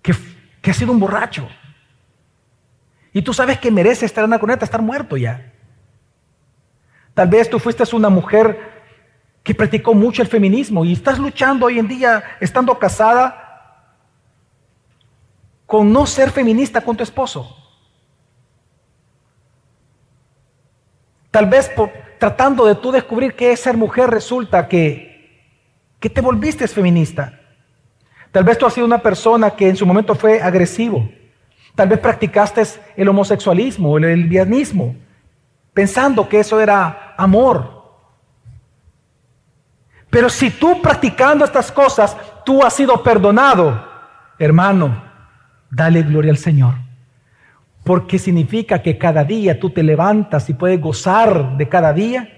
que, 0.00 0.14
que 0.60 0.70
ha 0.70 0.74
sido 0.74 0.92
un 0.92 1.00
borracho. 1.00 1.48
Y 3.12 3.22
tú 3.22 3.34
sabes 3.34 3.58
que 3.58 3.70
merece 3.70 4.06
estar 4.06 4.24
en 4.24 4.30
la 4.30 4.38
cuneta, 4.38 4.64
estar 4.64 4.80
muerto 4.80 5.16
ya. 5.16 5.51
Tal 7.14 7.28
vez 7.28 7.48
tú 7.50 7.58
fuiste 7.58 7.84
una 7.94 8.08
mujer 8.08 8.72
que 9.42 9.54
practicó 9.54 9.94
mucho 9.94 10.22
el 10.22 10.28
feminismo 10.28 10.84
y 10.84 10.92
estás 10.92 11.18
luchando 11.18 11.66
hoy 11.66 11.78
en 11.78 11.88
día, 11.88 12.22
estando 12.40 12.78
casada, 12.78 13.38
con 15.66 15.92
no 15.92 16.06
ser 16.06 16.30
feminista 16.30 16.80
con 16.80 16.96
tu 16.96 17.02
esposo. 17.02 17.56
Tal 21.30 21.46
vez 21.46 21.68
por, 21.70 21.90
tratando 22.18 22.66
de 22.66 22.74
tú 22.74 22.92
descubrir 22.92 23.34
qué 23.34 23.52
es 23.52 23.60
ser 23.60 23.76
mujer, 23.76 24.10
resulta 24.10 24.68
que, 24.68 25.48
que 25.98 26.10
te 26.10 26.20
volviste 26.20 26.68
feminista. 26.68 27.40
Tal 28.30 28.44
vez 28.44 28.58
tú 28.58 28.66
has 28.66 28.74
sido 28.74 28.86
una 28.86 29.02
persona 29.02 29.50
que 29.50 29.68
en 29.68 29.76
su 29.76 29.86
momento 29.86 30.14
fue 30.14 30.40
agresivo. 30.40 31.08
Tal 31.74 31.88
vez 31.88 31.98
practicaste 31.98 32.62
el 32.96 33.08
homosexualismo, 33.08 33.96
el 33.96 34.20
lesbianismo, 34.20 34.94
pensando 35.72 36.28
que 36.28 36.40
eso 36.40 36.60
era 36.60 37.14
amor. 37.16 37.82
Pero 40.10 40.28
si 40.28 40.50
tú 40.50 40.80
practicando 40.82 41.44
estas 41.44 41.72
cosas, 41.72 42.16
tú 42.44 42.62
has 42.62 42.74
sido 42.74 43.02
perdonado, 43.02 43.88
hermano, 44.38 45.02
dale 45.70 46.02
gloria 46.02 46.30
al 46.30 46.36
Señor. 46.36 46.74
Porque 47.84 48.18
significa 48.18 48.82
que 48.82 48.98
cada 48.98 49.24
día 49.24 49.58
tú 49.58 49.70
te 49.70 49.82
levantas 49.82 50.48
y 50.50 50.54
puedes 50.54 50.80
gozar 50.80 51.56
de 51.56 51.68
cada 51.68 51.92
día, 51.92 52.28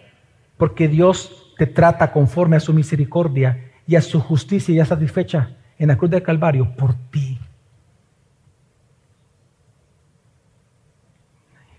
porque 0.56 0.88
Dios 0.88 1.52
te 1.58 1.66
trata 1.66 2.12
conforme 2.12 2.56
a 2.56 2.60
su 2.60 2.72
misericordia 2.72 3.72
y 3.86 3.96
a 3.96 4.00
su 4.00 4.20
justicia 4.20 4.74
ya 4.74 4.84
satisfecha 4.84 5.50
en 5.78 5.88
la 5.88 5.96
cruz 5.96 6.10
del 6.10 6.22
Calvario 6.22 6.74
por 6.76 6.94
ti. 7.10 7.38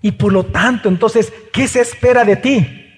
Y 0.05 0.11
por 0.11 0.31
lo 0.31 0.43
tanto, 0.43 0.87
entonces, 0.87 1.33
¿qué 1.51 1.67
se 1.67 1.81
espera 1.81 2.23
de 2.23 2.35
ti? 2.35 2.91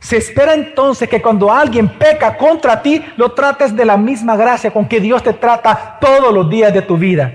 Se 0.00 0.18
espera 0.18 0.52
entonces 0.52 1.08
que 1.08 1.22
cuando 1.22 1.50
alguien 1.50 1.88
peca 1.88 2.36
contra 2.36 2.82
ti, 2.82 3.02
lo 3.16 3.32
trates 3.32 3.74
de 3.74 3.86
la 3.86 3.96
misma 3.96 4.36
gracia 4.36 4.70
con 4.70 4.86
que 4.86 5.00
Dios 5.00 5.22
te 5.22 5.32
trata 5.32 5.96
todos 5.98 6.34
los 6.34 6.50
días 6.50 6.74
de 6.74 6.82
tu 6.82 6.98
vida. 6.98 7.32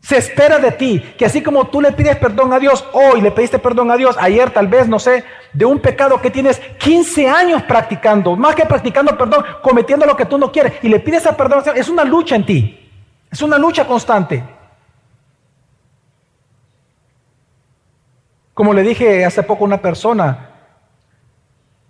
Se 0.00 0.16
espera 0.16 0.56
de 0.58 0.72
ti 0.72 1.00
que 1.18 1.26
así 1.26 1.42
como 1.42 1.66
tú 1.66 1.82
le 1.82 1.92
pides 1.92 2.16
perdón 2.16 2.54
a 2.54 2.58
Dios, 2.58 2.82
hoy 2.94 3.20
le 3.20 3.30
pediste 3.30 3.58
perdón 3.58 3.90
a 3.90 3.98
Dios, 3.98 4.16
ayer 4.18 4.48
tal 4.48 4.68
vez, 4.68 4.88
no 4.88 4.98
sé, 4.98 5.24
de 5.52 5.66
un 5.66 5.78
pecado 5.78 6.18
que 6.22 6.30
tienes 6.30 6.60
15 6.78 7.28
años 7.28 7.62
practicando, 7.64 8.36
más 8.36 8.54
que 8.54 8.64
practicando 8.64 9.18
perdón, 9.18 9.44
cometiendo 9.60 10.06
lo 10.06 10.16
que 10.16 10.24
tú 10.24 10.38
no 10.38 10.50
quieres, 10.50 10.72
y 10.82 10.88
le 10.88 10.98
pides 10.98 11.26
a 11.26 11.36
perdón, 11.36 11.62
es 11.74 11.90
una 11.90 12.04
lucha 12.04 12.36
en 12.36 12.46
ti, 12.46 12.90
es 13.30 13.42
una 13.42 13.58
lucha 13.58 13.86
constante. 13.86 14.42
Como 18.62 18.74
le 18.74 18.84
dije 18.84 19.24
hace 19.24 19.42
poco 19.42 19.64
a 19.64 19.66
una 19.66 19.82
persona, 19.82 20.50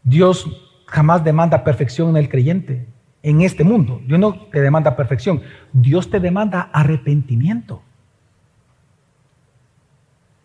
Dios 0.03 0.47
jamás 0.87 1.23
demanda 1.23 1.65
perfección 1.65 2.09
en 2.09 2.17
el 2.17 2.31
creyente, 2.31 2.87
en 3.23 3.43
este 3.43 3.63
mundo. 3.63 4.01
Dios 4.07 4.19
no 4.19 4.47
te 4.51 4.63
demanda 4.63 4.97
perfección, 4.97 5.43
Dios 5.75 6.09
te 6.09 6.19
demanda 6.19 6.71
arrepentimiento. 6.73 7.83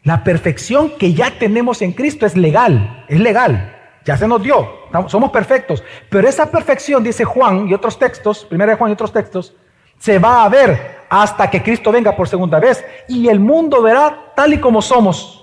La 0.03 0.25
perfección 0.25 0.97
que 0.99 1.13
ya 1.13 1.31
tenemos 1.39 1.81
en 1.81 1.93
Cristo 1.93 2.25
es 2.25 2.35
legal, 2.35 3.05
es 3.07 3.21
legal, 3.21 3.77
ya 4.03 4.17
se 4.17 4.27
nos 4.27 4.43
dio, 4.43 4.67
somos 5.07 5.31
perfectos. 5.31 5.81
Pero 6.09 6.27
esa 6.27 6.51
perfección, 6.51 7.05
dice 7.05 7.23
Juan 7.23 7.69
y 7.69 7.73
otros 7.73 7.97
textos, 7.97 8.43
primera 8.43 8.73
de 8.73 8.77
Juan 8.77 8.89
y 8.89 8.95
otros 8.95 9.13
textos, 9.13 9.55
se 9.97 10.19
va 10.19 10.43
a 10.43 10.49
ver 10.49 11.05
hasta 11.09 11.49
que 11.49 11.63
Cristo 11.63 11.89
venga 11.89 12.17
por 12.17 12.27
segunda 12.27 12.59
vez 12.59 12.83
y 13.07 13.29
el 13.29 13.39
mundo 13.39 13.81
verá 13.81 14.33
tal 14.35 14.53
y 14.53 14.57
como 14.57 14.81
somos 14.81 15.36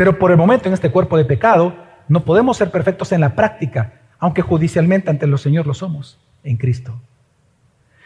pero 0.00 0.18
por 0.18 0.30
el 0.30 0.38
momento 0.38 0.66
en 0.66 0.72
este 0.72 0.90
cuerpo 0.90 1.18
de 1.18 1.26
pecado 1.26 1.74
no 2.08 2.24
podemos 2.24 2.56
ser 2.56 2.70
perfectos 2.70 3.12
en 3.12 3.20
la 3.20 3.36
práctica, 3.36 4.00
aunque 4.18 4.40
judicialmente 4.40 5.10
ante 5.10 5.26
el 5.26 5.38
Señor 5.38 5.66
lo 5.66 5.74
somos 5.74 6.18
en 6.42 6.56
Cristo. 6.56 6.98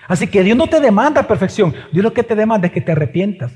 Así 0.09 0.26
que 0.26 0.42
Dios 0.42 0.59
no 0.59 0.66
te 0.66 0.80
demanda 0.80 1.22
perfección, 1.22 1.72
Dios 1.92 2.03
lo 2.03 2.12
que 2.12 2.24
te 2.24 2.34
demanda 2.34 2.66
es 2.66 2.72
que 2.72 2.80
te 2.80 2.90
arrepientas. 2.90 3.53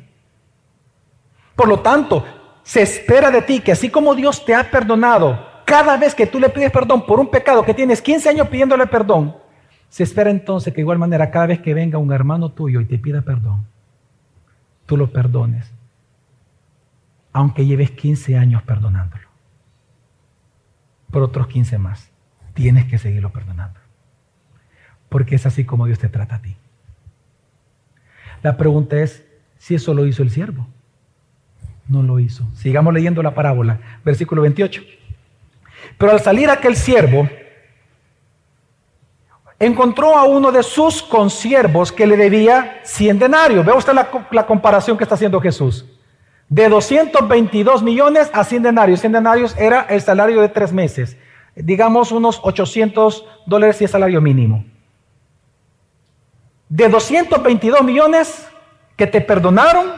Por 1.57 1.66
lo 1.66 1.80
tanto, 1.80 2.24
se 2.62 2.80
espera 2.82 3.32
de 3.32 3.43
ti 3.43 3.59
que 3.59 3.72
así 3.72 3.91
como 3.91 4.14
Dios 4.14 4.45
te 4.45 4.55
ha 4.55 4.70
perdonado, 4.70 5.45
cada 5.64 5.97
vez 5.97 6.14
que 6.14 6.28
tú 6.28 6.39
le 6.39 6.49
pides 6.49 6.70
perdón 6.70 7.05
por 7.05 7.18
un 7.18 7.32
pecado 7.32 7.64
que 7.64 7.74
tienes 7.74 8.01
15 8.01 8.28
años 8.28 8.47
pidiéndole 8.47 8.86
perdón, 8.86 9.34
se 9.89 10.05
espera 10.05 10.30
entonces 10.30 10.72
que 10.72 10.76
de 10.76 10.82
igual 10.82 10.99
manera 10.99 11.32
cada 11.32 11.47
vez 11.47 11.59
que 11.59 11.74
venga 11.74 11.99
un 11.99 12.12
hermano 12.12 12.53
tuyo 12.53 12.80
y 12.80 12.84
te 12.84 12.99
pida 12.99 13.20
perdón, 13.20 13.66
tú 14.86 14.97
lo 14.97 15.11
perdones 15.11 15.72
aunque 17.39 17.64
lleves 17.64 17.93
15 17.93 18.36
años 18.36 18.64
perdonándolo. 18.64 19.22
Por 21.12 21.22
otros 21.22 21.47
15 21.47 21.78
más, 21.78 22.11
tienes 22.53 22.86
que 22.86 22.99
seguirlo 22.99 23.30
perdonando. 23.30 23.78
Porque 25.09 25.36
es 25.36 25.47
así 25.47 25.64
como 25.64 25.86
Dios 25.86 26.01
te 26.01 26.09
trata 26.09 26.34
a 26.34 26.43
ti. 26.43 26.57
La 28.43 28.57
pregunta 28.57 28.99
es 28.99 29.24
si 29.57 29.76
eso 29.76 29.95
lo 29.95 30.05
hizo 30.05 30.24
el 30.24 30.30
siervo. 30.30 30.66
No 31.86 32.03
lo 32.03 32.18
hizo. 32.18 32.45
Sigamos 32.57 32.93
leyendo 32.93 33.22
la 33.22 33.34
parábola, 33.34 33.78
versículo 34.05 34.43
28. 34.43 34.82
Pero 35.97 36.11
al 36.11 36.20
salir 36.20 36.51
aquel 36.51 36.74
siervo, 36.74 37.28
encontró 39.61 40.18
a 40.18 40.24
uno 40.24 40.51
de 40.51 40.64
sus 40.64 41.05
consiervos 41.05 41.93
que 41.93 42.09
le 42.09 42.16
debía 42.16 42.80
100 42.82 43.20
denarios. 43.20 43.64
Ve 43.64 43.72
usted 43.74 43.93
la, 43.93 44.26
la 44.32 44.45
comparación 44.45 44.99
que 44.99 45.05
está 45.05 45.14
haciendo 45.14 45.41
Jesús. 45.41 45.86
De 46.49 46.68
222 46.68 47.82
millones 47.82 48.30
a 48.32 48.44
100 48.44 48.62
denarios. 48.62 49.01
100 49.01 49.12
denarios 49.12 49.57
era 49.59 49.82
el 49.82 50.01
salario 50.01 50.40
de 50.40 50.49
tres 50.49 50.72
meses. 50.72 51.16
Digamos 51.55 52.12
unos 52.12 52.40
800 52.42 53.26
dólares 53.46 53.80
y 53.80 53.84
el 53.84 53.90
salario 53.90 54.20
mínimo. 54.20 54.64
De 56.68 56.88
222 56.88 57.82
millones 57.82 58.46
que 58.96 59.07
te 59.07 59.20
perdonaron, 59.20 59.92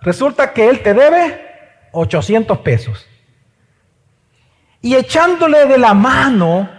resulta 0.00 0.52
que 0.52 0.68
él 0.68 0.82
te 0.82 0.94
debe 0.94 1.40
800 1.92 2.58
pesos. 2.58 3.06
Y 4.80 4.94
echándole 4.94 5.66
de 5.66 5.78
la 5.78 5.92
mano, 5.92 6.70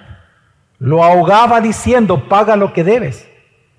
lo 0.79 1.03
ahogaba 1.03 1.61
diciendo, 1.61 2.27
paga 2.29 2.55
lo 2.55 2.73
que 2.73 2.83
debes. 2.83 3.27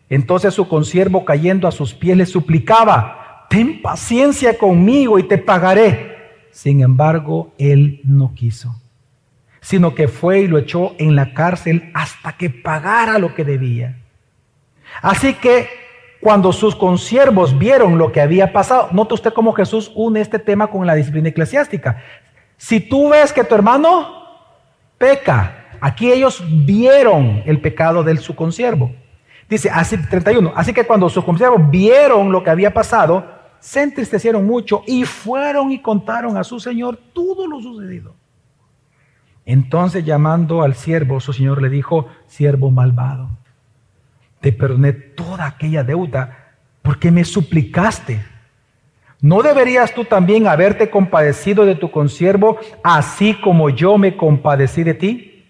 Entonces 0.08 0.54
su 0.54 0.68
consiervo 0.68 1.24
cayendo 1.24 1.66
a 1.66 1.72
sus 1.72 1.94
pies 1.94 2.16
le 2.16 2.26
suplicaba, 2.26 3.19
ten 3.50 3.82
paciencia 3.82 4.56
conmigo 4.56 5.18
y 5.18 5.24
te 5.24 5.36
pagaré. 5.36 6.46
Sin 6.52 6.82
embargo, 6.82 7.52
él 7.58 8.00
no 8.04 8.32
quiso, 8.32 8.76
sino 9.60 9.92
que 9.92 10.06
fue 10.06 10.42
y 10.42 10.46
lo 10.46 10.56
echó 10.56 10.94
en 10.98 11.16
la 11.16 11.34
cárcel 11.34 11.90
hasta 11.92 12.36
que 12.36 12.48
pagara 12.48 13.18
lo 13.18 13.34
que 13.34 13.44
debía. 13.44 13.98
Así 15.02 15.34
que 15.34 15.68
cuando 16.20 16.52
sus 16.52 16.76
consiervos 16.76 17.58
vieron 17.58 17.98
lo 17.98 18.12
que 18.12 18.20
había 18.20 18.52
pasado, 18.52 18.88
nota 18.92 19.14
usted 19.14 19.32
cómo 19.32 19.52
Jesús 19.52 19.90
une 19.96 20.20
este 20.20 20.38
tema 20.38 20.68
con 20.68 20.86
la 20.86 20.94
disciplina 20.94 21.30
eclesiástica. 21.30 22.04
Si 22.56 22.78
tú 22.78 23.08
ves 23.08 23.32
que 23.32 23.42
tu 23.42 23.56
hermano 23.56 24.28
peca, 24.96 25.66
aquí 25.80 26.12
ellos 26.12 26.40
vieron 26.64 27.42
el 27.46 27.60
pecado 27.60 28.04
de 28.04 28.16
su 28.18 28.36
consiervo. 28.36 28.92
Dice, 29.48 29.68
así 29.70 29.96
31, 29.96 30.52
así 30.54 30.72
que 30.72 30.84
cuando 30.84 31.08
sus 31.08 31.24
consiervos 31.24 31.68
vieron 31.68 32.30
lo 32.30 32.44
que 32.44 32.50
había 32.50 32.72
pasado, 32.72 33.39
se 33.60 33.82
entristecieron 33.82 34.46
mucho 34.46 34.82
y 34.86 35.04
fueron 35.04 35.70
y 35.70 35.80
contaron 35.80 36.36
a 36.36 36.44
su 36.44 36.58
señor 36.58 36.98
todo 37.12 37.46
lo 37.46 37.60
sucedido. 37.60 38.14
Entonces 39.44 40.04
llamando 40.04 40.62
al 40.62 40.74
siervo, 40.74 41.20
su 41.20 41.32
señor 41.32 41.60
le 41.62 41.68
dijo, 41.68 42.08
siervo 42.26 42.70
malvado, 42.70 43.30
te 44.40 44.52
perdoné 44.52 44.92
toda 44.92 45.46
aquella 45.46 45.84
deuda 45.84 46.54
porque 46.82 47.10
me 47.10 47.24
suplicaste. 47.24 48.24
¿No 49.20 49.42
deberías 49.42 49.92
tú 49.92 50.04
también 50.04 50.46
haberte 50.46 50.88
compadecido 50.88 51.66
de 51.66 51.74
tu 51.74 51.90
consiervo, 51.90 52.58
así 52.82 53.34
como 53.34 53.68
yo 53.68 53.98
me 53.98 54.16
compadecí 54.16 54.82
de 54.82 54.94
ti? 54.94 55.44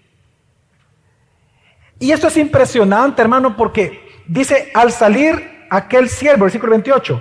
Y 2.01 2.11
esto 2.11 2.29
es 2.29 2.37
impresionante, 2.37 3.23
hermano, 3.23 3.57
porque 3.57 4.01
dice, 4.27 4.71
al 4.75 4.91
salir 4.91 5.67
aquel 5.71 6.09
siervo, 6.09 6.45
versículo 6.45 6.73
28, 6.73 7.21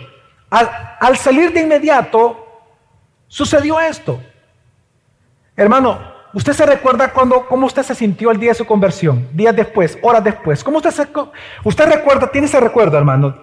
al, 0.50 1.18
salir 1.18 1.54
de 1.54 1.62
inmediato, 1.62 2.46
sucedió 3.28 3.80
esto. 3.80 4.20
Hermano, 5.56 6.00
¿usted 6.34 6.54
se 6.54 6.66
recuerda 6.66 7.12
cuando, 7.12 7.46
cómo 7.48 7.68
usted 7.68 7.84
se 7.84 7.96
sintió 7.96 8.32
el 8.32 8.40
día 8.40 8.52
de 8.52 8.56
su 8.56 8.66
conversión? 8.66 9.28
Días 9.34 9.56
después, 9.56 9.98
horas 10.02 10.24
después. 10.24 10.64
¿Cómo 10.64 10.78
usted 10.78 10.92
se, 10.92 11.08
usted 11.64 11.86
recuerda, 11.86 12.32
tiene 12.32 12.48
ese 12.48 12.60
recuerdo, 12.60 12.98
hermano? 12.98 13.36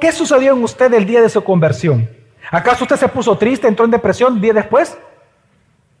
¿Qué 0.00 0.12
sucedió 0.12 0.54
en 0.54 0.64
usted 0.64 0.92
el 0.94 1.06
día 1.06 1.20
de 1.20 1.28
su 1.28 1.44
conversión? 1.44 2.08
¿Acaso 2.50 2.84
usted 2.84 2.96
se 2.96 3.08
puso 3.08 3.36
triste, 3.36 3.68
entró 3.68 3.84
en 3.84 3.90
depresión 3.90 4.40
día 4.40 4.54
después? 4.54 4.98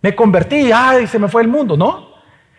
Me 0.00 0.14
convertí, 0.14 0.72
ay, 0.72 1.06
se 1.06 1.18
me 1.18 1.28
fue 1.28 1.42
el 1.42 1.48
mundo, 1.48 1.76
¿no? 1.76 2.08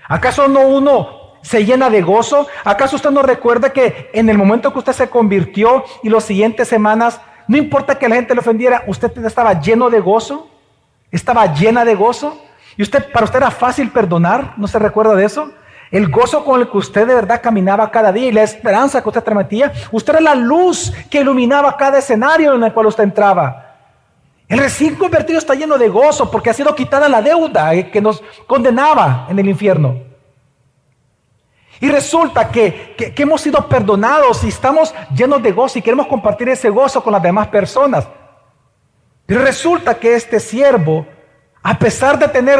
¿Acaso 0.08 0.48
no 0.48 0.62
uno 0.62 1.19
se 1.42 1.66
llena 1.66 1.90
de 1.90 2.02
gozo. 2.02 2.48
¿Acaso 2.64 2.96
usted 2.96 3.12
no 3.12 3.22
recuerda 3.22 3.72
que 3.72 4.10
en 4.14 4.30
el 4.30 4.38
momento 4.38 4.72
que 4.72 4.80
usted 4.80 4.94
se 4.94 5.10
convirtió 5.10 5.84
y 6.04 6.10
las 6.10 6.24
siguientes 6.24 6.68
semanas, 6.68 7.20
no 7.48 7.58
importa 7.58 7.96
que 7.96 8.10
la 8.10 8.16
gente 8.16 8.34
le 8.34 8.42
ofendiera, 8.42 8.84
usted 8.88 9.12
estaba 9.26 9.60
lleno 9.60 9.90
de 9.90 10.00
gozo? 10.00 10.48
¿Estaba 11.12 11.54
llena 11.54 11.86
de 11.86 11.96
gozo? 11.96 12.40
¿Y 12.78 12.84
usted, 12.84 13.12
para 13.12 13.26
usted 13.26 13.38
era 13.38 13.52
fácil 13.52 13.90
perdonar? 13.90 14.54
¿No 14.58 14.68
se 14.68 14.80
recuerda 14.80 15.16
de 15.16 15.26
eso? 15.26 15.52
El 15.92 16.10
gozo 16.10 16.46
con 16.46 16.62
el 16.62 16.70
que 16.70 16.78
usted 16.78 17.08
de 17.08 17.16
verdad 17.16 17.42
caminaba 17.42 17.90
cada 17.90 18.12
día 18.12 18.28
y 18.28 18.32
la 18.32 18.44
esperanza 18.44 19.02
que 19.02 19.10
usted 19.10 19.24
transmitía. 19.24 19.74
Usted 19.92 20.14
era 20.14 20.22
la 20.22 20.36
luz 20.36 20.94
que 21.10 21.22
iluminaba 21.22 21.76
cada 21.78 21.98
escenario 21.98 22.54
en 22.54 22.64
el 22.64 22.74
cual 22.74 22.86
usted 22.86 23.04
entraba. 23.04 23.66
El 24.48 24.60
recién 24.60 24.96
convertido 24.96 25.40
está 25.40 25.56
lleno 25.56 25.78
de 25.78 25.90
gozo 25.90 26.30
porque 26.30 26.50
ha 26.50 26.54
sido 26.54 26.76
quitada 26.76 27.10
la 27.10 27.22
deuda 27.22 27.72
que 27.92 28.02
nos 28.02 28.24
condenaba 28.48 29.28
en 29.30 29.40
el 29.40 29.50
infierno. 29.50 30.09
Y 31.82 31.90
resulta 31.90 32.50
que, 32.50 32.96
que, 32.98 33.24
hemos 33.24 33.42
sido 33.42 33.68
perdonados 33.68 34.44
y 34.44 34.50
estamos 34.50 34.94
llenos 35.16 35.42
de 35.42 35.52
gozo 35.52 35.80
y 35.80 35.82
queremos 35.82 36.08
compartir 36.08 36.50
ese 36.50 36.70
gozo 36.70 37.02
con 37.02 37.14
las 37.14 37.24
demás 37.24 37.48
personas. 37.48 38.08
Pero 39.26 39.42
resulta 39.44 39.96
que 39.96 40.16
este 40.16 40.40
siervo, 40.40 41.06
a 41.64 41.78
pesar 41.80 42.20
de 42.20 42.28
tener 42.28 42.60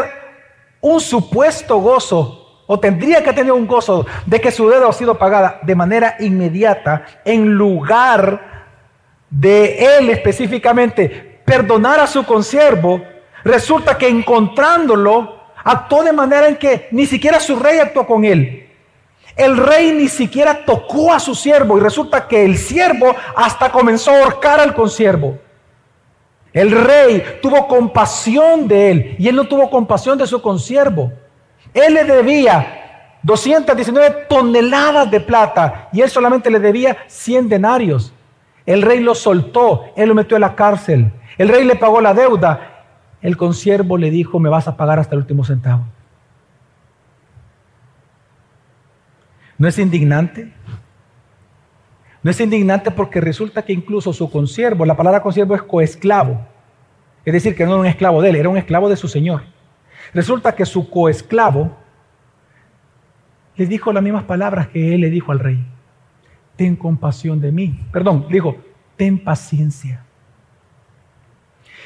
un 0.80 1.02
supuesto 1.02 1.80
gozo, 1.80 2.64
o 2.72 2.80
tendría 2.80 3.24
que 3.24 3.34
tener 3.34 3.52
un 3.52 3.66
gozo 3.66 4.06
de 4.28 4.40
que 4.40 4.52
su 4.52 4.70
deuda 4.70 4.88
ha 4.88 4.94
sido 4.94 5.18
pagada 5.18 5.60
de 5.64 5.76
manera 5.76 6.16
inmediata, 6.20 7.04
en 7.26 7.56
lugar 7.56 8.78
de 9.30 9.98
él 9.98 10.12
específicamente 10.12 11.42
perdonar 11.44 12.00
a 12.00 12.08
su 12.08 12.24
consiervo, 12.26 13.02
resulta 13.44 13.98
que 13.98 14.08
encontrándolo, 14.08 15.40
actuó 15.64 16.04
de 16.04 16.14
manera 16.14 16.48
en 16.48 16.58
que 16.58 16.88
ni 16.92 17.08
siquiera 17.08 17.40
su 17.40 17.58
rey 17.58 17.80
actuó 17.80 18.06
con 18.06 18.24
él. 18.24 18.69
El 19.36 19.58
rey 19.58 19.92
ni 19.92 20.08
siquiera 20.08 20.66
tocó 20.66 21.14
a 21.14 21.20
su 21.20 21.36
siervo 21.36 21.78
y 21.78 21.82
resulta 21.82 22.28
que 22.28 22.44
el 22.44 22.58
siervo 22.58 23.16
hasta 23.36 23.72
comenzó 23.72 24.12
a 24.12 24.24
ahorcar 24.24 24.60
al 24.60 24.74
consiervo. 24.74 25.38
El 26.52 26.72
rey 26.72 27.40
tuvo 27.42 27.68
compasión 27.68 28.68
de 28.68 28.92
él 28.92 29.16
y 29.20 29.28
él 29.28 29.36
no 29.36 29.46
tuvo 29.46 29.70
compasión 29.70 30.18
de 30.18 30.28
su 30.28 30.42
consiervo. 30.42 31.12
Él 31.74 31.94
le 31.94 32.04
debía 32.04 33.18
219 33.22 34.26
toneladas 34.28 35.12
de 35.12 35.20
plata 35.20 35.90
y 35.92 36.02
él 36.02 36.10
solamente 36.10 36.50
le 36.50 36.60
debía 36.60 36.98
100 37.08 37.50
denarios. 37.50 38.14
El 38.66 38.82
rey 38.82 39.00
lo 39.00 39.16
soltó, 39.16 39.86
él 39.96 40.10
lo 40.10 40.16
metió 40.16 40.38
en 40.38 40.42
la 40.42 40.56
cárcel. 40.56 41.12
El 41.38 41.50
rey 41.50 41.64
le 41.64 41.76
pagó 41.76 42.02
la 42.02 42.14
deuda. 42.14 42.86
El 43.22 43.38
consiervo 43.38 43.98
le 43.98 44.12
dijo, 44.12 44.40
me 44.40 44.50
vas 44.50 44.68
a 44.68 44.78
pagar 44.78 45.00
hasta 45.00 45.16
el 45.16 45.22
último 45.22 45.44
centavo. 45.44 45.86
¿No 49.60 49.68
es 49.68 49.78
indignante? 49.78 50.52
No 52.24 52.32
es 52.32 52.40
indignante 52.40 52.92
porque 52.92 53.20
resulta 53.20 53.64
que 53.64 53.74
incluso 53.74 54.14
su 54.14 54.32
consiervo, 54.32 54.86
la 54.86 54.96
palabra 54.96 55.22
consiervo 55.22 55.54
es 55.54 55.62
coesclavo, 55.62 56.40
es 57.26 57.34
decir, 57.34 57.56
que 57.56 57.66
no 57.66 57.72
era 57.72 57.82
un 57.82 57.86
esclavo 57.86 58.22
de 58.22 58.30
él, 58.30 58.36
era 58.38 58.50
un 58.50 58.58
esclavo 58.58 58.90
de 58.90 58.96
su 58.96 59.10
señor. 59.10 59.44
Resulta 60.14 60.56
que 60.56 60.66
su 60.66 60.90
coesclavo 60.90 61.78
le 63.58 63.66
dijo 63.68 63.92
las 63.92 64.02
mismas 64.02 64.24
palabras 64.24 64.70
que 64.70 64.96
él 64.96 65.02
le 65.02 65.10
dijo 65.10 65.34
al 65.34 65.40
rey. 65.40 65.64
Ten 66.56 66.78
compasión 66.78 67.42
de 67.42 67.52
mí. 67.52 67.86
Perdón, 67.92 68.26
le 68.30 68.36
dijo, 68.36 68.56
ten 68.96 69.22
paciencia. 69.22 70.06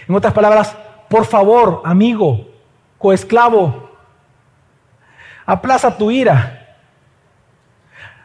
En 0.07 0.13
otras 0.13 0.33
palabras, 0.33 0.77
por 1.09 1.25
favor, 1.25 1.81
amigo, 1.85 2.47
coesclavo, 2.99 3.89
aplaza 5.45 5.97
tu 5.97 6.11
ira 6.11 6.62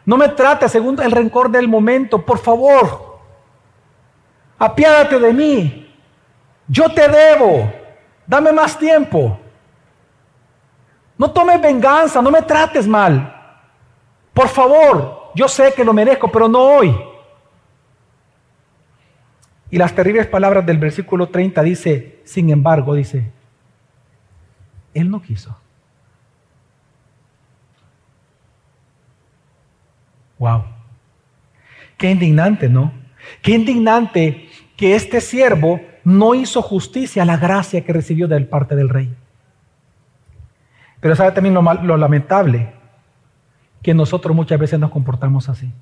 no 0.09 0.17
me 0.17 0.31
trate 0.31 0.71
según 0.71 0.99
el 1.03 1.13
rencor 1.13 1.51
del 1.51 1.69
momento, 1.69 2.25
por 2.25 2.39
favor. 2.39 3.19
Apiádate 4.59 5.19
de 5.19 5.35
mí. 5.35 5.95
Yo 6.67 6.91
te 6.95 7.07
debo. 7.07 7.71
Dame 8.27 8.51
más 8.51 8.79
tiempo. 8.79 9.39
No 11.19 11.31
tomes 11.31 11.61
venganza, 11.61 12.23
no 12.23 12.31
me 12.31 12.41
trates 12.41 12.89
mal. 12.89 13.61
Por 14.33 14.49
favor, 14.49 15.31
yo 15.35 15.47
sé 15.47 15.75
que 15.77 15.85
lo 15.85 15.93
merezco, 15.93 16.33
pero 16.33 16.49
no 16.49 16.59
hoy. 16.59 16.99
Y 19.69 19.77
las 19.77 19.95
terribles 19.95 20.27
palabras 20.27 20.65
del 20.65 20.79
versículo 20.79 21.29
30 21.29 21.63
dice, 21.63 22.23
sin 22.25 22.49
embargo, 22.49 22.95
dice, 22.95 23.31
Él 24.95 25.11
no 25.11 25.21
quiso. 25.21 25.55
Wow. 30.39 30.65
Qué 31.97 32.11
indignante, 32.11 32.69
¿no? 32.69 32.93
Qué 33.43 33.53
indignante 33.53 34.49
que 34.77 34.95
este 34.95 35.21
siervo 35.21 35.81
no 36.05 36.35
hizo 36.35 36.63
justicia 36.63 37.23
a 37.23 37.27
la 37.27 37.37
gracia 37.37 37.85
que 37.85 37.93
recibió 37.93 38.29
de 38.29 38.41
parte 38.43 38.77
del 38.77 38.89
rey. 38.89 39.15
Pero 41.01 41.15
sabe 41.17 41.33
también 41.33 41.55
lo, 41.55 41.63
lo 41.63 41.97
lamentable, 41.97 42.73
que 43.83 43.95
nosotros 43.95 44.35
muchas 44.35 44.59
veces 44.59 44.79
nos 44.79 44.91
comportamos 44.91 45.49
así. 45.49 45.73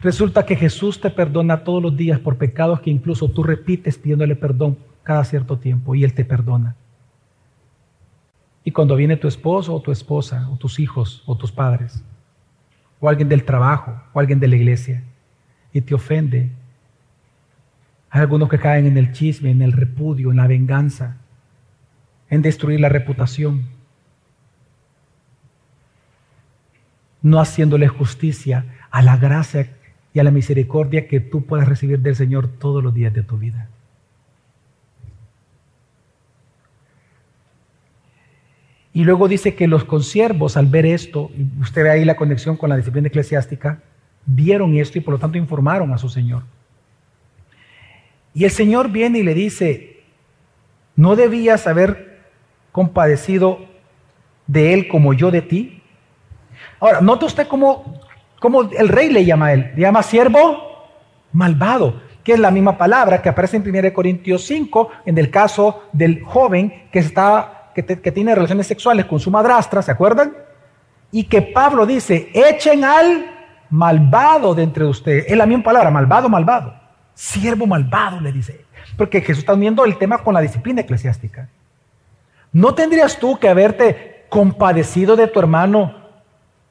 Resulta 0.00 0.44
que 0.44 0.54
Jesús 0.54 1.00
te 1.00 1.08
perdona 1.08 1.64
todos 1.64 1.82
los 1.82 1.96
días 1.96 2.20
por 2.20 2.36
pecados 2.36 2.80
que 2.80 2.90
incluso 2.90 3.30
tú 3.30 3.42
repites 3.42 3.96
pidiéndole 3.96 4.36
perdón 4.36 4.76
cada 5.02 5.24
cierto 5.24 5.58
tiempo 5.58 5.94
y 5.94 6.04
Él 6.04 6.12
te 6.12 6.26
perdona. 6.26 6.76
Y 8.64 8.70
cuando 8.70 8.96
viene 8.96 9.16
tu 9.16 9.28
esposo 9.28 9.74
o 9.74 9.80
tu 9.82 9.92
esposa, 9.92 10.48
o 10.50 10.56
tus 10.56 10.80
hijos 10.80 11.22
o 11.26 11.36
tus 11.36 11.52
padres, 11.52 12.02
o 12.98 13.08
alguien 13.08 13.28
del 13.28 13.44
trabajo, 13.44 13.94
o 14.12 14.20
alguien 14.20 14.40
de 14.40 14.48
la 14.48 14.56
iglesia, 14.56 15.04
y 15.72 15.82
te 15.82 15.94
ofende, 15.94 16.50
hay 18.08 18.20
algunos 18.20 18.48
que 18.48 18.58
caen 18.58 18.86
en 18.86 18.96
el 18.96 19.12
chisme, 19.12 19.50
en 19.50 19.60
el 19.60 19.72
repudio, 19.72 20.30
en 20.30 20.38
la 20.38 20.46
venganza, 20.46 21.18
en 22.30 22.42
destruir 22.42 22.80
la 22.80 22.88
reputación, 22.88 23.66
no 27.20 27.40
haciéndole 27.40 27.88
justicia 27.88 28.66
a 28.90 29.02
la 29.02 29.16
gracia 29.16 29.68
y 30.12 30.20
a 30.20 30.24
la 30.24 30.30
misericordia 30.30 31.08
que 31.08 31.20
tú 31.20 31.44
puedas 31.44 31.66
recibir 31.66 31.98
del 32.00 32.14
Señor 32.14 32.48
todos 32.48 32.82
los 32.82 32.94
días 32.94 33.12
de 33.12 33.22
tu 33.22 33.36
vida. 33.36 33.68
Y 38.94 39.02
luego 39.02 39.26
dice 39.26 39.56
que 39.56 39.66
los 39.66 39.84
consiervos 39.84 40.56
al 40.56 40.66
ver 40.66 40.86
esto, 40.86 41.32
usted 41.60 41.82
ve 41.82 41.90
ahí 41.90 42.04
la 42.04 42.14
conexión 42.14 42.56
con 42.56 42.70
la 42.70 42.76
disciplina 42.76 43.08
eclesiástica, 43.08 43.80
vieron 44.24 44.76
esto 44.76 44.98
y 44.98 45.00
por 45.00 45.12
lo 45.12 45.18
tanto 45.18 45.36
informaron 45.36 45.92
a 45.92 45.98
su 45.98 46.08
Señor. 46.08 46.44
Y 48.32 48.44
el 48.44 48.52
Señor 48.52 48.90
viene 48.90 49.18
y 49.18 49.22
le 49.24 49.34
dice, 49.34 50.04
¿no 50.94 51.16
debías 51.16 51.66
haber 51.66 52.20
compadecido 52.70 53.66
de 54.46 54.74
él 54.74 54.86
como 54.86 55.12
yo 55.12 55.32
de 55.32 55.42
ti? 55.42 55.82
Ahora, 56.78 57.00
note 57.00 57.24
usted 57.24 57.48
cómo, 57.48 58.00
cómo 58.38 58.62
el 58.62 58.88
rey 58.88 59.10
le 59.10 59.24
llama 59.24 59.46
a 59.46 59.52
él, 59.54 59.72
le 59.74 59.82
llama 59.82 60.04
siervo 60.04 60.88
malvado, 61.32 62.00
que 62.22 62.34
es 62.34 62.38
la 62.38 62.52
misma 62.52 62.78
palabra 62.78 63.20
que 63.20 63.28
aparece 63.28 63.56
en 63.56 63.68
1 63.68 63.92
Corintios 63.92 64.44
5 64.44 64.88
en 65.06 65.18
el 65.18 65.30
caso 65.30 65.82
del 65.92 66.22
joven 66.22 66.88
que 66.92 67.00
estaba 67.00 67.53
que, 67.74 68.12
tiene 68.12 68.34
relaciones 68.34 68.66
sexuales 68.66 69.04
con 69.06 69.18
su 69.20 69.30
madrastra, 69.30 69.82
¿se 69.82 69.90
acuerdan? 69.90 70.34
Y 71.10 71.24
que 71.24 71.42
Pablo 71.42 71.84
dice, 71.86 72.30
echen 72.32 72.84
al 72.84 73.34
malvado 73.70 74.54
de 74.54 74.62
entre 74.62 74.84
ustedes. 74.84 75.24
Es 75.28 75.36
la 75.36 75.46
misma 75.46 75.64
palabra, 75.64 75.90
malvado, 75.90 76.28
malvado. 76.28 76.74
Siervo 77.14 77.66
malvado, 77.66 78.20
le 78.20 78.32
dice. 78.32 78.64
Porque 78.96 79.20
Jesús 79.20 79.40
está 79.40 79.54
uniendo 79.54 79.84
el 79.84 79.98
tema 79.98 80.18
con 80.18 80.34
la 80.34 80.40
disciplina 80.40 80.82
eclesiástica. 80.82 81.48
¿No 82.52 82.74
tendrías 82.74 83.18
tú 83.18 83.38
que 83.38 83.48
haberte 83.48 84.26
compadecido 84.28 85.16
de 85.16 85.26
tu 85.26 85.40
hermano 85.40 86.04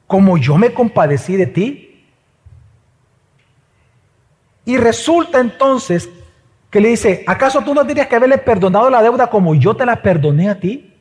como 0.06 0.38
yo 0.38 0.56
me 0.56 0.72
compadecí 0.72 1.36
de 1.36 1.46
ti? 1.46 2.06
Y 4.64 4.78
resulta 4.78 5.40
entonces 5.40 6.08
que 6.70 6.80
le 6.80 6.88
dice, 6.88 7.22
¿acaso 7.26 7.60
tú 7.60 7.74
no 7.74 7.84
tendrías 7.84 8.08
que 8.08 8.16
haberle 8.16 8.38
perdonado 8.38 8.88
la 8.88 9.02
deuda 9.02 9.28
como 9.28 9.54
yo 9.54 9.76
te 9.76 9.84
la 9.84 9.96
perdoné 10.02 10.48
a 10.48 10.58
ti? 10.58 10.93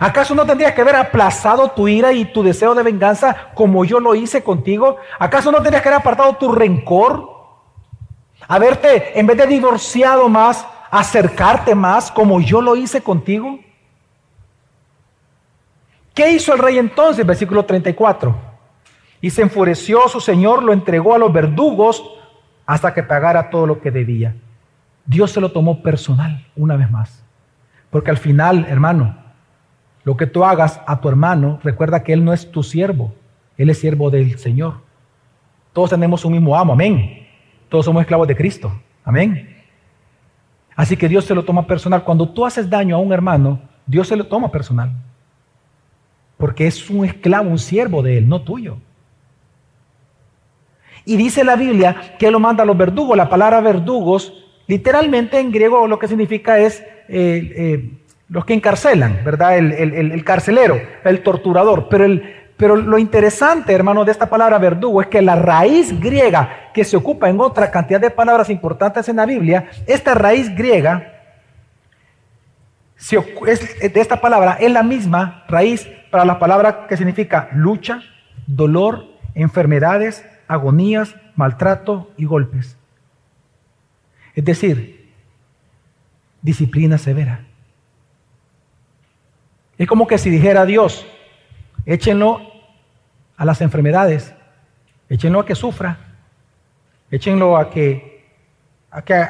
¿Acaso 0.00 0.34
no 0.34 0.44
tendrías 0.44 0.72
que 0.72 0.80
haber 0.80 0.96
aplazado 0.96 1.68
tu 1.68 1.88
ira 1.88 2.12
y 2.12 2.24
tu 2.26 2.42
deseo 2.42 2.74
de 2.74 2.82
venganza 2.82 3.50
como 3.54 3.84
yo 3.84 4.00
lo 4.00 4.14
hice 4.14 4.42
contigo? 4.42 4.96
¿Acaso 5.18 5.50
no 5.50 5.58
tendrías 5.58 5.82
que 5.82 5.88
haber 5.88 6.00
apartado 6.00 6.34
tu 6.36 6.52
rencor? 6.52 7.38
Haberte, 8.46 9.18
en 9.18 9.26
vez 9.26 9.36
de 9.36 9.46
divorciado 9.46 10.28
más, 10.28 10.66
acercarte 10.90 11.74
más 11.74 12.10
como 12.10 12.40
yo 12.40 12.60
lo 12.60 12.76
hice 12.76 13.02
contigo? 13.02 13.58
¿Qué 16.14 16.32
hizo 16.32 16.52
el 16.52 16.58
rey 16.58 16.78
entonces? 16.78 17.24
Versículo 17.24 17.64
34. 17.64 18.34
Y 19.20 19.30
se 19.30 19.42
enfureció 19.42 20.08
su 20.08 20.20
señor, 20.20 20.62
lo 20.62 20.72
entregó 20.72 21.14
a 21.14 21.18
los 21.18 21.32
verdugos 21.32 22.02
hasta 22.66 22.92
que 22.92 23.02
pagara 23.02 23.50
todo 23.50 23.66
lo 23.66 23.80
que 23.80 23.90
debía. 23.90 24.34
Dios 25.06 25.30
se 25.30 25.40
lo 25.40 25.52
tomó 25.52 25.82
personal 25.82 26.44
una 26.54 26.76
vez 26.76 26.90
más 26.90 27.24
Porque 27.88 28.10
al 28.10 28.18
final, 28.18 28.66
hermano, 28.68 29.16
lo 30.08 30.16
que 30.16 30.26
tú 30.26 30.42
hagas 30.42 30.80
a 30.86 31.02
tu 31.02 31.10
hermano, 31.10 31.60
recuerda 31.62 32.02
que 32.02 32.14
él 32.14 32.24
no 32.24 32.32
es 32.32 32.50
tu 32.50 32.62
siervo, 32.62 33.12
él 33.58 33.68
es 33.68 33.78
siervo 33.78 34.08
del 34.08 34.38
Señor. 34.38 34.76
Todos 35.74 35.90
tenemos 35.90 36.24
un 36.24 36.32
mismo 36.32 36.56
amo, 36.56 36.72
amén. 36.72 37.26
Todos 37.68 37.84
somos 37.84 38.00
esclavos 38.00 38.26
de 38.26 38.34
Cristo, 38.34 38.72
amén. 39.04 39.54
Así 40.74 40.96
que 40.96 41.10
Dios 41.10 41.26
se 41.26 41.34
lo 41.34 41.44
toma 41.44 41.66
personal. 41.66 42.04
Cuando 42.04 42.26
tú 42.26 42.46
haces 42.46 42.70
daño 42.70 42.96
a 42.96 42.98
un 42.98 43.12
hermano, 43.12 43.60
Dios 43.84 44.08
se 44.08 44.16
lo 44.16 44.24
toma 44.24 44.50
personal. 44.50 44.92
Porque 46.38 46.66
es 46.66 46.88
un 46.88 47.04
esclavo, 47.04 47.50
un 47.50 47.58
siervo 47.58 48.00
de 48.00 48.16
él, 48.16 48.30
no 48.30 48.40
tuyo. 48.40 48.78
Y 51.04 51.18
dice 51.18 51.44
la 51.44 51.56
Biblia 51.56 52.16
que 52.18 52.30
lo 52.30 52.40
manda 52.40 52.62
a 52.62 52.66
los 52.66 52.78
verdugos. 52.78 53.14
La 53.14 53.28
palabra 53.28 53.60
verdugos, 53.60 54.32
literalmente 54.66 55.38
en 55.38 55.52
griego 55.52 55.86
lo 55.86 55.98
que 55.98 56.08
significa 56.08 56.58
es 56.58 56.80
eh, 57.08 57.52
eh, 57.56 57.90
los 58.28 58.44
que 58.44 58.54
encarcelan, 58.54 59.20
¿verdad? 59.24 59.56
El, 59.58 59.72
el, 59.72 60.24
carcelero, 60.24 60.80
el 61.04 61.22
torturador. 61.22 61.88
Pero 61.88 62.76
lo 62.76 62.98
interesante, 62.98 63.72
hermano, 63.72 64.04
de 64.04 64.12
esta 64.12 64.26
palabra 64.26 64.58
verdugo 64.58 65.00
es 65.00 65.06
que 65.08 65.22
la 65.22 65.36
raíz 65.36 65.98
griega 65.98 66.70
que 66.74 66.84
se 66.84 66.96
ocupa 66.96 67.28
en 67.28 67.40
otra 67.40 67.70
cantidad 67.70 68.00
de 68.00 68.10
palabras 68.10 68.50
importantes 68.50 69.08
en 69.08 69.16
la 69.16 69.26
Biblia, 69.26 69.70
esta 69.86 70.14
raíz 70.14 70.54
griega 70.54 71.14
de 73.10 74.00
esta 74.00 74.20
palabra 74.20 74.58
es 74.60 74.70
la 74.72 74.82
misma 74.82 75.44
raíz 75.48 75.88
para 76.10 76.24
la 76.24 76.38
palabra 76.38 76.86
que 76.88 76.96
significa 76.96 77.48
lucha, 77.52 78.00
dolor, 78.46 79.04
enfermedades, 79.34 80.24
agonías, 80.48 81.14
maltrato 81.36 82.10
y 82.16 82.24
golpes. 82.24 82.76
Es 84.34 84.44
decir, 84.44 85.12
disciplina 86.42 86.98
severa. 86.98 87.47
Es 89.78 89.86
como 89.86 90.06
que 90.06 90.18
si 90.18 90.28
dijera 90.28 90.66
Dios, 90.66 91.06
échenlo 91.86 92.42
a 93.36 93.44
las 93.44 93.60
enfermedades, 93.60 94.34
échenlo 95.08 95.40
a 95.40 95.46
que 95.46 95.54
sufra, 95.54 95.98
échenlo 97.10 97.56
a 97.56 97.70
que, 97.70 98.26
a 98.90 99.02
que 99.02 99.24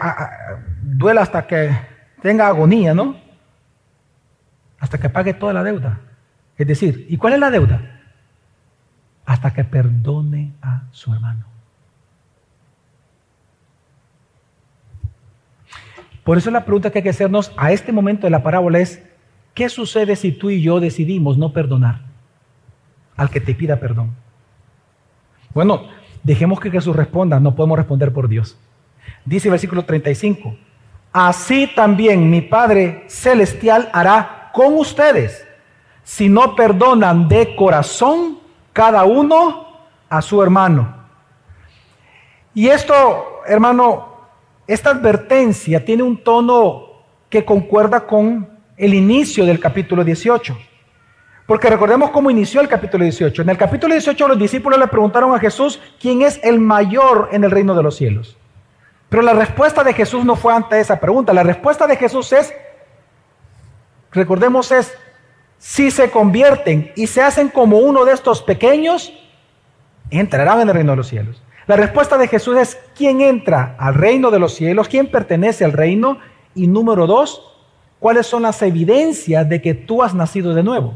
duela 0.82 1.20
hasta 1.20 1.46
que 1.46 1.70
tenga 2.22 2.48
agonía, 2.48 2.94
¿no? 2.94 3.16
Hasta 4.80 4.98
que 4.98 5.10
pague 5.10 5.34
toda 5.34 5.52
la 5.52 5.62
deuda. 5.62 6.00
Es 6.56 6.66
decir, 6.66 7.06
¿y 7.08 7.18
cuál 7.18 7.34
es 7.34 7.40
la 7.40 7.50
deuda? 7.50 8.00
Hasta 9.26 9.52
que 9.52 9.64
perdone 9.64 10.54
a 10.62 10.84
su 10.90 11.12
hermano. 11.12 11.44
Por 16.24 16.36
eso 16.38 16.50
la 16.50 16.64
pregunta 16.64 16.90
que 16.90 16.98
hay 16.98 17.02
que 17.02 17.10
hacernos 17.10 17.52
a 17.56 17.72
este 17.72 17.92
momento 17.92 18.26
de 18.26 18.30
la 18.30 18.42
parábola 18.42 18.78
es, 18.80 19.02
¿Qué 19.58 19.68
sucede 19.68 20.14
si 20.14 20.30
tú 20.30 20.50
y 20.50 20.62
yo 20.62 20.78
decidimos 20.78 21.36
no 21.36 21.52
perdonar 21.52 22.02
al 23.16 23.28
que 23.28 23.40
te 23.40 23.56
pida 23.56 23.80
perdón? 23.80 24.14
Bueno, 25.52 25.88
dejemos 26.22 26.60
que 26.60 26.70
Jesús 26.70 26.94
responda, 26.94 27.40
no 27.40 27.56
podemos 27.56 27.76
responder 27.76 28.12
por 28.12 28.28
Dios. 28.28 28.56
Dice 29.24 29.48
el 29.48 29.50
versículo 29.50 29.84
35, 29.84 30.54
así 31.12 31.68
también 31.74 32.30
mi 32.30 32.40
Padre 32.40 33.02
Celestial 33.08 33.90
hará 33.92 34.52
con 34.54 34.74
ustedes 34.74 35.44
si 36.04 36.28
no 36.28 36.54
perdonan 36.54 37.26
de 37.26 37.56
corazón 37.56 38.38
cada 38.72 39.02
uno 39.06 39.66
a 40.08 40.22
su 40.22 40.40
hermano. 40.40 40.94
Y 42.54 42.68
esto, 42.68 43.40
hermano, 43.44 44.18
esta 44.68 44.90
advertencia 44.90 45.84
tiene 45.84 46.04
un 46.04 46.22
tono 46.22 46.84
que 47.28 47.44
concuerda 47.44 48.06
con 48.06 48.57
el 48.78 48.94
inicio 48.94 49.44
del 49.44 49.60
capítulo 49.60 50.04
18. 50.04 50.56
Porque 51.46 51.68
recordemos 51.68 52.10
cómo 52.10 52.30
inició 52.30 52.60
el 52.60 52.68
capítulo 52.68 53.04
18. 53.04 53.42
En 53.42 53.48
el 53.48 53.58
capítulo 53.58 53.94
18 53.94 54.28
los 54.28 54.38
discípulos 54.38 54.78
le 54.78 54.86
preguntaron 54.86 55.34
a 55.34 55.38
Jesús 55.38 55.80
quién 56.00 56.22
es 56.22 56.40
el 56.42 56.60
mayor 56.60 57.28
en 57.32 57.42
el 57.42 57.50
reino 57.50 57.74
de 57.74 57.82
los 57.82 57.96
cielos. 57.96 58.36
Pero 59.08 59.22
la 59.22 59.32
respuesta 59.32 59.82
de 59.82 59.94
Jesús 59.94 60.24
no 60.24 60.36
fue 60.36 60.52
ante 60.52 60.78
esa 60.78 61.00
pregunta. 61.00 61.32
La 61.32 61.42
respuesta 61.42 61.86
de 61.86 61.96
Jesús 61.96 62.32
es, 62.32 62.54
recordemos 64.12 64.70
es, 64.70 64.94
si 65.56 65.90
se 65.90 66.10
convierten 66.10 66.92
y 66.94 67.06
se 67.06 67.22
hacen 67.22 67.48
como 67.48 67.78
uno 67.78 68.04
de 68.04 68.12
estos 68.12 68.42
pequeños, 68.42 69.12
entrarán 70.10 70.60
en 70.60 70.68
el 70.68 70.74
reino 70.74 70.92
de 70.92 70.96
los 70.96 71.08
cielos. 71.08 71.42
La 71.66 71.76
respuesta 71.76 72.16
de 72.16 72.28
Jesús 72.28 72.56
es, 72.58 72.78
¿quién 72.94 73.20
entra 73.20 73.74
al 73.78 73.94
reino 73.94 74.30
de 74.30 74.38
los 74.38 74.54
cielos? 74.54 74.88
¿Quién 74.88 75.10
pertenece 75.10 75.64
al 75.64 75.72
reino? 75.72 76.18
Y 76.54 76.66
número 76.66 77.06
dos, 77.06 77.57
cuáles 77.98 78.26
son 78.26 78.42
las 78.42 78.60
evidencias 78.62 79.48
de 79.48 79.60
que 79.60 79.74
tú 79.74 80.02
has 80.02 80.14
nacido 80.14 80.54
de 80.54 80.62
nuevo. 80.62 80.94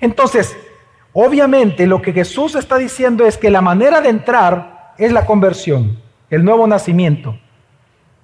Entonces, 0.00 0.56
obviamente 1.12 1.86
lo 1.86 2.02
que 2.02 2.12
Jesús 2.12 2.54
está 2.54 2.76
diciendo 2.78 3.26
es 3.26 3.36
que 3.36 3.50
la 3.50 3.60
manera 3.60 4.00
de 4.00 4.08
entrar 4.08 4.94
es 4.98 5.12
la 5.12 5.26
conversión, 5.26 5.98
el 6.30 6.44
nuevo 6.44 6.66
nacimiento, 6.66 7.38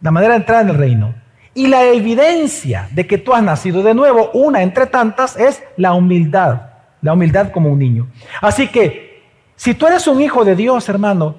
la 0.01 0.11
manera 0.11 0.35
de 0.35 0.41
entrar 0.41 0.63
en 0.63 0.69
el 0.71 0.79
reino. 0.79 1.15
Y 1.55 1.67
la 1.67 1.85
evidencia 1.85 2.89
de 2.93 3.07
que 3.07 3.19
tú 3.19 3.35
has 3.35 3.43
nacido 3.43 3.83
de 3.83 3.93
nuevo, 3.93 4.31
una 4.33 4.63
entre 4.63 4.87
tantas, 4.87 5.37
es 5.37 5.63
la 5.77 5.93
humildad, 5.93 6.63
la 7.03 7.13
humildad 7.13 7.53
como 7.53 7.71
un 7.71 7.79
niño. 7.79 8.09
Así 8.41 8.69
que, 8.69 9.23
si 9.55 9.75
tú 9.75 9.87
eres 9.87 10.07
un 10.07 10.23
hijo 10.23 10.47
de 10.47 10.57
Dios, 10.57 10.89
hermano, 10.89 11.37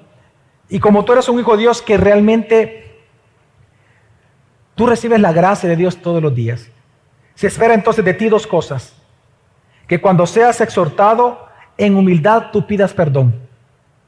y 0.68 0.78
como 0.78 1.04
tú 1.04 1.12
eres 1.12 1.28
un 1.28 1.40
hijo 1.40 1.56
de 1.56 1.62
Dios 1.62 1.82
que 1.82 1.96
realmente 1.96 2.83
Tú 4.74 4.86
recibes 4.86 5.20
la 5.20 5.32
gracia 5.32 5.68
de 5.68 5.76
Dios 5.76 5.96
todos 5.98 6.22
los 6.22 6.34
días. 6.34 6.68
Se 7.34 7.46
espera 7.46 7.74
entonces 7.74 8.04
de 8.04 8.14
ti 8.14 8.28
dos 8.28 8.46
cosas. 8.46 8.94
Que 9.86 10.00
cuando 10.00 10.26
seas 10.26 10.60
exhortado 10.60 11.46
en 11.76 11.96
humildad, 11.96 12.50
tú 12.52 12.66
pidas 12.66 12.92
perdón. 12.92 13.34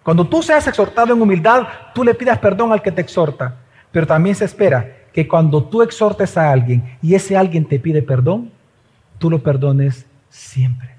Cuando 0.03 0.27
tú 0.27 0.43
seas 0.43 0.67
exhortado 0.67 1.13
en 1.13 1.21
humildad, 1.21 1.67
tú 1.95 2.05
le 2.05 2.15
pidas 2.15 2.39
perdón 2.39 2.73
al 2.73 2.83
que 2.83 2.93
te 2.93 3.01
exhorta. 3.01 3.57
Pero 3.91 4.07
también 4.07 4.35
se 4.35 4.45
espera 4.45 5.05
que 5.13 5.27
cuando 5.27 5.65
tú 5.65 5.83
exhortes 5.83 6.37
a 6.37 6.51
alguien 6.51 6.97
y 7.03 7.15
ese 7.15 7.37
alguien 7.37 7.65
te 7.65 7.79
pide 7.79 8.03
perdón, 8.03 8.53
tú 9.19 9.31
lo 9.31 9.43
perdones 9.43 10.07
siempre. 10.29 10.91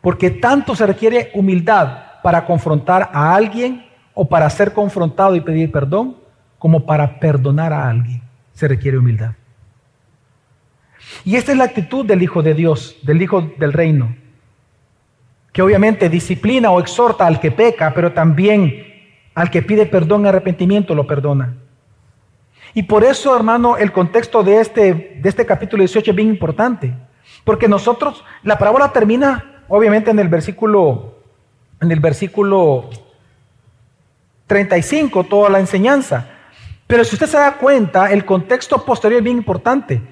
Porque 0.00 0.30
tanto 0.30 0.76
se 0.76 0.86
requiere 0.86 1.30
humildad 1.34 2.20
para 2.22 2.44
confrontar 2.44 3.10
a 3.12 3.34
alguien 3.34 3.86
o 4.12 4.28
para 4.28 4.48
ser 4.50 4.72
confrontado 4.72 5.34
y 5.34 5.40
pedir 5.40 5.72
perdón, 5.72 6.16
como 6.64 6.86
para 6.86 7.20
perdonar 7.20 7.74
a 7.74 7.90
alguien. 7.90 8.22
Se 8.54 8.66
requiere 8.66 8.96
humildad. 8.96 9.32
Y 11.22 11.36
esta 11.36 11.52
es 11.52 11.58
la 11.58 11.64
actitud 11.64 12.06
del 12.06 12.22
Hijo 12.22 12.42
de 12.42 12.54
Dios, 12.54 12.96
del 13.02 13.20
Hijo 13.20 13.52
del 13.58 13.74
Reino, 13.74 14.16
que 15.52 15.60
obviamente 15.60 16.08
disciplina 16.08 16.70
o 16.70 16.80
exhorta 16.80 17.26
al 17.26 17.38
que 17.38 17.50
peca, 17.50 17.92
pero 17.92 18.14
también 18.14 18.82
al 19.34 19.50
que 19.50 19.60
pide 19.60 19.84
perdón 19.84 20.24
y 20.24 20.28
arrepentimiento 20.28 20.94
lo 20.94 21.06
perdona. 21.06 21.54
Y 22.72 22.84
por 22.84 23.04
eso, 23.04 23.36
hermano, 23.36 23.76
el 23.76 23.92
contexto 23.92 24.42
de 24.42 24.58
este, 24.58 25.20
de 25.20 25.28
este 25.28 25.44
capítulo 25.44 25.82
18 25.82 26.12
es 26.12 26.16
bien 26.16 26.28
importante, 26.28 26.94
porque 27.44 27.68
nosotros, 27.68 28.24
la 28.42 28.56
parábola 28.56 28.90
termina 28.90 29.64
obviamente 29.68 30.10
en 30.10 30.18
el 30.18 30.28
versículo, 30.28 31.18
en 31.82 31.92
el 31.92 32.00
versículo 32.00 32.88
35, 34.46 35.24
toda 35.24 35.50
la 35.50 35.60
enseñanza. 35.60 36.30
Pero 36.86 37.04
si 37.04 37.14
usted 37.14 37.26
se 37.26 37.38
da 37.38 37.56
cuenta, 37.56 38.10
el 38.12 38.24
contexto 38.24 38.84
posterior 38.84 39.18
es 39.18 39.24
bien 39.24 39.38
importante. 39.38 40.02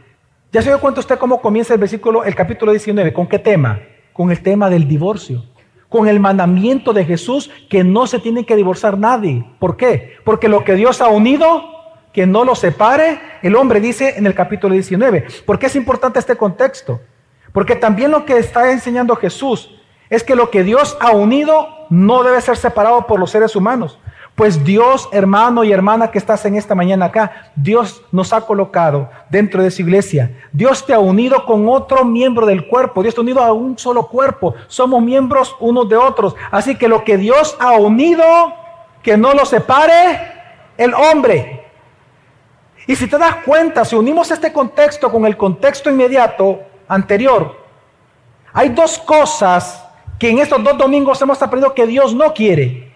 Ya 0.51 0.63
se 0.63 0.69
dio 0.69 0.81
cuenta 0.81 1.01
usted 1.01 1.19
cómo 1.19 1.41
comienza 1.41 1.75
el 1.75 1.81
versículo, 1.81 2.25
el 2.25 2.35
capítulo 2.35 2.73
19, 2.73 3.13
¿con 3.13 3.27
qué 3.27 3.39
tema? 3.39 3.81
Con 4.13 4.31
el 4.31 4.43
tema 4.43 4.69
del 4.69 4.89
divorcio, 4.89 5.45
con 5.89 6.09
el 6.09 6.21
mandamiento 6.21 6.93
de 6.93 7.05
Jesús 7.05 7.51
que 7.69 7.85
no 7.85 8.07
se 8.07 8.19
tiene 8.19 8.45
que 8.45 8.57
divorciar 8.57 8.99
nadie. 8.99 9.45
¿Por 9.59 9.77
qué? 9.77 10.17
Porque 10.25 10.49
lo 10.49 10.65
que 10.65 10.75
Dios 10.75 11.01
ha 11.01 11.09
unido, 11.09 11.65
que 12.13 12.27
no 12.27 12.45
lo 12.45 12.55
separe, 12.55 13.21
el 13.43 13.57
hombre 13.57 13.81
dice 13.81 14.15
en 14.17 14.27
el 14.27 14.35
capítulo 14.35 14.75
19. 14.75 15.27
¿Por 15.47 15.59
qué 15.59 15.67
es 15.67 15.77
importante 15.77 16.19
este 16.19 16.37
contexto? 16.37 17.01
Porque 17.53 17.77
también 17.77 18.11
lo 18.11 18.25
que 18.25 18.39
está 18.39 18.71
enseñando 18.73 19.17
Jesús 19.17 19.75
es 20.09 20.23
que 20.23 20.37
lo 20.37 20.51
que 20.51 20.65
Dios 20.65 20.97
ha 21.01 21.13
unido 21.13 21.69
no 21.89 22.23
debe 22.23 22.41
ser 22.41 22.57
separado 22.57 23.07
por 23.07 23.19
los 23.19 23.31
seres 23.31 23.57
humanos. 23.57 23.99
Pues 24.35 24.65
Dios, 24.65 25.11
hermano 25.13 25.63
y 25.63 25.73
hermana 25.73 26.11
que 26.11 26.17
estás 26.17 26.45
en 26.47 26.57
esta 26.57 26.75
mañana 26.75 27.07
acá, 27.07 27.51
Dios 27.55 28.03
nos 28.11 28.33
ha 28.33 28.41
colocado 28.41 29.11
dentro 29.29 29.63
de 29.63 29.71
su 29.71 29.83
iglesia. 29.83 30.31
Dios 30.53 30.87
te 30.87 30.95
ha 30.95 30.99
unido 30.99 31.45
con 31.45 31.69
otro 31.69 32.05
miembro 32.05 32.47
del 32.47 32.67
cuerpo. 32.67 33.03
Dios 33.03 33.15
te 33.15 33.21
ha 33.21 33.23
unido 33.23 33.43
a 33.43 33.53
un 33.53 33.77
solo 33.77 34.09
cuerpo. 34.09 34.55
Somos 34.69 35.03
miembros 35.03 35.55
unos 35.61 35.87
de 35.89 35.97
otros. 35.97 36.35
Así 36.51 36.77
que 36.77 36.89
lo 36.89 37.05
que 37.05 37.19
Dios 37.19 37.57
ha 37.61 37.73
unido, 37.73 38.25
que 39.03 39.19
no 39.19 39.35
lo 39.35 39.45
separe 39.45 40.33
el 40.79 40.95
hombre. 40.95 41.67
Y 42.87 42.97
si 42.97 43.07
te 43.07 43.19
das 43.19 43.37
cuenta, 43.45 43.85
si 43.85 43.97
unimos 43.97 44.31
este 44.31 44.51
contexto 44.51 45.13
con 45.13 45.27
el 45.27 45.37
contexto 45.37 45.91
inmediato 45.91 46.61
anterior, 46.89 47.55
hay 48.53 48.71
dos 48.71 48.99
cosas 48.99 49.85
que 50.19 50.31
en 50.31 50.39
estos 50.39 50.63
dos 50.65 50.79
domingos 50.79 51.21
hemos 51.21 51.41
aprendido 51.43 51.75
que 51.75 51.87
Dios 51.87 52.15
no 52.15 52.33
quiere. 52.33 52.92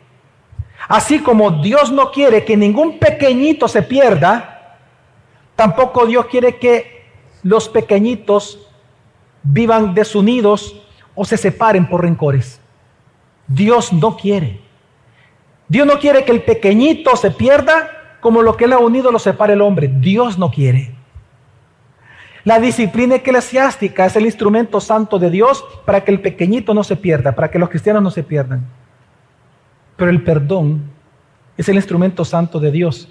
Así 0.88 1.20
como 1.20 1.50
Dios 1.50 1.90
no 1.90 2.10
quiere 2.10 2.44
que 2.44 2.56
ningún 2.56 2.98
pequeñito 2.98 3.66
se 3.68 3.82
pierda, 3.82 4.56
Tampoco 5.56 6.06
Dios 6.06 6.26
quiere 6.26 6.58
que 6.58 7.06
los 7.42 7.68
pequeñitos 7.68 8.68
vivan 9.42 9.94
desunidos 9.94 10.82
o 11.14 11.24
se 11.24 11.38
separen 11.38 11.88
por 11.88 12.02
rencores. 12.02 12.60
Dios 13.48 13.92
no 13.92 14.16
quiere. 14.16 14.60
Dios 15.66 15.86
no 15.86 15.98
quiere 15.98 16.24
que 16.24 16.32
el 16.32 16.42
pequeñito 16.42 17.16
se 17.16 17.30
pierda 17.30 18.18
como 18.20 18.42
lo 18.42 18.56
que 18.56 18.64
él 18.64 18.74
ha 18.74 18.78
unido 18.78 19.10
lo 19.10 19.18
separe 19.18 19.54
el 19.54 19.62
hombre. 19.62 19.88
Dios 19.88 20.38
no 20.38 20.50
quiere. 20.50 20.94
La 22.44 22.60
disciplina 22.60 23.16
eclesiástica 23.16 24.06
es 24.06 24.14
el 24.14 24.26
instrumento 24.26 24.80
santo 24.80 25.18
de 25.18 25.30
Dios 25.30 25.64
para 25.84 26.04
que 26.04 26.12
el 26.12 26.20
pequeñito 26.20 26.74
no 26.74 26.84
se 26.84 26.96
pierda, 26.96 27.34
para 27.34 27.50
que 27.50 27.58
los 27.58 27.70
cristianos 27.70 28.02
no 28.02 28.10
se 28.10 28.22
pierdan. 28.22 28.66
Pero 29.96 30.10
el 30.10 30.22
perdón 30.22 30.90
es 31.56 31.68
el 31.68 31.76
instrumento 31.76 32.24
santo 32.24 32.60
de 32.60 32.70
Dios 32.70 33.08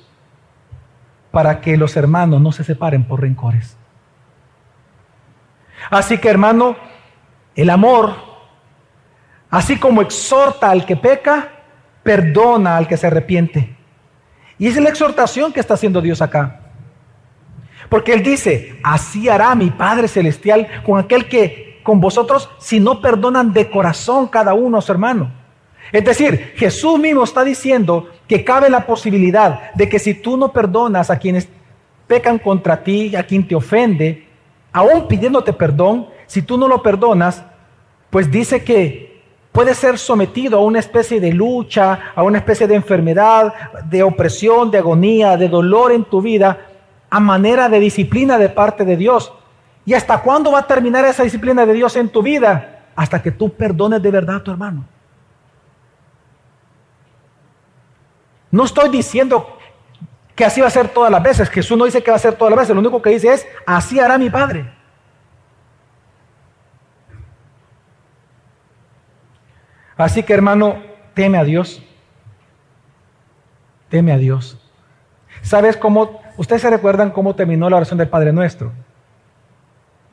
para 1.32 1.60
que 1.60 1.76
los 1.76 1.98
hermanos 1.98 2.40
no 2.42 2.52
se 2.52 2.64
separen 2.64 3.04
por 3.04 3.22
rencores. 3.22 3.76
Así 5.90 6.18
que 6.18 6.30
hermano, 6.30 6.76
el 7.56 7.70
amor, 7.70 8.16
así 9.50 9.78
como 9.78 10.02
exhorta 10.02 10.70
al 10.72 10.86
que 10.86 10.96
peca, 10.96 11.50
perdona 12.04 12.78
al 12.78 12.88
que 12.88 12.98
se 12.98 13.08
arrepiente. 13.08 13.76
Y 14.58 14.68
es 14.68 14.78
la 14.78 14.90
exhortación 14.90 15.52
que 15.52 15.60
está 15.60 15.74
haciendo 15.74 16.02
Dios 16.02 16.22
acá. 16.22 16.62
Porque 17.90 18.14
Él 18.14 18.24
dice, 18.24 18.80
así 18.84 19.28
hará 19.30 19.54
mi 19.56 19.70
Padre 19.70 20.08
Celestial 20.08 20.68
con 20.86 21.00
aquel 21.00 21.28
que 21.28 21.82
con 21.84 22.00
vosotros, 22.00 22.50
si 22.60 22.80
no 22.80 23.00
perdonan 23.00 23.54
de 23.54 23.70
corazón 23.70 24.28
cada 24.28 24.54
uno, 24.54 24.82
su 24.82 24.92
hermano. 24.92 25.32
Es 25.92 26.04
decir, 26.04 26.54
Jesús 26.56 27.00
mismo 27.00 27.24
está 27.24 27.44
diciendo 27.44 28.10
que 28.28 28.44
cabe 28.44 28.70
la 28.70 28.86
posibilidad 28.86 29.74
de 29.74 29.88
que 29.88 30.00
si 30.00 30.16
tú 30.16 30.38
no 30.38 30.52
perdonas 30.52 31.10
a 31.10 31.20
quienes 31.20 31.48
pecan 32.08 32.40
contra 32.40 32.84
ti, 32.84 33.16
a 33.16 33.24
quien 33.24 33.48
te 33.48 33.56
ofende, 33.56 34.28
aún 34.72 35.08
pidiéndote 35.08 35.54
perdón, 35.54 36.08
si 36.28 36.42
tú 36.42 36.58
no 36.58 36.68
lo 36.68 36.82
perdonas, 36.82 37.44
pues 38.10 38.30
dice 38.32 38.64
que 38.64 39.22
puede 39.52 39.74
ser 39.74 39.98
sometido 39.98 40.58
a 40.58 40.62
una 40.62 40.80
especie 40.80 41.20
de 41.20 41.32
lucha, 41.32 42.12
a 42.16 42.24
una 42.24 42.40
especie 42.40 42.68
de 42.68 42.76
enfermedad, 42.76 43.54
de 43.86 44.04
opresión, 44.04 44.70
de 44.72 44.80
agonía, 44.80 45.38
de 45.38 45.48
dolor 45.48 45.92
en 45.92 46.04
tu 46.04 46.22
vida, 46.22 46.60
a 47.10 47.20
manera 47.20 47.70
de 47.70 47.80
disciplina 47.80 48.38
de 48.38 48.50
parte 48.50 48.84
de 48.84 48.98
Dios. 48.98 49.32
¿Y 49.86 49.94
hasta 49.94 50.22
cuándo 50.22 50.52
va 50.52 50.60
a 50.60 50.68
terminar 50.68 51.06
esa 51.06 51.24
disciplina 51.24 51.66
de 51.66 51.74
Dios 51.74 51.96
en 51.96 52.10
tu 52.10 52.22
vida? 52.22 52.86
Hasta 52.96 53.22
que 53.22 53.32
tú 53.32 53.50
perdones 53.52 54.02
de 54.02 54.12
verdad 54.12 54.38
a 54.38 54.44
tu 54.44 54.52
hermano. 54.52 54.86
No 58.56 58.64
estoy 58.64 58.88
diciendo 58.88 59.58
que 60.34 60.46
así 60.46 60.62
va 60.62 60.68
a 60.68 60.70
ser 60.70 60.88
todas 60.88 61.12
las 61.12 61.22
veces. 61.22 61.50
Jesús 61.50 61.78
no 61.78 61.84
dice 61.84 62.02
que 62.02 62.10
va 62.10 62.16
a 62.16 62.20
ser 62.22 62.36
todas 62.36 62.52
las 62.52 62.60
veces. 62.60 62.74
Lo 62.74 62.80
único 62.80 63.02
que 63.02 63.10
dice 63.10 63.34
es, 63.34 63.46
así 63.66 64.00
hará 64.00 64.18
mi 64.18 64.30
Padre. 64.30 64.72
Así 69.98 70.24
que 70.24 70.34
hermano, 70.34 70.82
teme 71.14 71.38
a 71.38 71.44
Dios. 71.44 71.84
Teme 73.90 74.14
a 74.14 74.18
Dios. 74.18 74.58
¿Sabes 75.42 75.76
cómo 75.76 76.22
Ustedes 76.38 76.62
se 76.62 76.70
recuerdan 76.70 77.12
cómo 77.12 77.36
terminó 77.36 77.70
la 77.70 77.76
oración 77.76 77.98
del 77.98 78.08
Padre 78.08 78.32
Nuestro. 78.32 78.72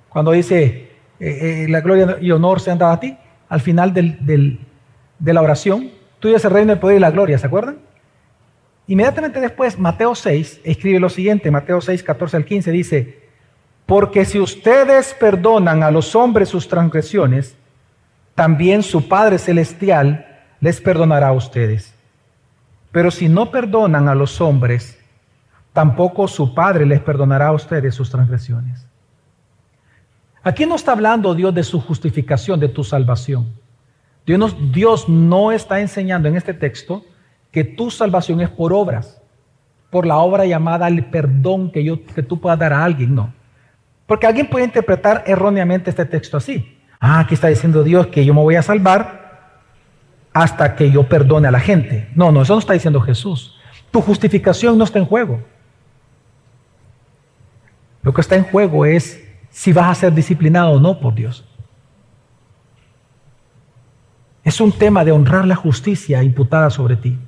Cuando 0.09 0.32
dice, 0.32 0.90
eh, 1.20 1.64
eh, 1.64 1.66
la 1.68 1.80
gloria 1.80 2.18
y 2.20 2.32
honor 2.32 2.61
sean 2.61 2.78
dados 2.78 2.97
a 2.97 3.01
ti, 3.01 3.16
al 3.49 3.61
final 3.61 3.95
de 3.95 5.32
la 5.32 5.43
oración, 5.43 5.93
tuyo 6.18 6.36
es 6.36 6.45
el 6.45 6.51
reino, 6.51 6.72
el 6.72 6.80
poder 6.80 6.97
y 6.97 7.01
la 7.01 7.12
gloria, 7.12 7.38
¿se 7.38 7.47
acuerdan? 7.47 7.91
Inmediatamente 8.87 9.41
después, 9.41 9.78
Mateo 9.78 10.14
6 10.14 10.61
escribe 10.64 10.99
lo 10.99 11.09
siguiente, 11.09 11.51
Mateo 11.51 11.80
6, 11.80 12.03
14 12.03 12.37
al 12.37 12.45
15 12.45 12.70
dice, 12.70 13.22
porque 13.87 14.24
si 14.24 14.41
ustedes 14.41 15.14
perdonan 15.14 15.83
a 15.83 15.91
los 15.91 16.14
hombres 16.14 16.49
sus 16.49 16.68
transgresiones, 16.68 17.57
también 18.35 18.83
su 18.83 19.09
Padre 19.09 19.39
Celestial 19.39 20.26
les 20.61 20.80
perdonará 20.80 21.28
a 21.28 21.33
ustedes. 21.33 21.95
Pero 22.91 23.11
si 23.11 23.28
no 23.28 23.51
perdonan 23.51 24.09
a 24.09 24.14
los 24.14 24.41
hombres 24.41 24.99
tampoco 25.72 26.28
su 26.28 26.55
Padre 26.55 26.87
les 26.87 27.01
perdonará 27.01 27.49
a 27.49 27.53
ustedes 27.53 27.95
sus 27.95 28.11
transgresiones. 28.11 28.87
Aquí 30.43 30.66
no 30.66 30.74
está 30.74 30.93
hablando 30.93 31.35
Dios 31.35 31.55
de 31.55 31.62
su 31.62 31.80
justificación, 31.80 32.61
de 32.61 32.68
tu 32.68 32.85
salvación. 32.85 33.53
Dios 34.26 35.09
no, 35.09 35.53
está 35.53 35.80
enseñando 35.80 36.28
en 36.28 36.37
este 36.37 36.55
texto 36.55 37.05
que 37.53 37.62
tu 37.62 37.90
salvación 37.90 38.40
es 38.40 38.48
por 38.48 38.72
obras, 38.72 39.22
por 39.90 40.07
la 40.07 40.16
obra 40.16 40.46
llamada 40.46 40.88
el 40.88 41.05
perdón 41.05 41.70
que, 41.70 41.84
yo, 41.84 42.05
que 42.05 42.22
tú 42.22 42.40
puedas 42.40 42.59
dar 42.59 42.72
a 42.72 42.82
alguien, 42.82 43.14
no. 43.14 43.32
Porque 44.07 44.26
alguien 44.26 44.48
puede 44.48 44.64
interpretar 44.64 45.22
erróneamente 45.26 45.90
este 45.90 46.07
texto 46.07 46.38
así. 46.38 46.78
Ah, 46.98 47.20
aquí 47.20 47.34
está 47.34 47.48
diciendo 47.48 47.84
Dios 47.84 48.07
que 48.09 48.24
yo 48.24 48.34
me 48.34 48.40
voy 48.40 48.57
a 48.57 48.62
salvar 48.62 49.61
hasta 50.32 50.74
que 50.74 50.90
yo 50.90 51.09
perdone 51.09 51.48
a 51.48 51.50
la 51.50 51.61
gente. 51.61 52.09
No, 52.14 52.32
no, 52.32 52.42
eso 52.42 52.55
no 52.55 52.59
está 52.59 52.72
diciendo 52.72 53.00
Jesús. 53.00 53.59
Tu 53.90 54.00
justificación 54.00 54.78
no 54.78 54.84
está 54.84 54.98
en 54.98 55.05
juego. 55.05 55.40
Lo 58.03 58.14
que 58.14 58.22
está 58.22 58.36
en 58.36 58.44
juego 58.44 58.86
es 58.86 59.22
si 59.50 59.72
vas 59.72 59.90
a 59.90 59.94
ser 59.94 60.14
disciplinado 60.14 60.72
o 60.72 60.80
no 60.80 60.98
por 60.98 61.14
Dios. 61.14 61.44
Es 64.42 64.61
un 64.61 64.72
tema 64.72 65.05
de 65.05 65.12
honrar 65.12 65.46
la 65.46 65.55
justicia 65.55 66.22
imputada 66.22 66.70
sobre 66.70 66.96
ti. 66.96 67.18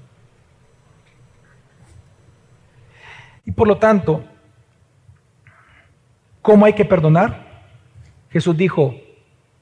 Y 3.45 3.53
por 3.53 3.69
lo 3.69 3.79
tanto, 3.79 4.25
¿cómo 6.43 6.67
hay 6.67 6.73
que 6.73 6.85
perdonar? 6.85 7.45
Jesús 8.31 8.57
dijo, 8.57 8.95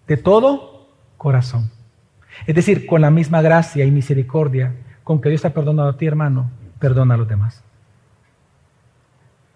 de 0.06 0.16
todo 0.16 0.88
corazón. 1.16 1.70
Es 2.46 2.54
decir, 2.54 2.86
con 2.86 3.00
la 3.00 3.10
misma 3.10 3.42
gracia 3.42 3.84
y 3.84 3.90
misericordia 3.90 4.74
con 5.04 5.20
que 5.20 5.28
Dios 5.28 5.42
te 5.42 5.48
ha 5.48 5.54
perdonado 5.54 5.90
a 5.90 5.96
ti, 5.96 6.06
hermano, 6.06 6.50
perdona 6.78 7.14
a 7.14 7.16
los 7.16 7.28
demás. 7.28 7.62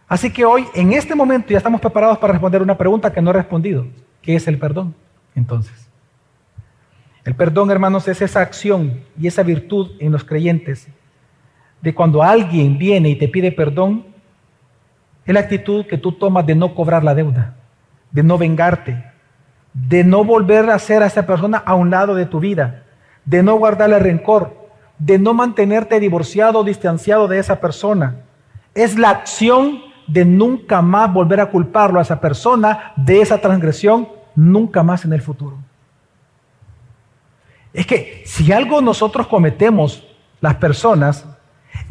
Así 0.09 0.33
que 0.33 0.45
hoy, 0.45 0.67
en 0.75 0.93
este 0.93 1.15
momento, 1.15 1.49
ya 1.51 1.59
estamos 1.59 1.81
preparados 1.81 2.19
para 2.19 2.33
responder 2.33 2.63
una 2.63 2.79
pregunta 2.79 3.13
que 3.13 3.21
no 3.21 3.31
he 3.31 3.35
respondido. 3.35 3.87
¿Qué 4.23 4.37
es 4.37 4.47
el 4.47 4.59
perdón? 4.59 4.95
Entonces, 5.35 5.89
el 7.25 7.35
perdón, 7.35 7.71
hermanos, 7.71 8.07
es 8.07 8.23
esa 8.23 8.41
acción 8.41 9.01
y 9.19 9.27
esa 9.27 9.43
virtud 9.43 9.91
en 9.99 10.13
los 10.13 10.25
creyentes 10.25 10.89
de 11.83 11.95
cuando 11.95 12.23
alguien 12.23 12.79
viene 12.79 13.11
y 13.11 13.17
te 13.17 13.29
pide 13.29 13.51
perdón, 13.51 14.07
es 15.27 15.35
la 15.35 15.41
actitud 15.41 15.87
que 15.87 15.99
tú 15.99 16.13
tomas 16.13 16.47
de 16.47 16.55
no 16.55 16.75
cobrar 16.75 17.03
la 17.03 17.15
deuda, 17.15 17.55
de 18.13 18.23
no 18.23 18.39
vengarte, 18.39 19.05
de 19.73 20.05
no 20.05 20.25
volver 20.25 20.71
a 20.71 20.75
hacer 20.75 21.03
a 21.03 21.07
esa 21.07 21.27
persona 21.27 21.59
a 21.59 21.75
un 21.75 21.91
lado 21.91 22.15
de 22.15 22.27
tu 22.27 22.41
vida, 22.41 22.85
de 23.25 23.43
no 23.43 23.57
guardarle 23.57 23.99
rencor, 23.99 24.69
de 24.99 25.19
no 25.19 25.35
mantenerte 25.35 26.01
divorciado 26.01 26.61
o 26.61 26.65
distanciado 26.65 27.29
de 27.29 27.39
esa 27.39 27.61
persona. 27.61 28.23
Es 28.75 28.97
la 28.97 29.11
acción 29.11 29.81
de 30.07 30.25
nunca 30.25 30.81
más 30.81 31.13
volver 31.13 31.41
a 31.41 31.51
culparlo 31.51 31.99
a 31.99 32.03
esa 32.03 32.21
persona 32.21 32.93
de 32.97 33.21
esa 33.21 33.39
transgresión, 33.39 34.09
nunca 34.37 34.83
más 34.83 35.05
en 35.05 35.13
el 35.13 35.21
futuro. 35.21 35.59
Es 37.73 37.87
que 37.87 38.23
si 38.25 38.53
algo 38.53 38.81
nosotros 38.81 39.27
cometemos, 39.27 40.07
las 40.41 40.55
personas, 40.55 41.27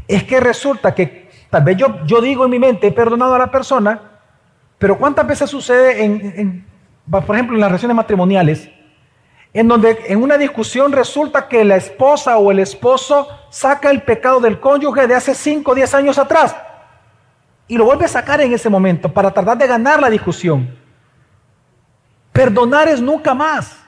es 0.07 0.23
que 0.23 0.39
resulta 0.39 0.95
que 0.95 1.24
tal 1.55 1.63
vez 1.63 1.77
yo, 1.77 2.03
yo 2.05 2.19
digo 2.19 2.43
en 2.43 2.51
mi 2.51 2.59
mente, 2.59 2.87
he 2.87 2.91
perdonado 2.91 3.33
a 3.33 3.39
la 3.39 3.49
persona, 3.49 4.01
pero 4.77 4.97
¿cuántas 4.97 5.25
veces 5.25 5.49
sucede 5.49 6.03
en, 6.03 6.65
por 7.09 7.33
ejemplo, 7.33 7.55
en 7.55 7.61
las 7.61 7.69
relaciones 7.69 7.95
matrimoniales, 7.95 8.69
en 9.53 9.69
donde 9.69 10.03
en 10.07 10.21
una 10.21 10.37
discusión 10.37 10.91
resulta 10.91 11.47
que 11.47 11.63
la 11.63 11.77
esposa 11.77 12.37
o 12.39 12.51
el 12.51 12.59
esposo 12.59 13.29
saca 13.49 13.89
el 13.89 14.01
pecado 14.01 14.41
del 14.41 14.59
cónyuge 14.59 15.07
de 15.07 15.15
hace 15.15 15.33
5 15.33 15.71
o 15.71 15.75
10 15.75 15.93
años 15.93 16.17
atrás 16.17 16.53
y 17.69 17.77
lo 17.77 17.85
vuelve 17.85 18.03
a 18.03 18.09
sacar 18.09 18.41
en 18.41 18.51
ese 18.51 18.69
momento 18.69 19.13
para 19.13 19.31
tratar 19.31 19.57
de 19.57 19.65
ganar 19.65 20.01
la 20.01 20.09
discusión. 20.09 20.77
Perdonar 22.33 22.89
es 22.89 23.01
nunca 23.01 23.33
más. 23.33 23.81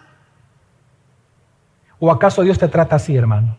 ¿O 1.99 2.09
acaso 2.09 2.43
Dios 2.43 2.57
te 2.57 2.69
trata 2.69 2.95
así, 2.95 3.13
hermano? 3.13 3.57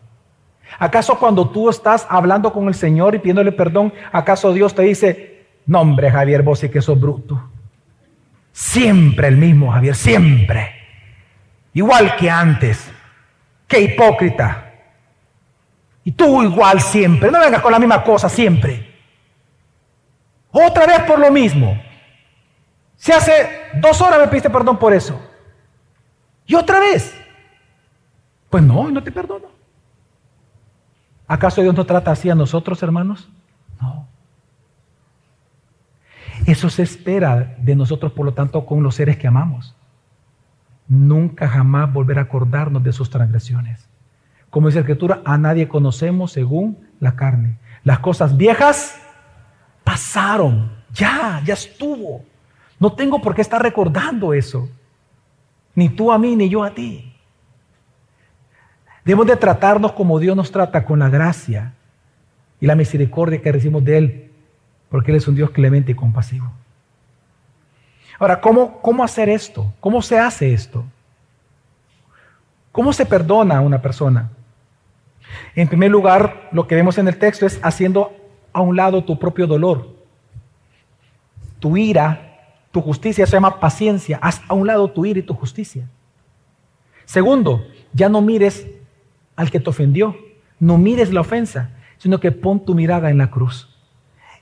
¿Acaso 0.77 1.17
cuando 1.17 1.49
tú 1.49 1.69
estás 1.69 2.05
hablando 2.09 2.53
con 2.53 2.67
el 2.67 2.75
Señor 2.75 3.15
y 3.15 3.19
pidiéndole 3.19 3.51
perdón, 3.51 3.93
acaso 4.11 4.53
Dios 4.53 4.75
te 4.75 4.83
dice, 4.83 5.47
no 5.65 5.81
hombre 5.81 6.11
Javier, 6.11 6.43
vos 6.43 6.59
sí 6.59 6.69
que 6.69 6.81
sos 6.81 6.99
bruto? 6.99 7.49
Siempre 8.51 9.27
el 9.27 9.37
mismo 9.37 9.71
Javier, 9.71 9.95
siempre. 9.95 10.75
Igual 11.73 12.15
que 12.15 12.29
antes. 12.29 12.91
Qué 13.67 13.81
hipócrita. 13.81 14.73
Y 16.03 16.11
tú 16.11 16.41
igual 16.43 16.81
siempre. 16.81 17.31
No 17.31 17.39
vengas 17.39 17.61
con 17.61 17.71
la 17.71 17.79
misma 17.79 18.03
cosa 18.03 18.27
siempre. 18.29 18.89
Otra 20.51 20.87
vez 20.87 20.99
por 21.01 21.19
lo 21.19 21.31
mismo. 21.31 21.79
Si 22.95 23.11
hace 23.11 23.69
dos 23.75 24.01
horas 24.01 24.19
me 24.19 24.27
pediste 24.27 24.49
perdón 24.49 24.77
por 24.77 24.93
eso. 24.93 25.21
Y 26.45 26.55
otra 26.55 26.79
vez. 26.79 27.15
Pues 28.49 28.63
no, 28.63 28.89
no 28.89 29.03
te 29.03 29.11
perdono. 29.11 29.58
¿Acaso 31.29 31.61
Dios 31.61 31.75
no 31.75 31.85
trata 31.85 32.09
así 32.09 32.27
a 32.31 32.35
nosotros, 32.35 32.81
hermanos? 32.81 33.29
No. 33.79 34.07
Eso 36.47 36.71
se 36.71 36.81
espera 36.81 37.55
de 37.59 37.75
nosotros, 37.75 38.11
por 38.13 38.25
lo 38.25 38.33
tanto, 38.33 38.65
con 38.65 38.81
los 38.81 38.95
seres 38.95 39.17
que 39.17 39.27
amamos. 39.27 39.75
Nunca 40.87 41.47
jamás 41.47 41.93
volver 41.93 42.17
a 42.17 42.23
acordarnos 42.23 42.83
de 42.83 42.91
sus 42.91 43.11
transgresiones. 43.11 43.87
Como 44.49 44.67
dice 44.67 44.79
la 44.79 44.81
Escritura, 44.81 45.21
a 45.23 45.37
nadie 45.37 45.67
conocemos 45.67 46.31
según 46.31 46.79
la 46.99 47.15
carne. 47.15 47.59
Las 47.83 47.99
cosas 47.99 48.35
viejas 48.35 48.99
pasaron, 49.83 50.71
ya, 50.91 51.43
ya 51.45 51.53
estuvo. 51.53 52.25
No 52.79 52.93
tengo 52.93 53.21
por 53.21 53.35
qué 53.35 53.43
estar 53.43 53.61
recordando 53.61 54.33
eso. 54.33 54.67
Ni 55.75 55.89
tú 55.89 56.11
a 56.11 56.17
mí, 56.17 56.35
ni 56.35 56.49
yo 56.49 56.63
a 56.63 56.71
ti. 56.73 57.08
Debemos 59.09 59.25
de 59.25 59.37
tratarnos 59.37 59.93
como 59.93 60.19
Dios 60.19 60.37
nos 60.37 60.51
trata, 60.51 60.85
con 60.85 60.99
la 60.99 61.09
gracia 61.09 61.73
y 62.61 62.67
la 62.67 62.75
misericordia 62.75 63.41
que 63.41 63.51
recibimos 63.51 63.83
de 63.83 63.97
Él, 63.97 64.31
porque 64.87 65.09
Él 65.09 65.17
es 65.17 65.27
un 65.27 65.33
Dios 65.33 65.49
clemente 65.49 65.93
y 65.93 65.95
compasivo. 65.95 66.51
Ahora, 68.19 68.39
¿cómo, 68.39 68.79
cómo 68.83 69.03
hacer 69.03 69.27
esto? 69.27 69.73
¿Cómo 69.79 70.03
se 70.03 70.19
hace 70.19 70.53
esto? 70.53 70.85
¿Cómo 72.71 72.93
se 72.93 73.03
perdona 73.03 73.57
a 73.57 73.61
una 73.61 73.81
persona? 73.81 74.29
En 75.55 75.67
primer 75.67 75.89
lugar, 75.89 76.47
lo 76.51 76.67
que 76.67 76.75
vemos 76.75 76.99
en 76.99 77.07
el 77.07 77.17
texto 77.17 77.47
es 77.47 77.59
haciendo 77.63 78.13
a 78.53 78.61
un 78.61 78.75
lado 78.75 79.03
tu 79.03 79.17
propio 79.17 79.47
dolor, 79.47 79.89
tu 81.59 81.75
ira, 81.77 82.59
tu 82.69 82.79
justicia, 82.79 83.25
se 83.25 83.31
llama 83.31 83.59
paciencia, 83.59 84.19
haz 84.21 84.43
a 84.47 84.53
un 84.53 84.67
lado 84.67 84.91
tu 84.91 85.03
ira 85.03 85.17
y 85.17 85.23
tu 85.23 85.33
justicia. 85.33 85.89
Segundo, 87.05 87.65
ya 87.91 88.07
no 88.07 88.21
mires 88.21 88.67
al 89.39 89.51
que 89.51 89.61
te 89.61 89.69
ofendió, 89.69 90.17
no 90.59 90.77
mires 90.77 91.13
la 91.13 91.21
ofensa, 91.21 91.69
sino 91.97 92.19
que 92.19 92.33
pon 92.33 92.65
tu 92.65 92.75
mirada 92.75 93.09
en 93.09 93.17
la 93.17 93.31
cruz. 93.31 93.73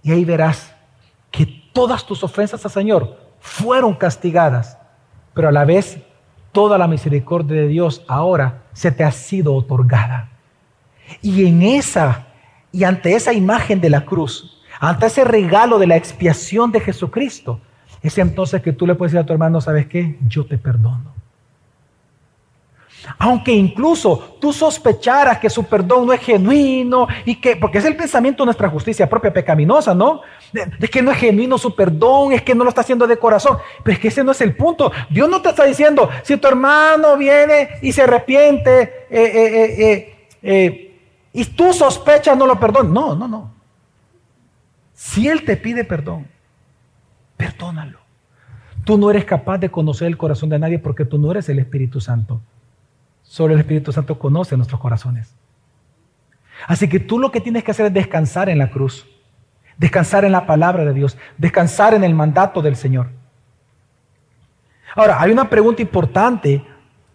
Y 0.01 0.11
ahí 0.11 0.25
verás 0.25 0.73
que 1.29 1.45
todas 1.71 2.03
tus 2.03 2.23
ofensas 2.23 2.65
al 2.65 2.71
Señor 2.71 3.15
fueron 3.39 3.93
castigadas, 3.93 4.79
pero 5.35 5.49
a 5.49 5.51
la 5.51 5.65
vez 5.65 5.99
toda 6.51 6.79
la 6.79 6.87
misericordia 6.87 7.61
de 7.61 7.67
Dios 7.67 8.03
ahora 8.07 8.63
se 8.73 8.91
te 8.91 9.03
ha 9.03 9.11
sido 9.11 9.53
otorgada. 9.53 10.31
Y 11.21 11.45
en 11.45 11.61
esa, 11.61 12.29
y 12.71 12.83
ante 12.83 13.13
esa 13.13 13.33
imagen 13.33 13.79
de 13.79 13.91
la 13.91 14.03
cruz, 14.03 14.63
ante 14.79 15.05
ese 15.05 15.23
regalo 15.23 15.77
de 15.77 15.85
la 15.85 15.95
expiación 15.95 16.71
de 16.71 16.79
Jesucristo, 16.79 17.61
es 18.01 18.17
entonces 18.17 18.63
que 18.63 18.73
tú 18.73 18.87
le 18.87 18.95
puedes 18.95 19.11
decir 19.11 19.23
a 19.23 19.27
tu 19.27 19.33
hermano, 19.33 19.61
¿sabes 19.61 19.85
qué? 19.85 20.17
Yo 20.27 20.47
te 20.47 20.57
perdono. 20.57 21.13
Aunque 23.17 23.51
incluso 23.51 24.37
tú 24.39 24.51
sospecharas 24.51 25.39
que 25.39 25.49
su 25.49 25.63
perdón 25.63 26.05
no 26.05 26.13
es 26.13 26.21
genuino 26.21 27.07
y 27.25 27.35
que, 27.35 27.55
porque 27.55 27.77
es 27.77 27.85
el 27.85 27.95
pensamiento 27.95 28.43
de 28.43 28.47
nuestra 28.47 28.69
justicia 28.69 29.09
propia 29.09 29.33
pecaminosa, 29.33 29.93
¿no? 29.93 30.21
Es 30.79 30.89
que 30.89 31.01
no 31.01 31.11
es 31.11 31.17
genuino 31.17 31.57
su 31.57 31.75
perdón, 31.75 32.33
es 32.33 32.41
que 32.41 32.55
no 32.55 32.63
lo 32.63 32.69
está 32.69 32.81
haciendo 32.81 33.07
de 33.07 33.17
corazón. 33.17 33.57
Pero 33.83 33.95
es 33.95 33.99
que 33.99 34.07
ese 34.09 34.23
no 34.23 34.31
es 34.31 34.41
el 34.41 34.55
punto. 34.55 34.91
Dios 35.09 35.29
no 35.29 35.41
te 35.41 35.49
está 35.49 35.63
diciendo, 35.65 36.09
si 36.23 36.37
tu 36.37 36.47
hermano 36.47 37.17
viene 37.17 37.69
y 37.81 37.91
se 37.91 38.03
arrepiente 38.03 39.07
eh, 39.09 39.09
eh, 39.09 40.29
eh, 40.41 40.99
y 41.33 41.45
tú 41.45 41.73
sospechas, 41.73 42.37
no 42.37 42.45
lo 42.45 42.59
perdonas. 42.59 42.91
No, 42.91 43.15
no, 43.15 43.27
no. 43.27 43.53
Si 44.93 45.27
Él 45.27 45.45
te 45.45 45.57
pide 45.57 45.83
perdón, 45.83 46.27
perdónalo. 47.37 47.99
Tú 48.83 48.97
no 48.97 49.11
eres 49.11 49.25
capaz 49.25 49.57
de 49.57 49.69
conocer 49.69 50.07
el 50.07 50.17
corazón 50.17 50.49
de 50.49 50.59
nadie 50.59 50.79
porque 50.79 51.05
tú 51.05 51.17
no 51.17 51.29
eres 51.31 51.49
el 51.49 51.59
Espíritu 51.59 51.99
Santo. 51.99 52.41
Solo 53.27 53.53
el 53.53 53.59
Espíritu 53.59 53.91
Santo 53.91 54.17
conoce 54.17 54.55
nuestros 54.55 54.79
corazones. 54.79 55.35
Así 56.65 56.87
que 56.87 56.99
tú 56.99 57.19
lo 57.19 57.29
que 57.29 57.41
tienes 57.41 57.63
que 57.63 57.71
hacer 57.71 57.87
es 57.87 57.93
descansar 57.93 58.49
en 58.49 58.57
la 58.57 58.69
cruz, 58.71 59.05
descansar 59.77 60.25
en 60.25 60.31
la 60.31 60.47
palabra 60.47 60.85
de 60.85 60.93
Dios, 60.93 61.17
descansar 61.37 61.93
en 61.93 62.03
el 62.03 62.15
mandato 62.15 62.61
del 62.61 62.75
Señor. 62.75 63.09
Ahora, 64.95 65.21
hay 65.21 65.31
una 65.31 65.49
pregunta 65.49 65.81
importante 65.81 66.65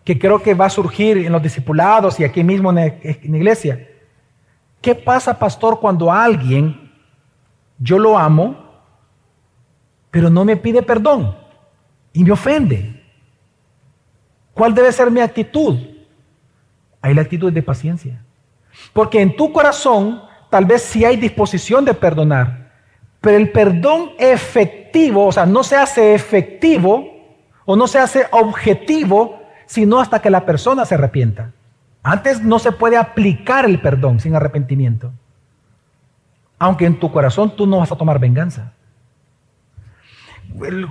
que 0.05 0.19
creo 0.19 0.41
que 0.43 0.55
va 0.55 0.67
a 0.67 0.71
surgir 0.71 1.17
en 1.17 1.33
los 1.33 1.43
discipulados 1.43 2.21
y 2.21 2.25
aquí 2.25 2.45
mismo 2.45 2.71
en 2.71 2.77
la 2.77 3.37
iglesia. 3.37 3.89
¿Qué 4.81 4.95
pasa, 4.95 5.39
pastor, 5.39 5.81
cuando 5.81 6.13
alguien, 6.13 6.93
yo 7.79 7.99
lo 7.99 8.19
amo, 8.19 8.71
pero 10.11 10.29
no 10.29 10.45
me 10.45 10.57
pide 10.57 10.83
perdón 10.83 11.37
y 12.13 12.23
me 12.23 12.33
ofende? 12.33 13.03
¿Cuál 14.53 14.75
debe 14.75 14.93
ser 14.93 15.11
mi 15.11 15.21
actitud? 15.21 15.92
Hay 17.03 17.15
la 17.15 17.23
actitud 17.23 17.53
de 17.53 17.63
paciencia. 17.63 18.23
Porque 18.93 19.21
en 19.21 19.37
tu 19.37 19.53
corazón 19.53 20.23
tal 20.49 20.65
vez 20.65 20.83
sí 20.83 21.05
hay 21.05 21.17
disposición 21.17 21.85
de 21.85 21.95
perdonar, 21.95 22.71
pero 23.21 23.37
el 23.37 23.51
perdón 23.51 24.13
efectivo, 24.19 25.27
o 25.27 25.33
sea, 25.33 25.47
no 25.47 25.63
se 25.63 25.77
hace 25.77 26.15
efectivo 26.15 27.07
o 27.65 27.77
no 27.77 27.87
se 27.87 27.99
hace 27.99 28.27
objetivo, 28.31 29.43
sino 29.67 30.01
hasta 30.01 30.21
que 30.21 30.31
la 30.31 30.45
persona 30.45 30.85
se 30.85 30.95
arrepienta. 30.95 31.53
Antes 32.03 32.43
no 32.43 32.59
se 32.59 32.73
puede 32.73 32.97
aplicar 32.97 33.65
el 33.65 33.81
perdón 33.81 34.21
sin 34.21 34.35
arrepentimiento. 34.35 35.13
Aunque 36.59 36.87
en 36.87 36.99
tu 36.99 37.11
corazón 37.13 37.57
tú 37.57 37.67
no 37.67 37.79
vas 37.79 37.93
a 37.93 37.97
tomar 37.97 38.19
venganza. 38.19 38.73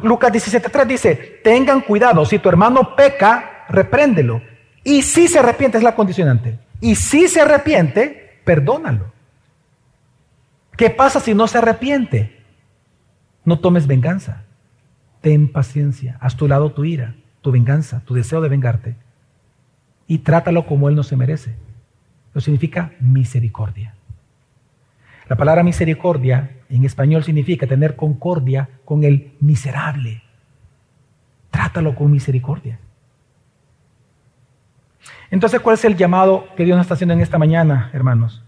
Lucas 0.01 0.31
17.3 0.31 0.85
dice, 0.85 1.39
tengan 1.43 1.81
cuidado, 1.81 2.25
si 2.25 2.39
tu 2.39 2.49
hermano 2.49 2.95
peca, 2.95 3.65
repréndelo. 3.69 4.41
Y 4.83 5.01
si 5.01 5.27
se 5.27 5.39
arrepiente, 5.39 5.77
es 5.77 5.83
la 5.83 5.95
condicionante. 5.95 6.59
Y 6.79 6.95
si 6.95 7.27
se 7.27 7.41
arrepiente, 7.41 8.39
perdónalo. 8.43 9.11
¿Qué 10.75 10.89
pasa 10.89 11.19
si 11.19 11.33
no 11.33 11.47
se 11.47 11.59
arrepiente? 11.59 12.43
No 13.45 13.59
tomes 13.59 13.87
venganza. 13.87 14.43
Ten 15.21 15.51
paciencia. 15.51 16.17
Haz 16.19 16.35
tu 16.35 16.47
lado 16.47 16.71
tu 16.71 16.83
ira, 16.83 17.15
tu 17.41 17.51
venganza, 17.51 18.01
tu 18.05 18.15
deseo 18.15 18.41
de 18.41 18.49
vengarte. 18.49 18.95
Y 20.07 20.19
trátalo 20.19 20.65
como 20.65 20.89
Él 20.89 20.95
no 20.95 21.03
se 21.03 21.15
merece. 21.15 21.55
Eso 22.31 22.41
significa 22.41 22.93
misericordia. 22.99 23.93
La 25.27 25.35
palabra 25.35 25.63
misericordia 25.63 26.51
en 26.69 26.83
español 26.83 27.23
significa 27.23 27.67
tener 27.67 27.95
concordia 27.95 28.69
con 28.83 29.03
el 29.03 29.33
miserable. 29.39 30.23
Trátalo 31.51 31.95
con 31.95 32.11
misericordia. 32.11 32.79
Entonces, 35.31 35.61
¿cuál 35.61 35.75
es 35.75 35.85
el 35.85 35.95
llamado 35.95 36.45
que 36.55 36.65
Dios 36.65 36.77
nos 36.77 36.85
está 36.85 36.93
haciendo 36.93 37.13
en 37.13 37.21
esta 37.21 37.37
mañana, 37.37 37.89
hermanos? 37.93 38.43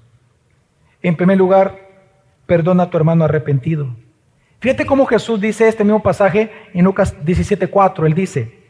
En 1.01 1.15
primer 1.15 1.38
lugar, 1.38 1.79
perdona 2.45 2.84
a 2.84 2.89
tu 2.89 2.97
hermano 2.97 3.23
arrepentido. 3.23 3.95
Fíjate 4.59 4.86
cómo 4.86 5.05
Jesús 5.05 5.41
dice 5.41 5.67
este 5.67 5.84
mismo 5.84 6.03
pasaje 6.03 6.51
en 6.73 6.86
Lucas 6.86 7.15
17:4. 7.25 8.05
Él 8.05 8.13
dice, 8.13 8.63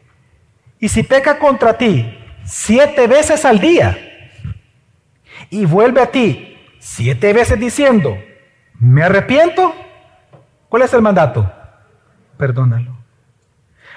y 0.78 0.88
si 0.88 1.02
peca 1.02 1.38
contra 1.38 1.76
ti 1.76 2.18
siete 2.44 3.06
veces 3.06 3.44
al 3.44 3.58
día 3.58 3.96
y 5.50 5.66
vuelve 5.66 6.00
a 6.00 6.10
ti 6.10 6.56
siete 6.78 7.32
veces 7.32 7.58
diciendo, 7.58 8.16
me 8.78 9.02
arrepiento, 9.02 9.74
¿cuál 10.68 10.82
es 10.82 10.94
el 10.94 11.02
mandato? 11.02 11.50
Perdónalo. 12.36 12.93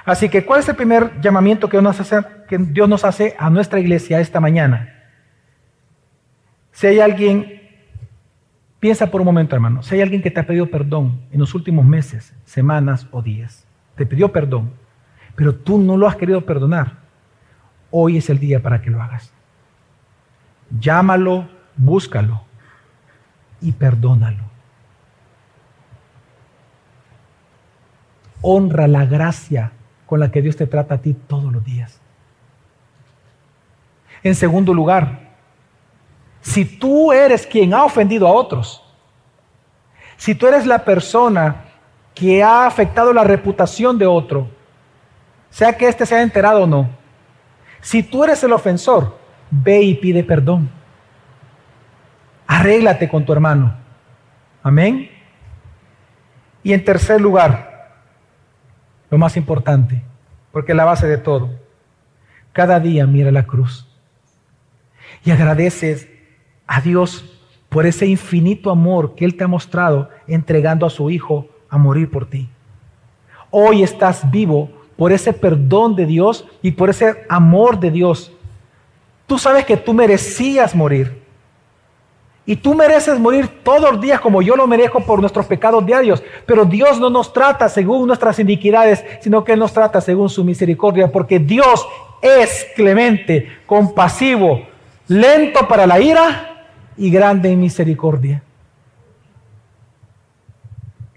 Así 0.08 0.30
que, 0.30 0.46
¿cuál 0.46 0.62
es 0.62 0.70
el 0.70 0.78
primer 0.78 1.20
llamamiento 1.20 1.68
que 1.68 1.78
Dios 2.58 2.88
nos 2.88 3.04
hace, 3.04 3.36
a 3.38 3.50
nuestra 3.50 3.78
iglesia 3.78 4.22
esta 4.22 4.40
mañana? 4.40 5.04
Si 6.72 6.88
hay 6.88 7.02
alguien, 7.02 7.62
piensa 8.80 9.12
por 9.12 9.20
un 9.20 9.26
momento, 9.26 9.54
hermano, 9.54 9.84
si 9.84 9.96
hay 9.96 10.02
alguien 10.02 10.22
que 10.22 10.32
te 10.32 10.40
ha 10.40 10.48
pedido 10.48 10.68
perdón 10.68 11.20
en 11.30 11.42
los 11.42 11.54
últimos 11.54 11.86
meses, 11.86 12.34
semanas 12.46 13.06
o 13.12 13.22
días, 13.22 13.68
te 13.96 14.06
pidió 14.06 14.32
perdón, 14.32 14.72
pero 15.36 15.54
tú 15.54 15.78
no 15.78 15.98
lo 15.98 16.08
has 16.08 16.16
querido 16.16 16.40
perdonar, 16.46 17.00
hoy 17.92 18.16
es 18.16 18.30
el 18.30 18.40
día 18.40 18.62
para 18.64 18.82
que 18.82 18.90
lo 18.90 19.02
hagas. 19.02 19.34
Llámalo, 20.80 21.50
búscalo 21.76 22.44
y 23.60 23.74
perdónalo. 23.74 24.46
Honra 28.42 28.88
la 28.88 29.06
gracia 29.06 29.74
con 30.08 30.20
la 30.20 30.32
que 30.32 30.42
Dios 30.42 30.56
te 30.56 30.66
trata 30.66 30.96
a 30.96 30.98
ti 30.98 31.14
todos 31.14 31.54
los 31.54 31.64
días. 31.64 32.00
En 34.24 34.34
segundo 34.34 34.74
lugar, 34.74 35.28
si 36.42 36.66
tú 36.66 37.12
eres 37.12 37.46
quien 37.46 37.74
ha 37.74 37.84
ofendido 37.84 38.26
a 38.26 38.32
otros, 38.32 38.84
si 40.16 40.34
tú 40.34 40.48
eres 40.48 40.66
la 40.66 40.84
persona 40.84 41.66
que 42.16 42.42
ha 42.42 42.66
afectado 42.66 43.14
la 43.14 43.24
reputación 43.24 43.98
de 43.98 44.08
otro, 44.08 44.48
sea 45.52 45.78
que 45.78 45.88
éste 45.88 46.06
se 46.06 46.16
haya 46.16 46.24
enterado 46.24 46.64
o 46.64 46.68
no, 46.68 46.90
si 47.82 48.02
tú 48.02 48.24
eres 48.24 48.44
el 48.44 48.54
ofensor, 48.54 49.18
ve 49.52 49.82
y 49.82 49.94
pide 49.94 50.24
perdón. 50.24 50.70
Arréglate 52.48 53.10
con 53.10 53.26
tu 53.26 53.34
hermano. 53.34 53.76
Amén. 54.64 55.12
Y 56.64 56.74
en 56.74 56.84
tercer 56.84 57.22
lugar, 57.22 57.77
lo 59.10 59.18
más 59.18 59.38
importante, 59.38 60.04
porque 60.52 60.72
es 60.72 60.76
la 60.76 60.86
base 60.86 61.08
de 61.08 61.18
todo. 61.18 61.50
Cada 62.54 62.80
día 62.80 63.06
mira 63.06 63.32
la 63.32 63.46
cruz 63.46 63.88
y 65.24 65.32
agradeces 65.32 66.08
a 66.66 66.82
Dios 66.82 67.26
por 67.70 67.86
ese 67.86 68.06
infinito 68.06 68.72
amor 68.72 69.16
que 69.16 69.26
Él 69.26 69.36
te 69.36 69.44
ha 69.44 69.48
mostrado 69.48 70.10
entregando 70.28 70.86
a 70.86 70.90
su 70.90 71.10
Hijo 71.10 71.48
a 71.70 71.78
morir 71.78 72.10
por 72.10 72.30
ti. 72.30 72.50
Hoy 73.52 73.84
estás 73.84 74.30
vivo 74.30 74.72
por 74.98 75.12
ese 75.12 75.34
perdón 75.34 75.96
de 75.96 76.06
Dios 76.06 76.46
y 76.62 76.72
por 76.72 76.90
ese 76.90 77.26
amor 77.30 77.80
de 77.80 77.92
Dios. 77.92 78.32
Tú 79.28 79.38
sabes 79.38 79.66
que 79.66 79.78
tú 79.78 79.94
merecías 79.94 80.76
morir. 80.76 81.22
Y 82.50 82.56
tú 82.56 82.74
mereces 82.74 83.20
morir 83.20 83.62
todos 83.62 83.92
los 83.92 84.02
días 84.02 84.22
como 84.22 84.42
yo 84.42 84.56
lo 84.56 84.66
merezco 84.68 85.02
por 85.02 85.20
nuestros 85.20 85.46
pecados 85.46 85.86
diarios. 85.86 86.24
Pero 86.46 86.64
Dios 86.64 86.98
no 86.98 87.10
nos 87.10 87.34
trata 87.34 87.68
según 87.68 88.08
nuestras 88.08 88.40
iniquidades, 88.40 89.04
sino 89.20 89.44
que 89.44 89.58
nos 89.58 89.74
trata 89.74 90.00
según 90.00 90.30
su 90.30 90.46
misericordia, 90.46 91.12
porque 91.12 91.40
Dios 91.40 91.86
es 92.22 92.66
clemente, 92.74 93.50
compasivo, 93.66 94.66
lento 95.10 95.68
para 95.68 95.86
la 95.86 96.00
ira 96.00 96.66
y 96.96 97.12
grande 97.12 97.52
en 97.52 97.60
misericordia. 97.60 98.42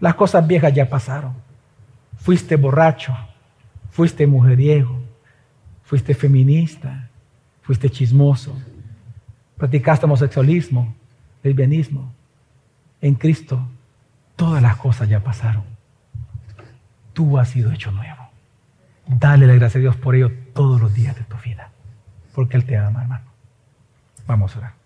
Las 0.01 0.17
cosas 0.17 0.45
viejas 0.45 0.75
ya 0.75 0.89
pasaron. 0.89 1.35
Fuiste 2.17 2.57
borracho, 2.57 3.17
fuiste 3.91 4.27
mujeriego, 4.27 4.99
fuiste 5.85 6.13
feminista, 6.13 7.09
fuiste 7.63 7.89
chismoso, 7.89 8.53
practicaste 9.57 10.07
homosexualismo, 10.07 10.97
lesbianismo. 11.43 12.13
En 13.01 13.15
Cristo 13.15 13.67
todas 14.37 14.63
las 14.63 14.77
cosas 14.77 15.09
ya 15.09 15.23
pasaron. 15.23 15.65
Tú 17.13 17.39
has 17.39 17.51
sido 17.51 17.73
hecho 17.73 17.91
nuevo. 17.91 18.31
Dale 19.07 19.47
la 19.47 19.55
gracia 19.55 19.79
a 19.79 19.83
Dios 19.83 19.97
por 19.97 20.15
ello 20.15 20.31
todos 20.55 20.81
los 20.81 20.95
días 20.95 21.17
de 21.17 21.25
tu 21.25 21.37
vida, 21.39 21.71
porque 22.35 22.57
Él 22.57 22.65
te 22.65 22.77
ama, 22.77 23.03
hermano. 23.03 23.25
Vamos 24.27 24.55
a 24.55 24.59
orar. 24.61 24.80